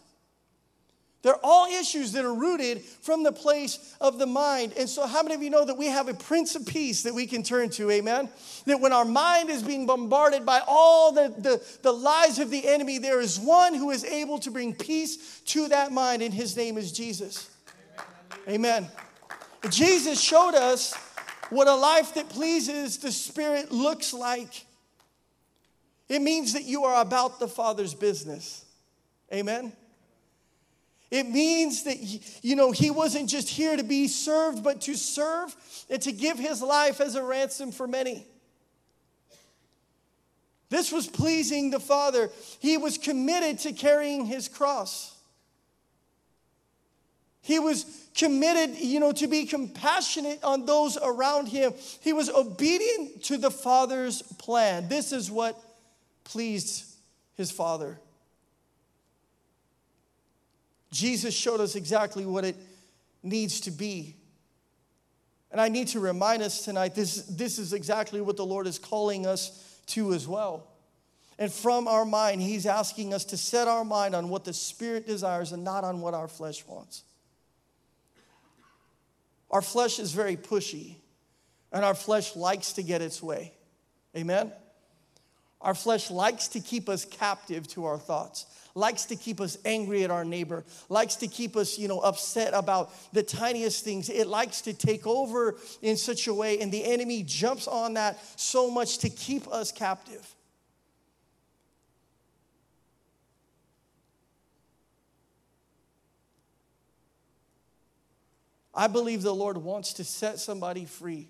They're 1.23 1.35
all 1.43 1.65
issues 1.65 2.11
that 2.11 2.23
are 2.23 2.33
rooted 2.33 2.81
from 2.81 3.23
the 3.23 3.31
place 3.31 3.95
of 3.99 4.19
the 4.19 4.27
mind. 4.27 4.73
And 4.77 4.87
so, 4.87 5.07
how 5.07 5.23
many 5.23 5.33
of 5.33 5.41
you 5.41 5.49
know 5.49 5.65
that 5.65 5.77
we 5.77 5.87
have 5.87 6.07
a 6.07 6.13
Prince 6.13 6.55
of 6.55 6.65
Peace 6.65 7.03
that 7.03 7.13
we 7.13 7.25
can 7.25 7.41
turn 7.41 7.69
to? 7.71 7.89
Amen. 7.89 8.29
That 8.65 8.79
when 8.79 8.93
our 8.93 9.03
mind 9.03 9.49
is 9.49 9.63
being 9.63 9.87
bombarded 9.87 10.45
by 10.45 10.61
all 10.67 11.11
the, 11.11 11.33
the, 11.37 11.61
the 11.81 11.91
lies 11.91 12.37
of 12.37 12.51
the 12.51 12.67
enemy, 12.67 12.99
there 12.99 13.19
is 13.19 13.39
one 13.39 13.73
who 13.73 13.89
is 13.89 14.03
able 14.03 14.37
to 14.39 14.51
bring 14.51 14.73
peace 14.73 15.41
to 15.41 15.67
that 15.69 15.91
mind, 15.91 16.21
and 16.21 16.33
his 16.33 16.55
name 16.55 16.77
is 16.77 16.91
Jesus. 16.91 17.49
Amen. 18.47 18.87
Jesus 19.69 20.21
showed 20.21 20.53
us 20.53 20.93
what 21.49 21.67
a 21.67 21.75
life 21.75 22.13
that 22.13 22.29
pleases 22.29 22.97
the 22.97 23.11
Spirit 23.11 23.71
looks 23.71 24.13
like. 24.13 24.65
It 26.09 26.21
means 26.21 26.53
that 26.53 26.63
you 26.63 26.85
are 26.85 27.01
about 27.01 27.39
the 27.39 27.47
Father's 27.47 27.93
business. 27.93 28.63
Amen. 29.33 29.73
It 31.09 31.29
means 31.29 31.83
that, 31.83 31.97
you 32.43 32.55
know, 32.55 32.71
he 32.71 32.89
wasn't 32.89 33.29
just 33.29 33.47
here 33.47 33.77
to 33.77 33.83
be 33.83 34.07
served, 34.07 34.63
but 34.63 34.81
to 34.81 34.95
serve 34.95 35.55
and 35.89 36.01
to 36.01 36.11
give 36.11 36.37
his 36.37 36.61
life 36.61 36.99
as 36.99 37.15
a 37.15 37.23
ransom 37.23 37.71
for 37.71 37.87
many. 37.87 38.25
This 40.69 40.91
was 40.91 41.07
pleasing 41.07 41.69
the 41.69 41.79
Father. 41.79 42.29
He 42.59 42.77
was 42.77 42.97
committed 42.97 43.59
to 43.59 43.71
carrying 43.71 44.25
his 44.25 44.49
cross. 44.49 45.15
He 47.41 47.59
was 47.59 47.85
committed, 48.13 48.77
you 48.77 48.99
know, 48.99 49.13
to 49.13 49.27
be 49.27 49.45
compassionate 49.45 50.43
on 50.43 50.65
those 50.65 50.97
around 50.97 51.47
him. 51.47 51.73
He 52.01 52.11
was 52.11 52.29
obedient 52.29 53.23
to 53.25 53.37
the 53.37 53.51
Father's 53.51 54.21
plan. 54.21 54.89
This 54.89 55.13
is 55.13 55.31
what 55.31 55.57
pleased 56.25 56.83
his 57.35 57.49
Father. 57.49 57.97
Jesus 60.91 61.33
showed 61.33 61.59
us 61.59 61.75
exactly 61.75 62.25
what 62.25 62.45
it 62.45 62.55
needs 63.23 63.61
to 63.61 63.71
be. 63.71 64.15
And 65.51 65.61
I 65.61 65.69
need 65.69 65.87
to 65.89 65.99
remind 65.99 66.41
us 66.41 66.65
tonight 66.65 66.95
this, 66.95 67.23
this 67.23 67.57
is 67.57 67.73
exactly 67.73 68.21
what 68.21 68.37
the 68.37 68.45
Lord 68.45 68.67
is 68.67 68.79
calling 68.79 69.25
us 69.25 69.79
to 69.87 70.13
as 70.13 70.27
well. 70.27 70.67
And 71.39 71.51
from 71.51 71.87
our 71.87 72.05
mind, 72.05 72.41
He's 72.41 72.65
asking 72.65 73.13
us 73.13 73.25
to 73.25 73.37
set 73.37 73.67
our 73.67 73.85
mind 73.85 74.15
on 74.15 74.29
what 74.29 74.43
the 74.43 74.53
Spirit 74.53 75.05
desires 75.05 75.51
and 75.51 75.63
not 75.63 75.83
on 75.83 76.01
what 76.01 76.13
our 76.13 76.27
flesh 76.27 76.65
wants. 76.65 77.03
Our 79.49 79.61
flesh 79.61 79.99
is 79.99 80.11
very 80.11 80.35
pushy, 80.35 80.95
and 81.71 81.85
our 81.85 81.93
flesh 81.93 82.35
likes 82.35 82.73
to 82.73 82.83
get 82.83 83.01
its 83.01 83.21
way. 83.21 83.53
Amen? 84.15 84.51
Our 85.61 85.73
flesh 85.73 86.11
likes 86.11 86.49
to 86.49 86.59
keep 86.59 86.89
us 86.89 87.05
captive 87.05 87.67
to 87.69 87.85
our 87.85 87.97
thoughts, 87.97 88.45
likes 88.77 89.05
to 89.05 89.15
keep 89.15 89.41
us 89.41 89.57
angry 89.65 90.03
at 90.03 90.11
our 90.11 90.23
neighbor, 90.23 90.63
likes 90.87 91.15
to 91.15 91.27
keep 91.27 91.57
us, 91.57 91.79
you 91.79 91.87
know, 91.87 91.99
upset 91.99 92.53
about 92.53 92.91
the 93.11 93.23
tiniest 93.23 93.83
things. 93.83 94.07
It 94.07 94.27
likes 94.27 94.61
to 94.61 94.73
take 94.73 95.07
over 95.07 95.57
in 95.81 95.97
such 95.97 96.27
a 96.27 96.33
way, 96.33 96.59
and 96.59 96.71
the 96.71 96.85
enemy 96.85 97.23
jumps 97.23 97.67
on 97.67 97.95
that 97.95 98.19
so 98.39 98.69
much 98.69 98.99
to 98.99 99.09
keep 99.09 99.47
us 99.47 99.71
captive. 99.71 100.25
I 108.75 108.85
believe 108.85 109.23
the 109.23 109.33
Lord 109.33 109.57
wants 109.57 109.93
to 109.93 110.03
set 110.03 110.37
somebody 110.37 110.85
free 110.85 111.29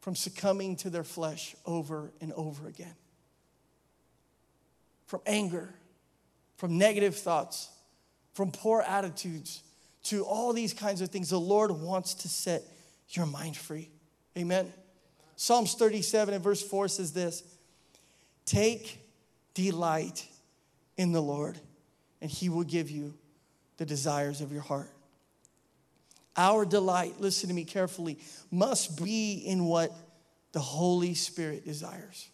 from 0.00 0.16
succumbing 0.16 0.74
to 0.76 0.90
their 0.90 1.04
flesh 1.04 1.54
over 1.64 2.10
and 2.20 2.32
over 2.32 2.66
again. 2.66 2.96
From 5.08 5.20
anger, 5.26 5.68
from 6.56 6.78
negative 6.78 7.16
thoughts, 7.16 7.68
from 8.34 8.52
poor 8.52 8.82
attitudes, 8.82 9.64
to 10.04 10.24
all 10.24 10.52
these 10.52 10.72
kinds 10.72 11.00
of 11.00 11.08
things. 11.08 11.30
The 11.30 11.40
Lord 11.40 11.72
wants 11.72 12.14
to 12.14 12.28
set 12.28 12.62
your 13.08 13.26
mind 13.26 13.56
free. 13.56 13.90
Amen. 14.36 14.72
Psalms 15.34 15.74
37 15.74 16.34
and 16.34 16.44
verse 16.44 16.62
4 16.62 16.88
says 16.88 17.12
this 17.12 17.42
Take 18.44 19.00
delight 19.54 20.26
in 20.96 21.12
the 21.12 21.22
Lord, 21.22 21.58
and 22.20 22.30
he 22.30 22.48
will 22.48 22.64
give 22.64 22.90
you 22.90 23.14
the 23.78 23.86
desires 23.86 24.40
of 24.40 24.52
your 24.52 24.62
heart. 24.62 24.90
Our 26.36 26.64
delight, 26.64 27.14
listen 27.18 27.48
to 27.48 27.54
me 27.54 27.64
carefully, 27.64 28.18
must 28.50 29.02
be 29.02 29.34
in 29.34 29.64
what 29.64 29.92
the 30.52 30.60
Holy 30.60 31.14
Spirit 31.14 31.64
desires. 31.64 32.28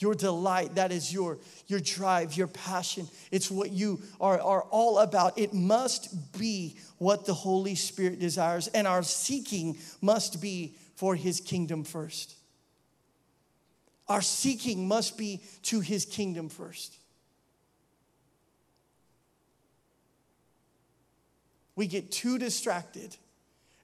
Your 0.00 0.14
delight, 0.14 0.76
that 0.76 0.92
is 0.92 1.12
your, 1.12 1.38
your 1.66 1.78
drive, 1.78 2.34
your 2.34 2.46
passion. 2.46 3.06
It's 3.30 3.50
what 3.50 3.70
you 3.70 4.00
are, 4.18 4.40
are 4.40 4.62
all 4.62 4.98
about. 4.98 5.38
It 5.38 5.52
must 5.52 6.38
be 6.38 6.76
what 6.96 7.26
the 7.26 7.34
Holy 7.34 7.74
Spirit 7.74 8.18
desires, 8.18 8.66
and 8.68 8.86
our 8.86 9.02
seeking 9.02 9.76
must 10.00 10.40
be 10.40 10.74
for 10.96 11.14
His 11.14 11.40
kingdom 11.40 11.84
first. 11.84 12.34
Our 14.08 14.22
seeking 14.22 14.88
must 14.88 15.18
be 15.18 15.42
to 15.64 15.80
His 15.80 16.06
kingdom 16.06 16.48
first. 16.48 16.96
We 21.76 21.86
get 21.86 22.10
too 22.10 22.38
distracted 22.38 23.16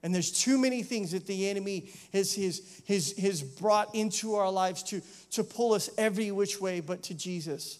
and 0.02 0.14
there's 0.14 0.30
too 0.30 0.58
many 0.58 0.82
things 0.82 1.12
that 1.12 1.26
the 1.26 1.48
enemy 1.48 1.90
has, 2.12 2.34
has, 2.36 2.82
has, 2.86 3.16
has 3.18 3.42
brought 3.42 3.94
into 3.94 4.34
our 4.34 4.50
lives 4.50 4.82
to, 4.84 5.00
to 5.32 5.42
pull 5.42 5.72
us 5.72 5.90
every 5.98 6.30
which 6.30 6.60
way 6.60 6.80
but 6.80 7.02
to 7.04 7.14
Jesus. 7.14 7.78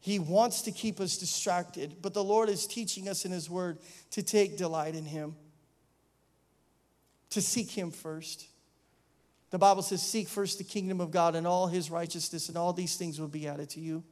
He 0.00 0.18
wants 0.18 0.62
to 0.62 0.70
keep 0.70 1.00
us 1.00 1.16
distracted, 1.16 1.96
but 2.02 2.12
the 2.12 2.22
Lord 2.22 2.50
is 2.50 2.66
teaching 2.66 3.08
us 3.08 3.24
in 3.24 3.32
His 3.32 3.48
Word 3.48 3.78
to 4.10 4.22
take 4.22 4.58
delight 4.58 4.94
in 4.94 5.06
Him, 5.06 5.34
to 7.30 7.40
seek 7.40 7.70
Him 7.70 7.90
first. 7.90 8.46
The 9.48 9.58
Bible 9.58 9.80
says, 9.80 10.02
Seek 10.02 10.28
first 10.28 10.58
the 10.58 10.64
kingdom 10.64 11.00
of 11.00 11.10
God 11.10 11.34
and 11.34 11.46
all 11.46 11.68
His 11.68 11.90
righteousness, 11.90 12.50
and 12.50 12.58
all 12.58 12.74
these 12.74 12.96
things 12.96 13.18
will 13.18 13.28
be 13.28 13.48
added 13.48 13.70
to 13.70 13.80
you. 13.80 14.04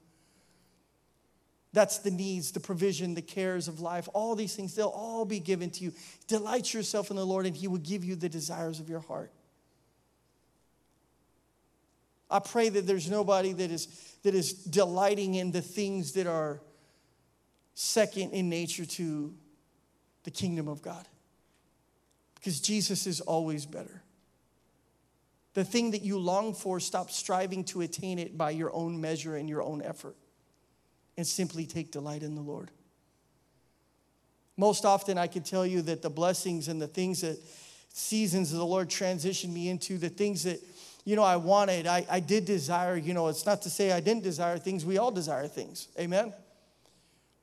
That's 1.73 1.99
the 1.99 2.11
needs, 2.11 2.53
the 2.53 2.61
provision, 2.61 3.14
the 3.14 3.23
cares 3.23 3.66
of 3.66 3.81
life, 3.81 4.09
all 4.12 4.35
these 4.35 4.55
things, 4.55 4.75
they'll 4.75 4.89
all 4.89 5.25
be 5.25 5.41
given 5.41 5.70
to 5.70 5.85
you. 5.85 5.93
Delight 6.27 6.75
yourself 6.75 7.11
in 7.11 7.16
the 7.16 7.25
Lord, 7.25 7.47
and 7.47 7.57
He 7.57 7.66
will 7.66 7.79
give 7.79 8.05
you 8.05 8.14
the 8.14 8.29
desires 8.29 8.79
of 8.79 8.91
your 8.91 9.01
heart. 9.01 9.33
I 12.31 12.41
pray 12.41 12.68
that 12.68 12.87
there's 12.87 13.11
nobody 13.11 13.53
that 13.53 13.70
is, 13.70 13.87
that 14.23 14.35
is 14.35 14.53
delighting 14.53 15.35
in 15.35 15.51
the 15.51 15.62
things 15.62 16.12
that 16.12 16.27
are 16.27 16.61
second 17.75 18.33
in 18.33 18.49
nature 18.49 18.85
to 18.85 19.35
the 20.25 20.31
kingdom 20.31 20.68
of 20.68 20.83
God. 20.83 21.07
Because 22.35 22.61
Jesus 22.61 23.07
is 23.07 23.20
always 23.20 23.66
better. 23.66 24.03
The 25.55 25.64
thing 25.64 25.91
that 25.93 26.03
you 26.03 26.18
long 26.18 26.55
for, 26.55 26.81
stop 26.81 27.11
striving 27.11 27.64
to 27.64 27.83
attain 27.83 28.18
it 28.18 28.37
by 28.37 28.51
your 28.51 28.75
own 28.75 29.01
measure 29.01 29.37
and 29.37 29.49
your 29.49 29.62
own 29.62 29.83
effort 29.83 30.16
and 31.16 31.26
simply 31.26 31.66
take 31.66 31.92
delight 31.92 32.22
in 32.22 32.34
the 32.34 32.40
Lord. 32.40 32.70
Most 34.56 34.84
often, 34.84 35.18
I 35.18 35.26
can 35.26 35.42
tell 35.42 35.66
you 35.66 35.82
that 35.82 36.02
the 36.02 36.10
blessings 36.10 36.68
and 36.68 36.80
the 36.80 36.86
things 36.86 37.22
that 37.22 37.38
seasons 37.92 38.52
of 38.52 38.58
the 38.58 38.66
Lord 38.66 38.88
transitioned 38.88 39.52
me 39.52 39.68
into, 39.68 39.98
the 39.98 40.08
things 40.08 40.44
that, 40.44 40.60
you 41.04 41.16
know, 41.16 41.22
I 41.22 41.36
wanted, 41.36 41.86
I, 41.86 42.06
I 42.10 42.20
did 42.20 42.44
desire, 42.44 42.96
you 42.96 43.14
know, 43.14 43.28
it's 43.28 43.46
not 43.46 43.62
to 43.62 43.70
say 43.70 43.92
I 43.92 44.00
didn't 44.00 44.22
desire 44.22 44.58
things, 44.58 44.84
we 44.84 44.98
all 44.98 45.10
desire 45.10 45.48
things. 45.48 45.88
Amen? 45.98 46.32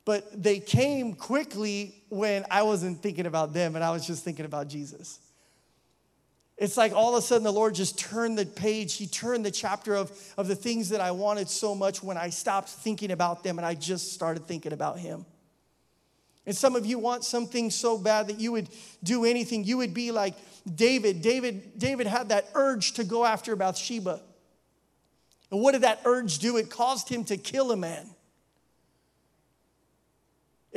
But 0.05 0.41
they 0.41 0.59
came 0.59 1.13
quickly 1.13 2.03
when 2.09 2.45
I 2.49 2.63
wasn't 2.63 3.01
thinking 3.01 3.25
about 3.25 3.53
them 3.53 3.75
and 3.75 3.83
I 3.83 3.91
was 3.91 4.07
just 4.07 4.23
thinking 4.23 4.45
about 4.45 4.67
Jesus. 4.67 5.19
It's 6.59 6.75
like 6.75 6.91
all 6.91 7.15
of 7.15 7.23
a 7.23 7.25
sudden 7.25 7.45
the 7.45 7.53
Lord 7.53 7.73
just 7.73 7.97
turned 7.97 8.37
the 8.37 8.45
page. 8.45 8.95
He 8.95 9.07
turned 9.07 9.45
the 9.45 9.51
chapter 9.51 9.95
of, 9.95 10.11
of 10.37 10.49
the 10.49 10.55
things 10.55 10.89
that 10.89 10.99
I 10.99 11.11
wanted 11.11 11.49
so 11.49 11.73
much 11.73 12.03
when 12.03 12.17
I 12.17 12.29
stopped 12.29 12.67
thinking 12.67 13.11
about 13.11 13.43
them 13.43 13.57
and 13.57 13.65
I 13.65 13.75
just 13.75 14.11
started 14.11 14.45
thinking 14.45 14.73
about 14.73 14.99
Him. 14.99 15.25
And 16.45 16.55
some 16.55 16.75
of 16.75 16.85
you 16.85 16.99
want 16.99 17.23
something 17.23 17.69
so 17.71 17.97
bad 17.97 18.27
that 18.27 18.39
you 18.41 18.51
would 18.51 18.67
do 19.01 19.23
anything. 19.23 19.63
You 19.63 19.77
would 19.77 19.93
be 19.93 20.11
like 20.11 20.35
David. 20.75 21.21
David, 21.21 21.79
David 21.79 22.07
had 22.07 22.29
that 22.29 22.49
urge 22.53 22.93
to 22.93 23.05
go 23.05 23.23
after 23.23 23.55
Bathsheba. 23.55 24.19
And 25.51 25.61
what 25.61 25.71
did 25.71 25.81
that 25.81 26.01
urge 26.03 26.39
do? 26.39 26.57
It 26.57 26.69
caused 26.69 27.07
him 27.07 27.23
to 27.25 27.37
kill 27.37 27.71
a 27.71 27.77
man. 27.77 28.09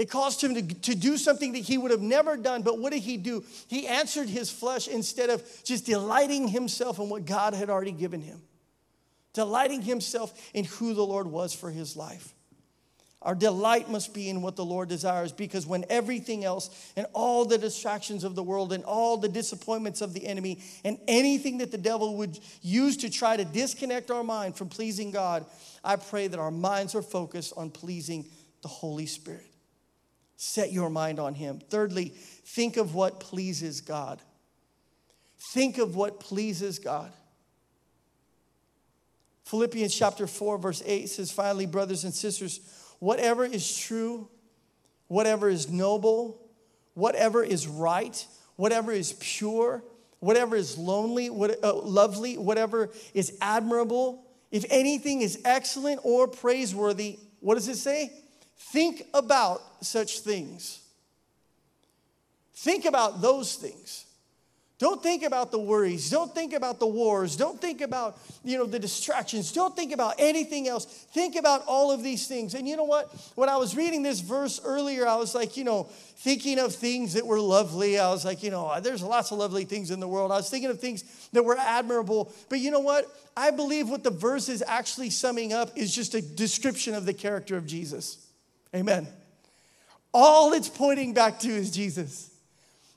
It 0.02 0.10
caused 0.10 0.42
him 0.42 0.56
to, 0.56 0.62
to 0.62 0.96
do 0.96 1.16
something 1.16 1.52
that 1.52 1.60
he 1.60 1.78
would 1.78 1.92
have 1.92 2.00
never 2.00 2.36
done. 2.36 2.62
But 2.62 2.80
what 2.80 2.92
did 2.92 3.02
he 3.02 3.16
do? 3.16 3.44
He 3.68 3.86
answered 3.86 4.28
his 4.28 4.50
flesh 4.50 4.88
instead 4.88 5.30
of 5.30 5.44
just 5.62 5.86
delighting 5.86 6.48
himself 6.48 6.98
in 6.98 7.08
what 7.08 7.24
God 7.24 7.54
had 7.54 7.70
already 7.70 7.92
given 7.92 8.20
him, 8.20 8.42
delighting 9.32 9.80
himself 9.80 10.50
in 10.54 10.64
who 10.64 10.92
the 10.92 11.04
Lord 11.06 11.28
was 11.28 11.54
for 11.54 11.70
his 11.70 11.96
life. 11.96 12.34
Our 13.22 13.36
delight 13.36 13.90
must 13.90 14.12
be 14.12 14.28
in 14.28 14.42
what 14.42 14.56
the 14.56 14.64
Lord 14.64 14.88
desires 14.88 15.30
because 15.30 15.68
when 15.68 15.84
everything 15.88 16.44
else 16.44 16.92
and 16.96 17.06
all 17.12 17.44
the 17.44 17.56
distractions 17.56 18.24
of 18.24 18.34
the 18.34 18.42
world 18.42 18.72
and 18.72 18.82
all 18.82 19.16
the 19.16 19.28
disappointments 19.28 20.00
of 20.00 20.14
the 20.14 20.26
enemy 20.26 20.58
and 20.84 20.98
anything 21.06 21.58
that 21.58 21.70
the 21.70 21.78
devil 21.78 22.16
would 22.16 22.40
use 22.60 22.96
to 22.96 23.08
try 23.08 23.36
to 23.36 23.44
disconnect 23.44 24.10
our 24.10 24.24
mind 24.24 24.56
from 24.56 24.68
pleasing 24.68 25.12
God, 25.12 25.46
I 25.84 25.94
pray 25.94 26.26
that 26.26 26.40
our 26.40 26.50
minds 26.50 26.96
are 26.96 27.02
focused 27.02 27.52
on 27.56 27.70
pleasing 27.70 28.24
the 28.62 28.68
Holy 28.68 29.06
Spirit. 29.06 29.51
Set 30.44 30.72
your 30.72 30.90
mind 30.90 31.20
on 31.20 31.34
Him. 31.34 31.60
Thirdly, 31.70 32.08
think 32.08 32.76
of 32.76 32.96
what 32.96 33.20
pleases 33.20 33.80
God. 33.80 34.20
Think 35.38 35.78
of 35.78 35.94
what 35.94 36.18
pleases 36.18 36.80
God. 36.80 37.12
Philippians 39.44 39.94
chapter 39.94 40.26
4, 40.26 40.58
verse 40.58 40.82
8 40.84 41.08
says, 41.08 41.30
Finally, 41.30 41.66
brothers 41.66 42.02
and 42.02 42.12
sisters, 42.12 42.58
whatever 42.98 43.44
is 43.44 43.78
true, 43.78 44.26
whatever 45.06 45.48
is 45.48 45.70
noble, 45.70 46.42
whatever 46.94 47.44
is 47.44 47.68
right, 47.68 48.26
whatever 48.56 48.90
is 48.90 49.12
pure, 49.20 49.84
whatever 50.18 50.56
is 50.56 50.76
lonely, 50.76 51.30
what, 51.30 51.62
uh, 51.62 51.72
lovely, 51.72 52.36
whatever 52.36 52.90
is 53.14 53.38
admirable, 53.40 54.24
if 54.50 54.64
anything 54.70 55.22
is 55.22 55.40
excellent 55.44 56.00
or 56.02 56.26
praiseworthy, 56.26 57.20
what 57.38 57.54
does 57.54 57.68
it 57.68 57.76
say? 57.76 58.10
Think 58.56 59.04
about 59.12 59.60
such 59.84 60.20
things. 60.20 60.80
Think 62.54 62.84
about 62.84 63.20
those 63.20 63.56
things. 63.56 64.06
Don't 64.82 65.00
think 65.00 65.22
about 65.22 65.52
the 65.52 65.60
worries. 65.60 66.10
Don't 66.10 66.34
think 66.34 66.52
about 66.52 66.80
the 66.80 66.88
wars. 66.88 67.36
Don't 67.36 67.60
think 67.60 67.82
about, 67.82 68.18
you 68.42 68.58
know, 68.58 68.66
the 68.66 68.80
distractions. 68.80 69.52
Don't 69.52 69.76
think 69.76 69.92
about 69.92 70.16
anything 70.18 70.66
else. 70.66 70.86
Think 70.86 71.36
about 71.36 71.62
all 71.68 71.92
of 71.92 72.02
these 72.02 72.26
things. 72.26 72.54
And 72.54 72.66
you 72.66 72.76
know 72.76 72.82
what? 72.82 73.06
When 73.36 73.48
I 73.48 73.58
was 73.58 73.76
reading 73.76 74.02
this 74.02 74.18
verse 74.18 74.60
earlier, 74.64 75.06
I 75.06 75.14
was 75.14 75.36
like, 75.36 75.56
you 75.56 75.62
know, 75.62 75.84
thinking 75.84 76.58
of 76.58 76.74
things 76.74 77.14
that 77.14 77.24
were 77.24 77.38
lovely. 77.38 77.96
I 77.96 78.10
was 78.10 78.24
like, 78.24 78.42
you 78.42 78.50
know, 78.50 78.80
there's 78.80 79.04
lots 79.04 79.30
of 79.30 79.38
lovely 79.38 79.64
things 79.64 79.92
in 79.92 80.00
the 80.00 80.08
world. 80.08 80.32
I 80.32 80.36
was 80.36 80.50
thinking 80.50 80.70
of 80.70 80.80
things 80.80 81.04
that 81.32 81.44
were 81.44 81.56
admirable. 81.56 82.32
But 82.48 82.58
you 82.58 82.72
know 82.72 82.80
what? 82.80 83.06
I 83.36 83.52
believe 83.52 83.88
what 83.88 84.02
the 84.02 84.10
verse 84.10 84.48
is 84.48 84.64
actually 84.66 85.10
summing 85.10 85.52
up 85.52 85.78
is 85.78 85.94
just 85.94 86.16
a 86.16 86.20
description 86.20 86.94
of 86.94 87.06
the 87.06 87.14
character 87.14 87.56
of 87.56 87.66
Jesus. 87.66 88.18
Amen. 88.74 89.06
All 90.14 90.52
it's 90.52 90.68
pointing 90.68 91.14
back 91.14 91.40
to 91.40 91.48
is 91.48 91.70
Jesus. 91.70 92.30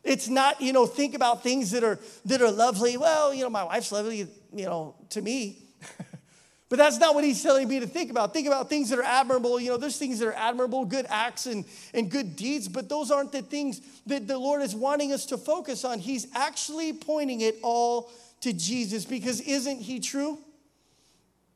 It's 0.03 0.27
not, 0.27 0.61
you 0.61 0.71
know, 0.71 0.85
think 0.85 1.15
about 1.15 1.41
things 1.41 1.71
that 1.71 1.83
are 1.83 1.99
that 2.25 2.41
are 2.41 2.51
lovely. 2.51 2.95
Well, 2.95 3.33
you 3.33 3.43
know, 3.43 3.49
my 3.49 3.63
wife's 3.63 3.91
lovely, 3.91 4.27
you 4.53 4.65
know, 4.65 4.95
to 5.09 5.21
me. 5.21 5.63
but 6.69 6.77
that's 6.77 6.99
not 6.99 7.15
what 7.15 7.23
he's 7.23 7.41
telling 7.41 7.67
me 7.67 7.79
to 7.79 7.87
think 7.87 8.11
about. 8.11 8.31
Think 8.31 8.45
about 8.45 8.69
things 8.69 8.89
that 8.89 8.99
are 8.99 9.03
admirable. 9.03 9.59
You 9.59 9.71
know, 9.71 9.77
there's 9.77 9.97
things 9.97 10.19
that 10.19 10.27
are 10.27 10.33
admirable, 10.33 10.85
good 10.85 11.07
acts 11.09 11.47
and, 11.47 11.65
and 11.93 12.11
good 12.11 12.35
deeds, 12.35 12.67
but 12.67 12.87
those 12.87 13.09
aren't 13.09 13.31
the 13.31 13.41
things 13.41 13.81
that 14.05 14.27
the 14.27 14.37
Lord 14.37 14.61
is 14.61 14.75
wanting 14.75 15.11
us 15.11 15.25
to 15.27 15.37
focus 15.37 15.83
on. 15.83 15.97
He's 15.97 16.27
actually 16.35 16.93
pointing 16.93 17.41
it 17.41 17.57
all 17.63 18.11
to 18.41 18.53
Jesus 18.53 19.05
because 19.05 19.41
isn't 19.41 19.81
he 19.81 19.99
true? 19.99 20.37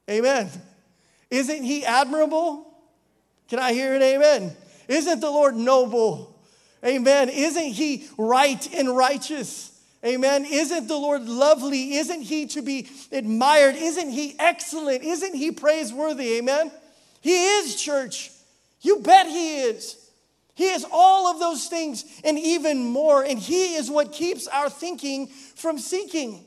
Amen. 0.10 0.50
Isn't 1.30 1.64
he 1.64 1.86
admirable? 1.86 2.69
Can 3.50 3.60
I 3.60 3.74
hear 3.74 3.96
an 3.96 4.02
amen? 4.02 4.56
Isn't 4.88 5.20
the 5.20 5.30
Lord 5.30 5.56
noble? 5.56 6.36
Amen. 6.86 7.30
Isn't 7.30 7.72
he 7.72 8.08
right 8.18 8.74
and 8.74 8.96
righteous? 8.96 9.72
Amen. 10.06 10.46
Isn't 10.46 10.88
the 10.88 10.96
Lord 10.96 11.28
lovely? 11.28 11.96
Isn't 11.96 12.22
he 12.22 12.46
to 12.48 12.62
be 12.62 12.90
admired? 13.12 13.76
Isn't 13.76 14.12
he 14.12 14.36
excellent? 14.40 15.04
Isn't 15.04 15.36
he 15.36 15.52
praiseworthy? 15.52 16.38
Amen. 16.38 16.72
He 17.22 17.34
is, 17.58 17.76
church. 17.76 18.32
You 18.82 19.00
bet 19.00 19.28
he 19.28 19.62
is. 19.62 19.98
He 20.56 20.70
is 20.70 20.86
all 20.92 21.28
of 21.28 21.40
those 21.40 21.68
things 21.68 22.06
and 22.24 22.40
even 22.40 22.86
more. 22.86 23.24
And 23.24 23.38
he 23.38 23.76
is 23.76 23.90
what 23.90 24.14
keeps 24.14 24.48
our 24.48 24.70
thinking 24.70 25.28
from 25.28 25.80
seeking. 25.80 26.46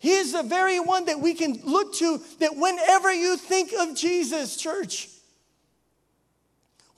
He 0.00 0.12
is 0.12 0.32
the 0.32 0.42
very 0.42 0.80
one 0.80 1.04
that 1.04 1.20
we 1.20 1.34
can 1.34 1.60
look 1.62 1.94
to 1.96 2.20
that 2.40 2.56
whenever 2.56 3.12
you 3.12 3.36
think 3.36 3.72
of 3.78 3.94
Jesus, 3.94 4.56
church, 4.56 5.08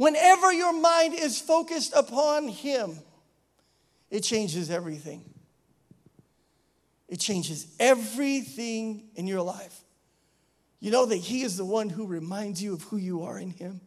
Whenever 0.03 0.53
your 0.53 0.73
mind 0.73 1.15
is 1.15 1.41
focused 1.41 1.93
upon 1.95 2.49
Him, 2.49 2.99
it 4.11 4.25
changes 4.25 4.69
everything. 4.69 5.23
It 7.07 7.21
changes 7.21 7.69
everything 7.79 9.05
in 9.15 9.29
your 9.29 9.43
life. 9.43 9.79
You 10.81 10.91
know 10.91 11.07
that 11.07 11.19
He 11.19 11.43
is 11.43 11.57
the 11.57 11.65
one 11.65 11.89
who 11.89 12.09
reminds 12.09 12.61
you 12.61 12.75
of 12.75 12.83
who 12.83 12.97
you 12.97 13.23
are 13.23 13.39
in 13.39 13.51
Him. 13.51 13.81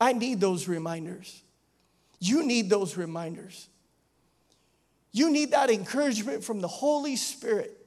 I 0.00 0.12
need 0.12 0.40
those 0.40 0.68
reminders. 0.68 1.42
You 2.20 2.46
need 2.46 2.70
those 2.70 2.96
reminders. 2.96 3.68
You 5.10 5.28
need 5.32 5.50
that 5.50 5.70
encouragement 5.70 6.44
from 6.44 6.60
the 6.60 6.68
Holy 6.68 7.16
Spirit 7.16 7.77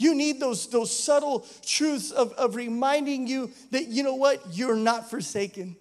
You 0.00 0.14
need 0.14 0.40
those, 0.40 0.66
those 0.68 0.90
subtle 0.90 1.46
truths 1.62 2.10
of, 2.10 2.32
of 2.32 2.56
reminding 2.56 3.26
you 3.26 3.50
that, 3.70 3.88
you 3.88 4.02
know 4.02 4.14
what, 4.14 4.40
you're 4.50 4.74
not 4.74 5.10
forsaken. 5.10 5.76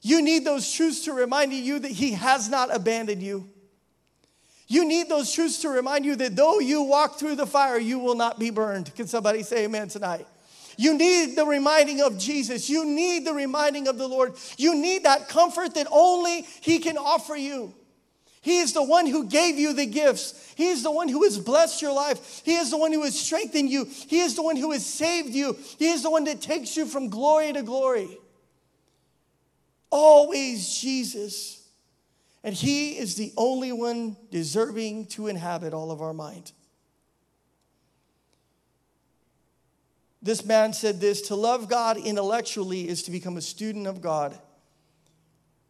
You 0.00 0.22
need 0.22 0.46
those 0.46 0.72
truths 0.72 1.04
to 1.04 1.12
remind 1.12 1.52
you 1.52 1.78
that 1.78 1.90
He 1.90 2.12
has 2.12 2.48
not 2.48 2.74
abandoned 2.74 3.22
you. 3.22 3.50
You 4.66 4.86
need 4.88 5.10
those 5.10 5.30
truths 5.30 5.58
to 5.58 5.68
remind 5.68 6.06
you 6.06 6.16
that 6.16 6.36
though 6.36 6.58
you 6.58 6.80
walk 6.84 7.18
through 7.18 7.34
the 7.34 7.46
fire, 7.46 7.78
you 7.78 7.98
will 7.98 8.14
not 8.14 8.38
be 8.38 8.48
burned. 8.48 8.94
Can 8.94 9.06
somebody 9.06 9.42
say 9.42 9.66
amen 9.66 9.88
tonight? 9.88 10.26
You 10.78 10.96
need 10.96 11.36
the 11.36 11.44
reminding 11.44 12.00
of 12.00 12.16
Jesus. 12.16 12.70
You 12.70 12.86
need 12.86 13.26
the 13.26 13.34
reminding 13.34 13.88
of 13.88 13.98
the 13.98 14.08
Lord. 14.08 14.32
You 14.56 14.74
need 14.74 15.04
that 15.04 15.28
comfort 15.28 15.74
that 15.74 15.86
only 15.90 16.46
He 16.62 16.78
can 16.78 16.96
offer 16.96 17.36
you. 17.36 17.74
He 18.48 18.60
is 18.60 18.72
the 18.72 18.82
one 18.82 19.04
who 19.04 19.26
gave 19.26 19.58
you 19.58 19.74
the 19.74 19.84
gifts. 19.84 20.54
He 20.56 20.68
is 20.68 20.82
the 20.82 20.90
one 20.90 21.08
who 21.08 21.22
has 21.24 21.38
blessed 21.38 21.82
your 21.82 21.92
life. 21.92 22.40
He 22.46 22.54
is 22.54 22.70
the 22.70 22.78
one 22.78 22.94
who 22.94 23.02
has 23.02 23.20
strengthened 23.20 23.68
you. 23.68 23.84
He 23.84 24.20
is 24.20 24.36
the 24.36 24.42
one 24.42 24.56
who 24.56 24.72
has 24.72 24.86
saved 24.86 25.34
you. 25.34 25.54
He 25.78 25.88
is 25.88 26.02
the 26.02 26.10
one 26.10 26.24
that 26.24 26.40
takes 26.40 26.74
you 26.74 26.86
from 26.86 27.10
glory 27.10 27.52
to 27.52 27.62
glory. 27.62 28.16
Always 29.90 30.78
Jesus. 30.78 31.62
And 32.42 32.54
He 32.54 32.96
is 32.96 33.16
the 33.16 33.34
only 33.36 33.70
one 33.70 34.16
deserving 34.30 35.08
to 35.08 35.26
inhabit 35.26 35.74
all 35.74 35.90
of 35.90 36.00
our 36.00 36.14
mind. 36.14 36.52
This 40.22 40.42
man 40.42 40.72
said 40.72 41.02
this 41.02 41.20
to 41.28 41.34
love 41.34 41.68
God 41.68 41.98
intellectually 41.98 42.88
is 42.88 43.02
to 43.02 43.10
become 43.10 43.36
a 43.36 43.42
student 43.42 43.86
of 43.86 44.00
God, 44.00 44.38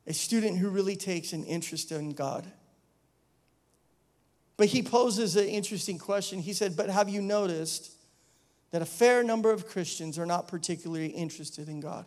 a 0.07 0.15
student 0.15 0.59
who 0.59 0.69
really 0.69 0.95
takes 0.95 1.33
an 1.33 1.43
interest 1.43 1.91
in 1.91 2.13
God. 2.13 2.53
But 4.59 4.67
he 4.67 4.83
poses 4.83 5.37
an 5.37 5.47
interesting 5.47 5.99
question. 5.99 6.41
He 6.41 6.53
said, 6.53 6.77
But 6.77 6.91
have 6.91 7.09
you 7.09 7.23
noticed 7.23 7.93
that 8.73 8.83
a 8.83 8.87
fair 8.87 9.23
number 9.23 9.51
of 9.51 9.67
Christians 9.67 10.19
are 10.19 10.27
not 10.27 10.49
particularly 10.49 11.07
interested 11.07 11.69
in 11.69 11.81
God? 11.81 12.05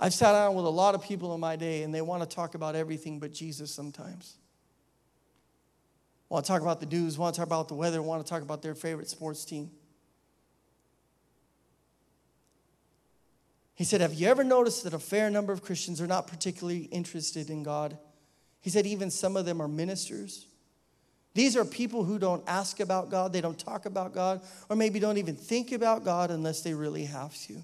I've 0.00 0.12
sat 0.12 0.32
down 0.32 0.56
with 0.56 0.64
a 0.64 0.68
lot 0.68 0.96
of 0.96 1.02
people 1.02 1.32
in 1.32 1.40
my 1.40 1.54
day 1.54 1.84
and 1.84 1.94
they 1.94 2.02
want 2.02 2.28
to 2.28 2.28
talk 2.28 2.56
about 2.56 2.74
everything 2.74 3.20
but 3.20 3.32
Jesus 3.32 3.70
sometimes. 3.70 4.34
Want 6.28 6.44
to 6.44 6.50
talk 6.50 6.60
about 6.60 6.80
the 6.80 6.86
news, 6.86 7.16
want 7.16 7.36
to 7.36 7.40
talk 7.40 7.46
about 7.46 7.68
the 7.68 7.74
weather, 7.74 8.02
want 8.02 8.26
to 8.26 8.28
talk 8.28 8.42
about 8.42 8.62
their 8.62 8.74
favorite 8.74 9.08
sports 9.08 9.44
team. 9.44 9.70
He 13.76 13.84
said, 13.84 14.00
Have 14.00 14.14
you 14.14 14.26
ever 14.26 14.42
noticed 14.42 14.82
that 14.82 14.92
a 14.92 14.98
fair 14.98 15.30
number 15.30 15.52
of 15.52 15.62
Christians 15.62 16.00
are 16.00 16.06
not 16.08 16.26
particularly 16.26 16.84
interested 16.84 17.48
in 17.48 17.62
God? 17.62 17.96
He 18.62 18.70
said, 18.70 18.86
Even 18.86 19.10
some 19.10 19.36
of 19.36 19.44
them 19.44 19.60
are 19.60 19.68
ministers. 19.68 20.46
These 21.34 21.56
are 21.56 21.64
people 21.64 22.04
who 22.04 22.18
don't 22.18 22.42
ask 22.46 22.80
about 22.80 23.10
God, 23.10 23.32
they 23.32 23.40
don't 23.40 23.58
talk 23.58 23.86
about 23.86 24.14
God, 24.14 24.40
or 24.68 24.76
maybe 24.76 24.98
don't 24.98 25.18
even 25.18 25.34
think 25.34 25.72
about 25.72 26.04
God 26.04 26.30
unless 26.30 26.60
they 26.62 26.74
really 26.74 27.04
have 27.04 27.34
to. 27.46 27.56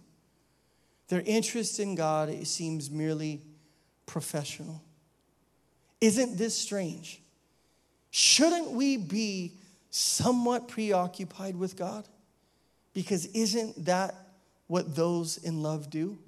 Their 1.09 1.23
interest 1.25 1.79
in 1.79 1.95
God 1.95 2.29
it 2.29 2.47
seems 2.47 2.91
merely 2.91 3.43
professional. 4.07 4.83
Isn't 6.01 6.37
this 6.37 6.57
strange? 6.57 7.21
Shouldn't 8.11 8.71
we 8.71 8.97
be 8.97 9.53
somewhat 9.91 10.69
preoccupied 10.69 11.57
with 11.57 11.77
God? 11.77 12.09
Because 12.95 13.27
isn't 13.27 13.85
that 13.85 14.15
what 14.67 14.95
those 14.95 15.37
in 15.39 15.63
love 15.63 15.91
do? 15.91 16.19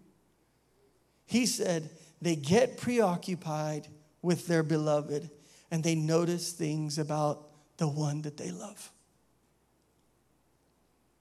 He 1.26 1.46
said 1.46 1.88
they 2.20 2.36
get 2.36 2.76
preoccupied 2.76 3.86
with 4.22 4.46
their 4.46 4.62
beloved 4.62 5.30
and 5.70 5.84
they 5.84 5.94
notice 5.94 6.52
things 6.52 6.98
about 6.98 7.46
the 7.76 7.88
one 7.88 8.22
that 8.22 8.36
they 8.36 8.50
love. 8.50 8.90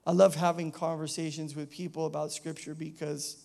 I 0.06 0.12
love 0.12 0.36
having 0.36 0.72
conversations 0.72 1.56
with 1.56 1.70
people 1.70 2.06
about 2.06 2.32
scripture 2.32 2.74
because 2.74 3.38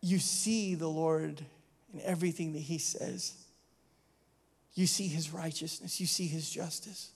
you 0.00 0.18
see 0.18 0.74
the 0.74 0.88
Lord 0.88 1.44
in 1.94 2.00
everything 2.00 2.54
that 2.54 2.58
He 2.58 2.78
says. 2.78 3.34
You 4.74 4.86
see 4.86 5.06
His 5.06 5.32
righteousness, 5.32 6.00
you 6.00 6.06
see 6.06 6.26
His 6.26 6.50
justice, 6.50 7.10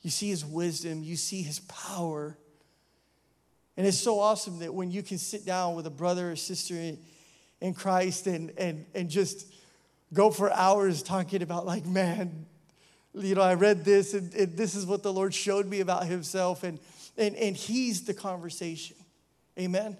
you 0.00 0.10
see 0.10 0.30
His 0.30 0.46
wisdom, 0.46 1.02
you 1.02 1.16
see 1.16 1.42
His 1.42 1.60
power. 1.60 2.38
And 3.76 3.86
it's 3.86 3.98
so 3.98 4.18
awesome 4.18 4.60
that 4.60 4.72
when 4.72 4.90
you 4.90 5.02
can 5.02 5.18
sit 5.18 5.44
down 5.44 5.74
with 5.74 5.86
a 5.86 5.90
brother 5.90 6.32
or 6.32 6.36
sister 6.36 6.74
in 7.62 7.74
Christ 7.74 8.26
and, 8.26 8.52
and, 8.58 8.84
and 8.92 9.08
just 9.08 9.46
go 10.12 10.30
for 10.30 10.52
hours 10.52 11.02
talking 11.02 11.42
about, 11.42 11.64
like, 11.64 11.86
man, 11.86 12.44
you 13.14 13.34
know, 13.34 13.40
I 13.40 13.54
read 13.54 13.84
this 13.84 14.14
and, 14.14 14.34
and 14.34 14.56
this 14.56 14.74
is 14.74 14.84
what 14.84 15.02
the 15.02 15.12
Lord 15.12 15.32
showed 15.32 15.66
me 15.66 15.80
about 15.80 16.06
Himself. 16.06 16.64
And, 16.64 16.80
and, 17.16 17.36
and 17.36 17.56
He's 17.56 18.04
the 18.04 18.14
conversation. 18.14 18.96
Amen. 19.58 19.96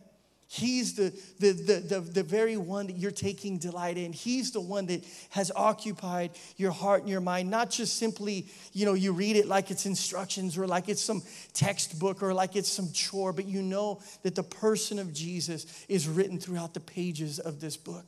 He's 0.54 0.92
the, 0.96 1.18
the, 1.38 1.52
the, 1.52 1.74
the, 1.80 2.00
the 2.00 2.22
very 2.22 2.58
one 2.58 2.88
that 2.88 2.98
you're 2.98 3.10
taking 3.10 3.56
delight 3.56 3.96
in. 3.96 4.12
He's 4.12 4.50
the 4.50 4.60
one 4.60 4.84
that 4.88 5.02
has 5.30 5.50
occupied 5.56 6.32
your 6.58 6.72
heart 6.72 7.00
and 7.00 7.08
your 7.08 7.22
mind, 7.22 7.50
not 7.50 7.70
just 7.70 7.96
simply, 7.96 8.48
you 8.74 8.84
know, 8.84 8.92
you 8.92 9.14
read 9.14 9.36
it 9.36 9.48
like 9.48 9.70
it's 9.70 9.86
instructions 9.86 10.58
or 10.58 10.66
like 10.66 10.90
it's 10.90 11.00
some 11.00 11.22
textbook 11.54 12.22
or 12.22 12.34
like 12.34 12.54
it's 12.54 12.68
some 12.68 12.92
chore, 12.92 13.32
but 13.32 13.46
you 13.46 13.62
know 13.62 14.02
that 14.24 14.34
the 14.34 14.42
person 14.42 14.98
of 14.98 15.14
Jesus 15.14 15.86
is 15.88 16.06
written 16.06 16.38
throughout 16.38 16.74
the 16.74 16.80
pages 16.80 17.38
of 17.38 17.58
this 17.58 17.78
book. 17.78 18.04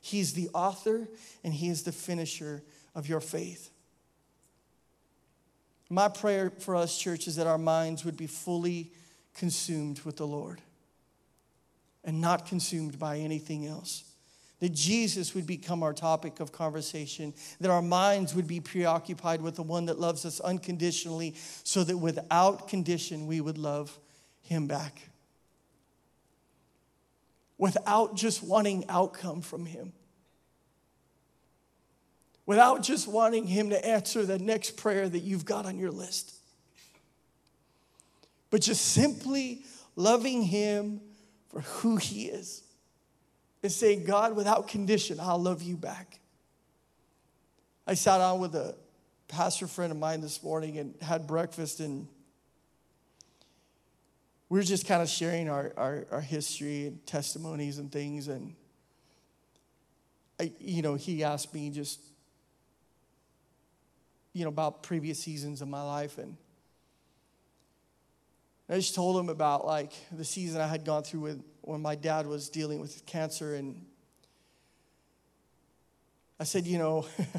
He's 0.00 0.32
the 0.32 0.48
author 0.54 1.06
and 1.44 1.52
he 1.52 1.68
is 1.68 1.82
the 1.82 1.92
finisher 1.92 2.62
of 2.94 3.10
your 3.10 3.20
faith. 3.20 3.68
My 5.90 6.08
prayer 6.08 6.50
for 6.60 6.76
us, 6.76 6.96
church, 6.96 7.26
is 7.26 7.36
that 7.36 7.46
our 7.46 7.58
minds 7.58 8.06
would 8.06 8.16
be 8.16 8.26
fully 8.26 8.90
consumed 9.34 10.00
with 10.00 10.16
the 10.16 10.26
Lord 10.26 10.62
and 12.04 12.20
not 12.20 12.46
consumed 12.46 12.98
by 12.98 13.18
anything 13.18 13.66
else. 13.66 14.04
That 14.60 14.72
Jesus 14.72 15.34
would 15.34 15.46
become 15.46 15.82
our 15.82 15.92
topic 15.92 16.40
of 16.40 16.52
conversation, 16.52 17.34
that 17.60 17.70
our 17.70 17.82
minds 17.82 18.34
would 18.34 18.46
be 18.46 18.60
preoccupied 18.60 19.42
with 19.42 19.56
the 19.56 19.62
one 19.62 19.86
that 19.86 19.98
loves 19.98 20.24
us 20.24 20.40
unconditionally, 20.40 21.34
so 21.64 21.84
that 21.84 21.96
without 21.96 22.68
condition 22.68 23.26
we 23.26 23.40
would 23.40 23.58
love 23.58 23.98
him 24.42 24.66
back. 24.66 25.10
Without 27.58 28.16
just 28.16 28.42
wanting 28.42 28.84
outcome 28.88 29.40
from 29.40 29.66
him. 29.66 29.92
Without 32.46 32.82
just 32.82 33.08
wanting 33.08 33.46
him 33.46 33.70
to 33.70 33.86
answer 33.86 34.24
the 34.24 34.38
next 34.38 34.76
prayer 34.76 35.08
that 35.08 35.20
you've 35.20 35.44
got 35.44 35.66
on 35.66 35.78
your 35.78 35.90
list. 35.90 36.34
But 38.50 38.60
just 38.60 38.92
simply 38.92 39.62
loving 39.96 40.42
him 40.42 41.00
for 41.54 41.60
who 41.60 41.96
He 41.96 42.24
is 42.24 42.64
and 43.62 43.70
saying, 43.70 44.04
God, 44.04 44.34
without 44.34 44.66
condition, 44.66 45.18
I'll 45.20 45.38
love 45.38 45.62
you 45.62 45.76
back. 45.76 46.18
I 47.86 47.94
sat 47.94 48.18
down 48.18 48.40
with 48.40 48.56
a 48.56 48.74
pastor 49.28 49.68
friend 49.68 49.92
of 49.92 49.98
mine 49.98 50.20
this 50.20 50.42
morning 50.42 50.78
and 50.78 50.94
had 51.00 51.28
breakfast, 51.28 51.78
and 51.78 52.08
we 54.48 54.58
were 54.58 54.64
just 54.64 54.84
kind 54.84 55.00
of 55.00 55.08
sharing 55.08 55.48
our, 55.48 55.72
our, 55.76 56.06
our 56.10 56.20
history 56.20 56.88
and 56.88 57.06
testimonies 57.06 57.78
and 57.78 57.92
things. 57.92 58.26
And, 58.26 58.54
I, 60.40 60.50
you 60.58 60.82
know, 60.82 60.96
he 60.96 61.22
asked 61.22 61.54
me 61.54 61.70
just, 61.70 62.00
you 64.32 64.42
know, 64.42 64.48
about 64.48 64.82
previous 64.82 65.20
seasons 65.20 65.62
of 65.62 65.68
my 65.68 65.82
life. 65.82 66.18
And 66.18 66.36
I 68.68 68.76
just 68.76 68.94
told 68.94 69.20
him 69.20 69.28
about 69.28 69.66
like 69.66 69.92
the 70.10 70.24
season 70.24 70.60
I 70.60 70.66
had 70.66 70.84
gone 70.84 71.02
through 71.02 71.20
with 71.20 71.44
when 71.60 71.82
my 71.82 71.94
dad 71.94 72.26
was 72.26 72.48
dealing 72.48 72.80
with 72.80 73.04
cancer 73.04 73.54
and 73.54 73.84
I 76.40 76.44
said, 76.44 76.66
you 76.66 76.78
know, 76.78 77.06
it 77.18 77.30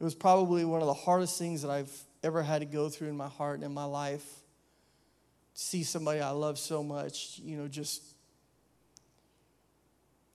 was 0.00 0.14
probably 0.14 0.64
one 0.64 0.80
of 0.80 0.86
the 0.86 0.94
hardest 0.94 1.38
things 1.38 1.62
that 1.62 1.70
I've 1.70 1.92
ever 2.22 2.42
had 2.42 2.60
to 2.60 2.66
go 2.66 2.88
through 2.88 3.08
in 3.08 3.16
my 3.16 3.28
heart 3.28 3.56
and 3.56 3.64
in 3.64 3.72
my 3.72 3.84
life. 3.84 4.24
See 5.54 5.82
somebody 5.82 6.20
I 6.20 6.30
love 6.30 6.58
so 6.58 6.82
much, 6.82 7.40
you 7.42 7.56
know, 7.56 7.68
just 7.68 8.02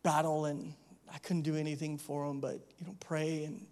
battle 0.02 0.46
and 0.46 0.74
I 1.14 1.20
couldn't 1.20 1.44
do 1.44 1.56
anything 1.56 1.98
for 1.98 2.28
them 2.28 2.40
but, 2.40 2.60
you 2.80 2.88
know, 2.88 2.96
pray 3.00 3.46
and 3.46 3.66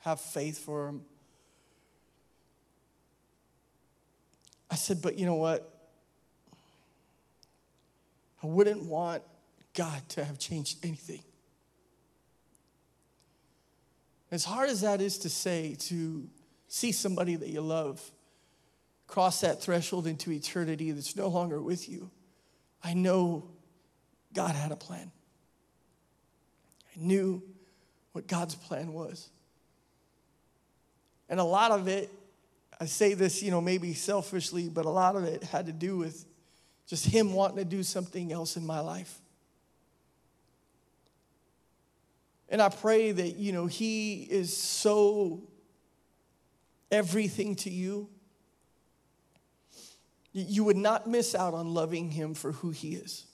have 0.00 0.20
faith 0.20 0.58
for 0.58 0.86
them. 0.86 1.02
I 4.76 4.78
said, 4.78 5.00
but 5.00 5.18
you 5.18 5.24
know 5.24 5.36
what? 5.36 5.72
I 8.42 8.46
wouldn't 8.46 8.82
want 8.82 9.22
God 9.72 10.06
to 10.10 10.22
have 10.22 10.38
changed 10.38 10.84
anything. 10.84 11.22
As 14.30 14.44
hard 14.44 14.68
as 14.68 14.82
that 14.82 15.00
is 15.00 15.16
to 15.20 15.30
say, 15.30 15.76
to 15.88 16.28
see 16.68 16.92
somebody 16.92 17.36
that 17.36 17.48
you 17.48 17.62
love 17.62 18.02
cross 19.06 19.40
that 19.40 19.62
threshold 19.62 20.06
into 20.06 20.30
eternity 20.30 20.92
that's 20.92 21.16
no 21.16 21.28
longer 21.28 21.58
with 21.58 21.88
you, 21.88 22.10
I 22.84 22.92
know 22.92 23.48
God 24.34 24.54
had 24.54 24.72
a 24.72 24.76
plan. 24.76 25.10
I 26.94 27.00
knew 27.00 27.42
what 28.12 28.26
God's 28.26 28.54
plan 28.54 28.92
was. 28.92 29.30
And 31.30 31.40
a 31.40 31.44
lot 31.44 31.70
of 31.70 31.88
it, 31.88 32.12
I 32.78 32.84
say 32.84 33.14
this, 33.14 33.42
you 33.42 33.50
know, 33.50 33.60
maybe 33.60 33.94
selfishly, 33.94 34.68
but 34.68 34.84
a 34.84 34.90
lot 34.90 35.16
of 35.16 35.24
it 35.24 35.42
had 35.44 35.66
to 35.66 35.72
do 35.72 35.96
with 35.96 36.26
just 36.86 37.06
Him 37.06 37.32
wanting 37.32 37.56
to 37.58 37.64
do 37.64 37.82
something 37.82 38.32
else 38.32 38.56
in 38.56 38.66
my 38.66 38.80
life. 38.80 39.18
And 42.48 42.60
I 42.62 42.68
pray 42.68 43.12
that, 43.12 43.36
you 43.36 43.52
know, 43.52 43.66
He 43.66 44.22
is 44.22 44.56
so 44.56 45.42
everything 46.90 47.56
to 47.56 47.70
you. 47.70 48.08
You 50.32 50.64
would 50.64 50.76
not 50.76 51.08
miss 51.08 51.34
out 51.34 51.54
on 51.54 51.72
loving 51.72 52.10
Him 52.10 52.34
for 52.34 52.52
who 52.52 52.70
He 52.70 52.94
is. 52.94 53.24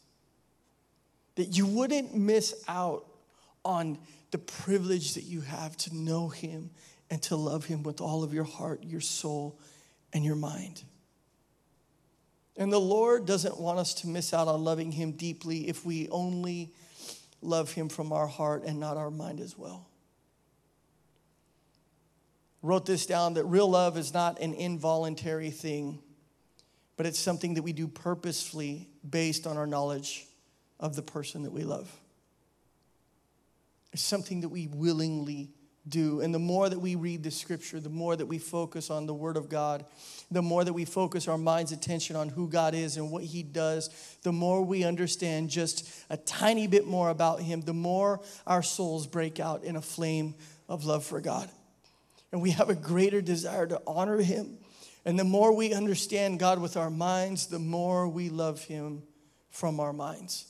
That 1.34 1.57
you 1.57 1.66
wouldn't 1.66 2.14
miss 2.14 2.55
out 2.68 3.07
on 3.64 3.99
the 4.30 4.38
privilege 4.38 5.14
that 5.14 5.24
you 5.24 5.40
have 5.40 5.76
to 5.78 5.95
know 5.95 6.28
Him 6.28 6.70
and 7.12 7.20
to 7.20 7.36
love 7.36 7.66
Him 7.66 7.82
with 7.82 8.00
all 8.00 8.24
of 8.24 8.32
your 8.32 8.42
heart, 8.42 8.84
your 8.84 9.02
soul, 9.02 9.60
and 10.14 10.24
your 10.24 10.34
mind. 10.34 10.82
And 12.56 12.72
the 12.72 12.80
Lord 12.80 13.26
doesn't 13.26 13.60
want 13.60 13.78
us 13.78 13.92
to 13.96 14.08
miss 14.08 14.32
out 14.32 14.48
on 14.48 14.64
loving 14.64 14.90
Him 14.90 15.12
deeply 15.12 15.68
if 15.68 15.84
we 15.84 16.08
only 16.08 16.72
love 17.42 17.70
Him 17.70 17.90
from 17.90 18.14
our 18.14 18.26
heart 18.26 18.64
and 18.64 18.80
not 18.80 18.96
our 18.96 19.10
mind 19.10 19.40
as 19.40 19.58
well. 19.58 19.86
Wrote 22.62 22.86
this 22.86 23.04
down 23.04 23.34
that 23.34 23.44
real 23.44 23.68
love 23.68 23.98
is 23.98 24.14
not 24.14 24.40
an 24.40 24.54
involuntary 24.54 25.50
thing, 25.50 25.98
but 26.96 27.04
it's 27.04 27.18
something 27.18 27.52
that 27.54 27.62
we 27.62 27.74
do 27.74 27.88
purposefully 27.88 28.88
based 29.06 29.46
on 29.46 29.58
our 29.58 29.66
knowledge 29.66 30.24
of 30.80 30.96
the 30.96 31.02
person 31.02 31.42
that 31.42 31.52
we 31.52 31.62
love. 31.62 31.94
It's 33.92 34.00
something 34.00 34.40
that 34.40 34.48
we 34.48 34.66
willingly 34.68 35.50
do. 35.89 36.20
And 36.20 36.33
the 36.33 36.39
more 36.39 36.68
that 36.68 36.78
we 36.78 36.95
read 36.95 37.22
the 37.22 37.30
scripture, 37.30 37.80
the 37.80 37.89
more 37.89 38.14
that 38.14 38.26
we 38.26 38.39
focus 38.39 38.91
on 38.91 39.07
the 39.07 39.14
word 39.14 39.37
of 39.37 39.49
God, 39.49 39.85
the 40.30 40.43
more 40.43 40.64
that 40.64 40.72
we 40.72 40.85
focus 40.85 41.28
our 41.28 41.39
mind's 41.39 41.72
attention 41.72 42.14
on 42.16 42.28
who 42.28 42.49
God 42.49 42.74
is 42.74 42.97
and 42.97 43.11
what 43.11 43.24
he 43.24 43.43
does, 43.43 43.91
the 44.22 44.33
more 44.33 44.62
we 44.62 44.85
understand 44.85 45.51
just 45.51 45.89
a 46.09 46.16
tiny 46.16 46.66
bit 46.66 46.87
more 46.87 47.11
about 47.11 47.41
him, 47.41 47.61
the 47.61 47.74
more 47.74 48.20
our 48.47 48.62
souls 48.62 49.07
break 49.07 49.41
out 49.41 49.64
in 49.64 49.76
a 49.76 49.83
flame 49.83 50.35
of 50.68 50.85
love 50.85 51.05
for 51.05 51.20
God. 51.20 51.51
And 52.30 52.41
we 52.41 52.51
have 52.53 52.70
a 52.70 52.74
greater 52.74 53.20
desire 53.20 53.66
to 53.66 53.83
honor 53.87 54.18
him. 54.18 54.59
And 55.05 55.18
the 55.18 55.24
more 55.24 55.55
we 55.55 55.74
understand 55.74 56.39
God 56.39 56.61
with 56.61 56.76
our 56.76 56.91
minds, 56.91 57.49
the 57.49 57.59
more 57.59 58.09
we 58.09 58.30
love 58.30 58.62
him 58.64 59.03
from 59.51 59.80
our 59.80 59.93
minds. 59.93 60.47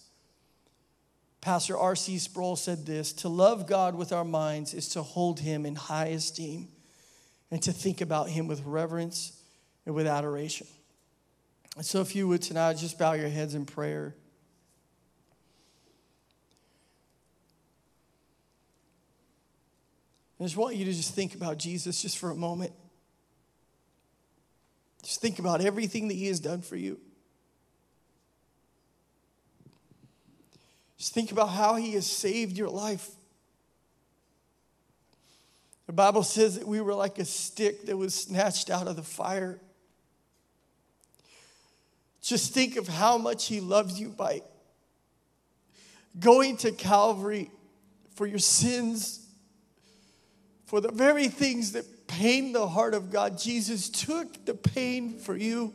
Pastor 1.43 1.77
R.C. 1.77 2.19
Sproul 2.19 2.55
said 2.55 2.87
this 2.87 3.13
To 3.15 3.29
love 3.29 3.67
God 3.67 3.97
with 3.97 4.13
our 4.13 4.25
minds 4.25 4.73
is 4.73 4.89
to 4.91 5.03
hold 5.03 5.41
him 5.41 5.67
in 5.67 5.75
high 5.75 6.07
esteem 6.07 6.69
and 7.51 7.61
to 7.63 7.73
think 7.73 8.01
about 8.01 8.31
him 8.31 8.47
with 8.47 8.65
reverence 8.65 9.39
and 9.85 9.95
with 9.95 10.07
adoration. 10.07 10.69
And 11.77 11.85
so, 11.85 12.01
if 12.01 12.15
you 12.15 12.29
would 12.29 12.43
tonight, 12.43 12.75
just 12.75 12.97
bow 12.97 13.15
your 13.15 13.29
heads 13.29 13.55
in 13.55 13.67
prayer. 13.67 14.15
I 20.39 20.45
just 20.45 20.57
want 20.57 20.77
you 20.77 20.85
to 20.85 20.93
just 20.93 21.15
think 21.15 21.35
about 21.35 21.59
Jesus 21.59 22.03
just 22.03 22.19
for 22.19 22.31
a 22.31 22.37
moment. 22.37 22.73
Just 25.03 25.21
think 25.21 25.41
about 25.41 25.61
everything 25.61 26.07
that 26.09 26.15
he 26.15 26.29
has 26.29 26.39
done 26.39 26.63
for 26.63 26.77
you. 26.77 27.01
Just 31.03 31.15
think 31.15 31.33
about 31.33 31.49
how 31.49 31.75
he 31.75 31.95
has 31.95 32.07
saved 32.07 32.57
your 32.57 32.69
life. 32.69 33.11
The 35.89 35.93
Bible 35.93 36.23
says 36.23 36.61
that 36.61 36.69
we 36.69 36.81
were 36.81 36.95
like 36.95 37.19
a 37.19 37.25
stick 37.25 37.87
that 37.87 37.97
was 37.97 38.15
snatched 38.15 38.71
out 38.71 38.87
of 38.87 38.95
the 38.95 39.03
fire. 39.03 39.59
Just 42.21 42.55
think 42.55 42.77
of 42.77 42.87
how 42.87 43.19
much 43.19 43.49
he 43.49 43.59
loves 43.59 43.99
you 43.99 44.11
by 44.11 44.43
going 46.21 46.57
to 46.59 46.71
Calvary 46.71 47.51
for 48.15 48.25
your 48.25 48.39
sins, 48.39 49.27
for 50.67 50.81
the 50.81 50.93
very 50.93 51.27
things 51.27 51.73
that 51.73 52.07
pain 52.07 52.53
the 52.53 52.69
heart 52.69 52.95
of 52.95 53.11
God. 53.11 53.37
Jesus 53.37 53.89
took 53.89 54.45
the 54.45 54.55
pain 54.55 55.19
for 55.19 55.37
you. 55.37 55.75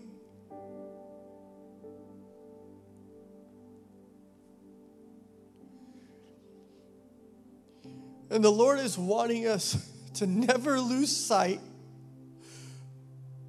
And 8.30 8.44
the 8.44 8.52
Lord 8.52 8.80
is 8.80 8.98
wanting 8.98 9.48
us 9.48 9.90
to 10.16 10.28
never 10.28 10.80
lose 10.80 11.16
sight 11.16 11.62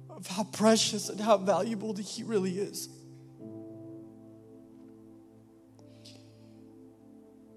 of 0.09 0.27
how 0.27 0.43
precious 0.43 1.09
and 1.09 1.19
how 1.19 1.37
valuable 1.37 1.95
He 1.95 2.23
really 2.23 2.59
is. 2.59 2.89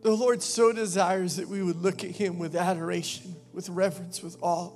The 0.03 0.11
Lord 0.11 0.43
so 0.43 0.73
desires 0.73 1.37
that 1.37 1.47
we 1.47 1.62
would 1.62 1.81
look 1.81 2.03
at 2.03 2.11
Him 2.11 2.39
with 2.39 2.57
adoration, 2.57 3.37
with 3.53 3.68
reverence, 3.68 4.20
with 4.20 4.37
awe. 4.41 4.73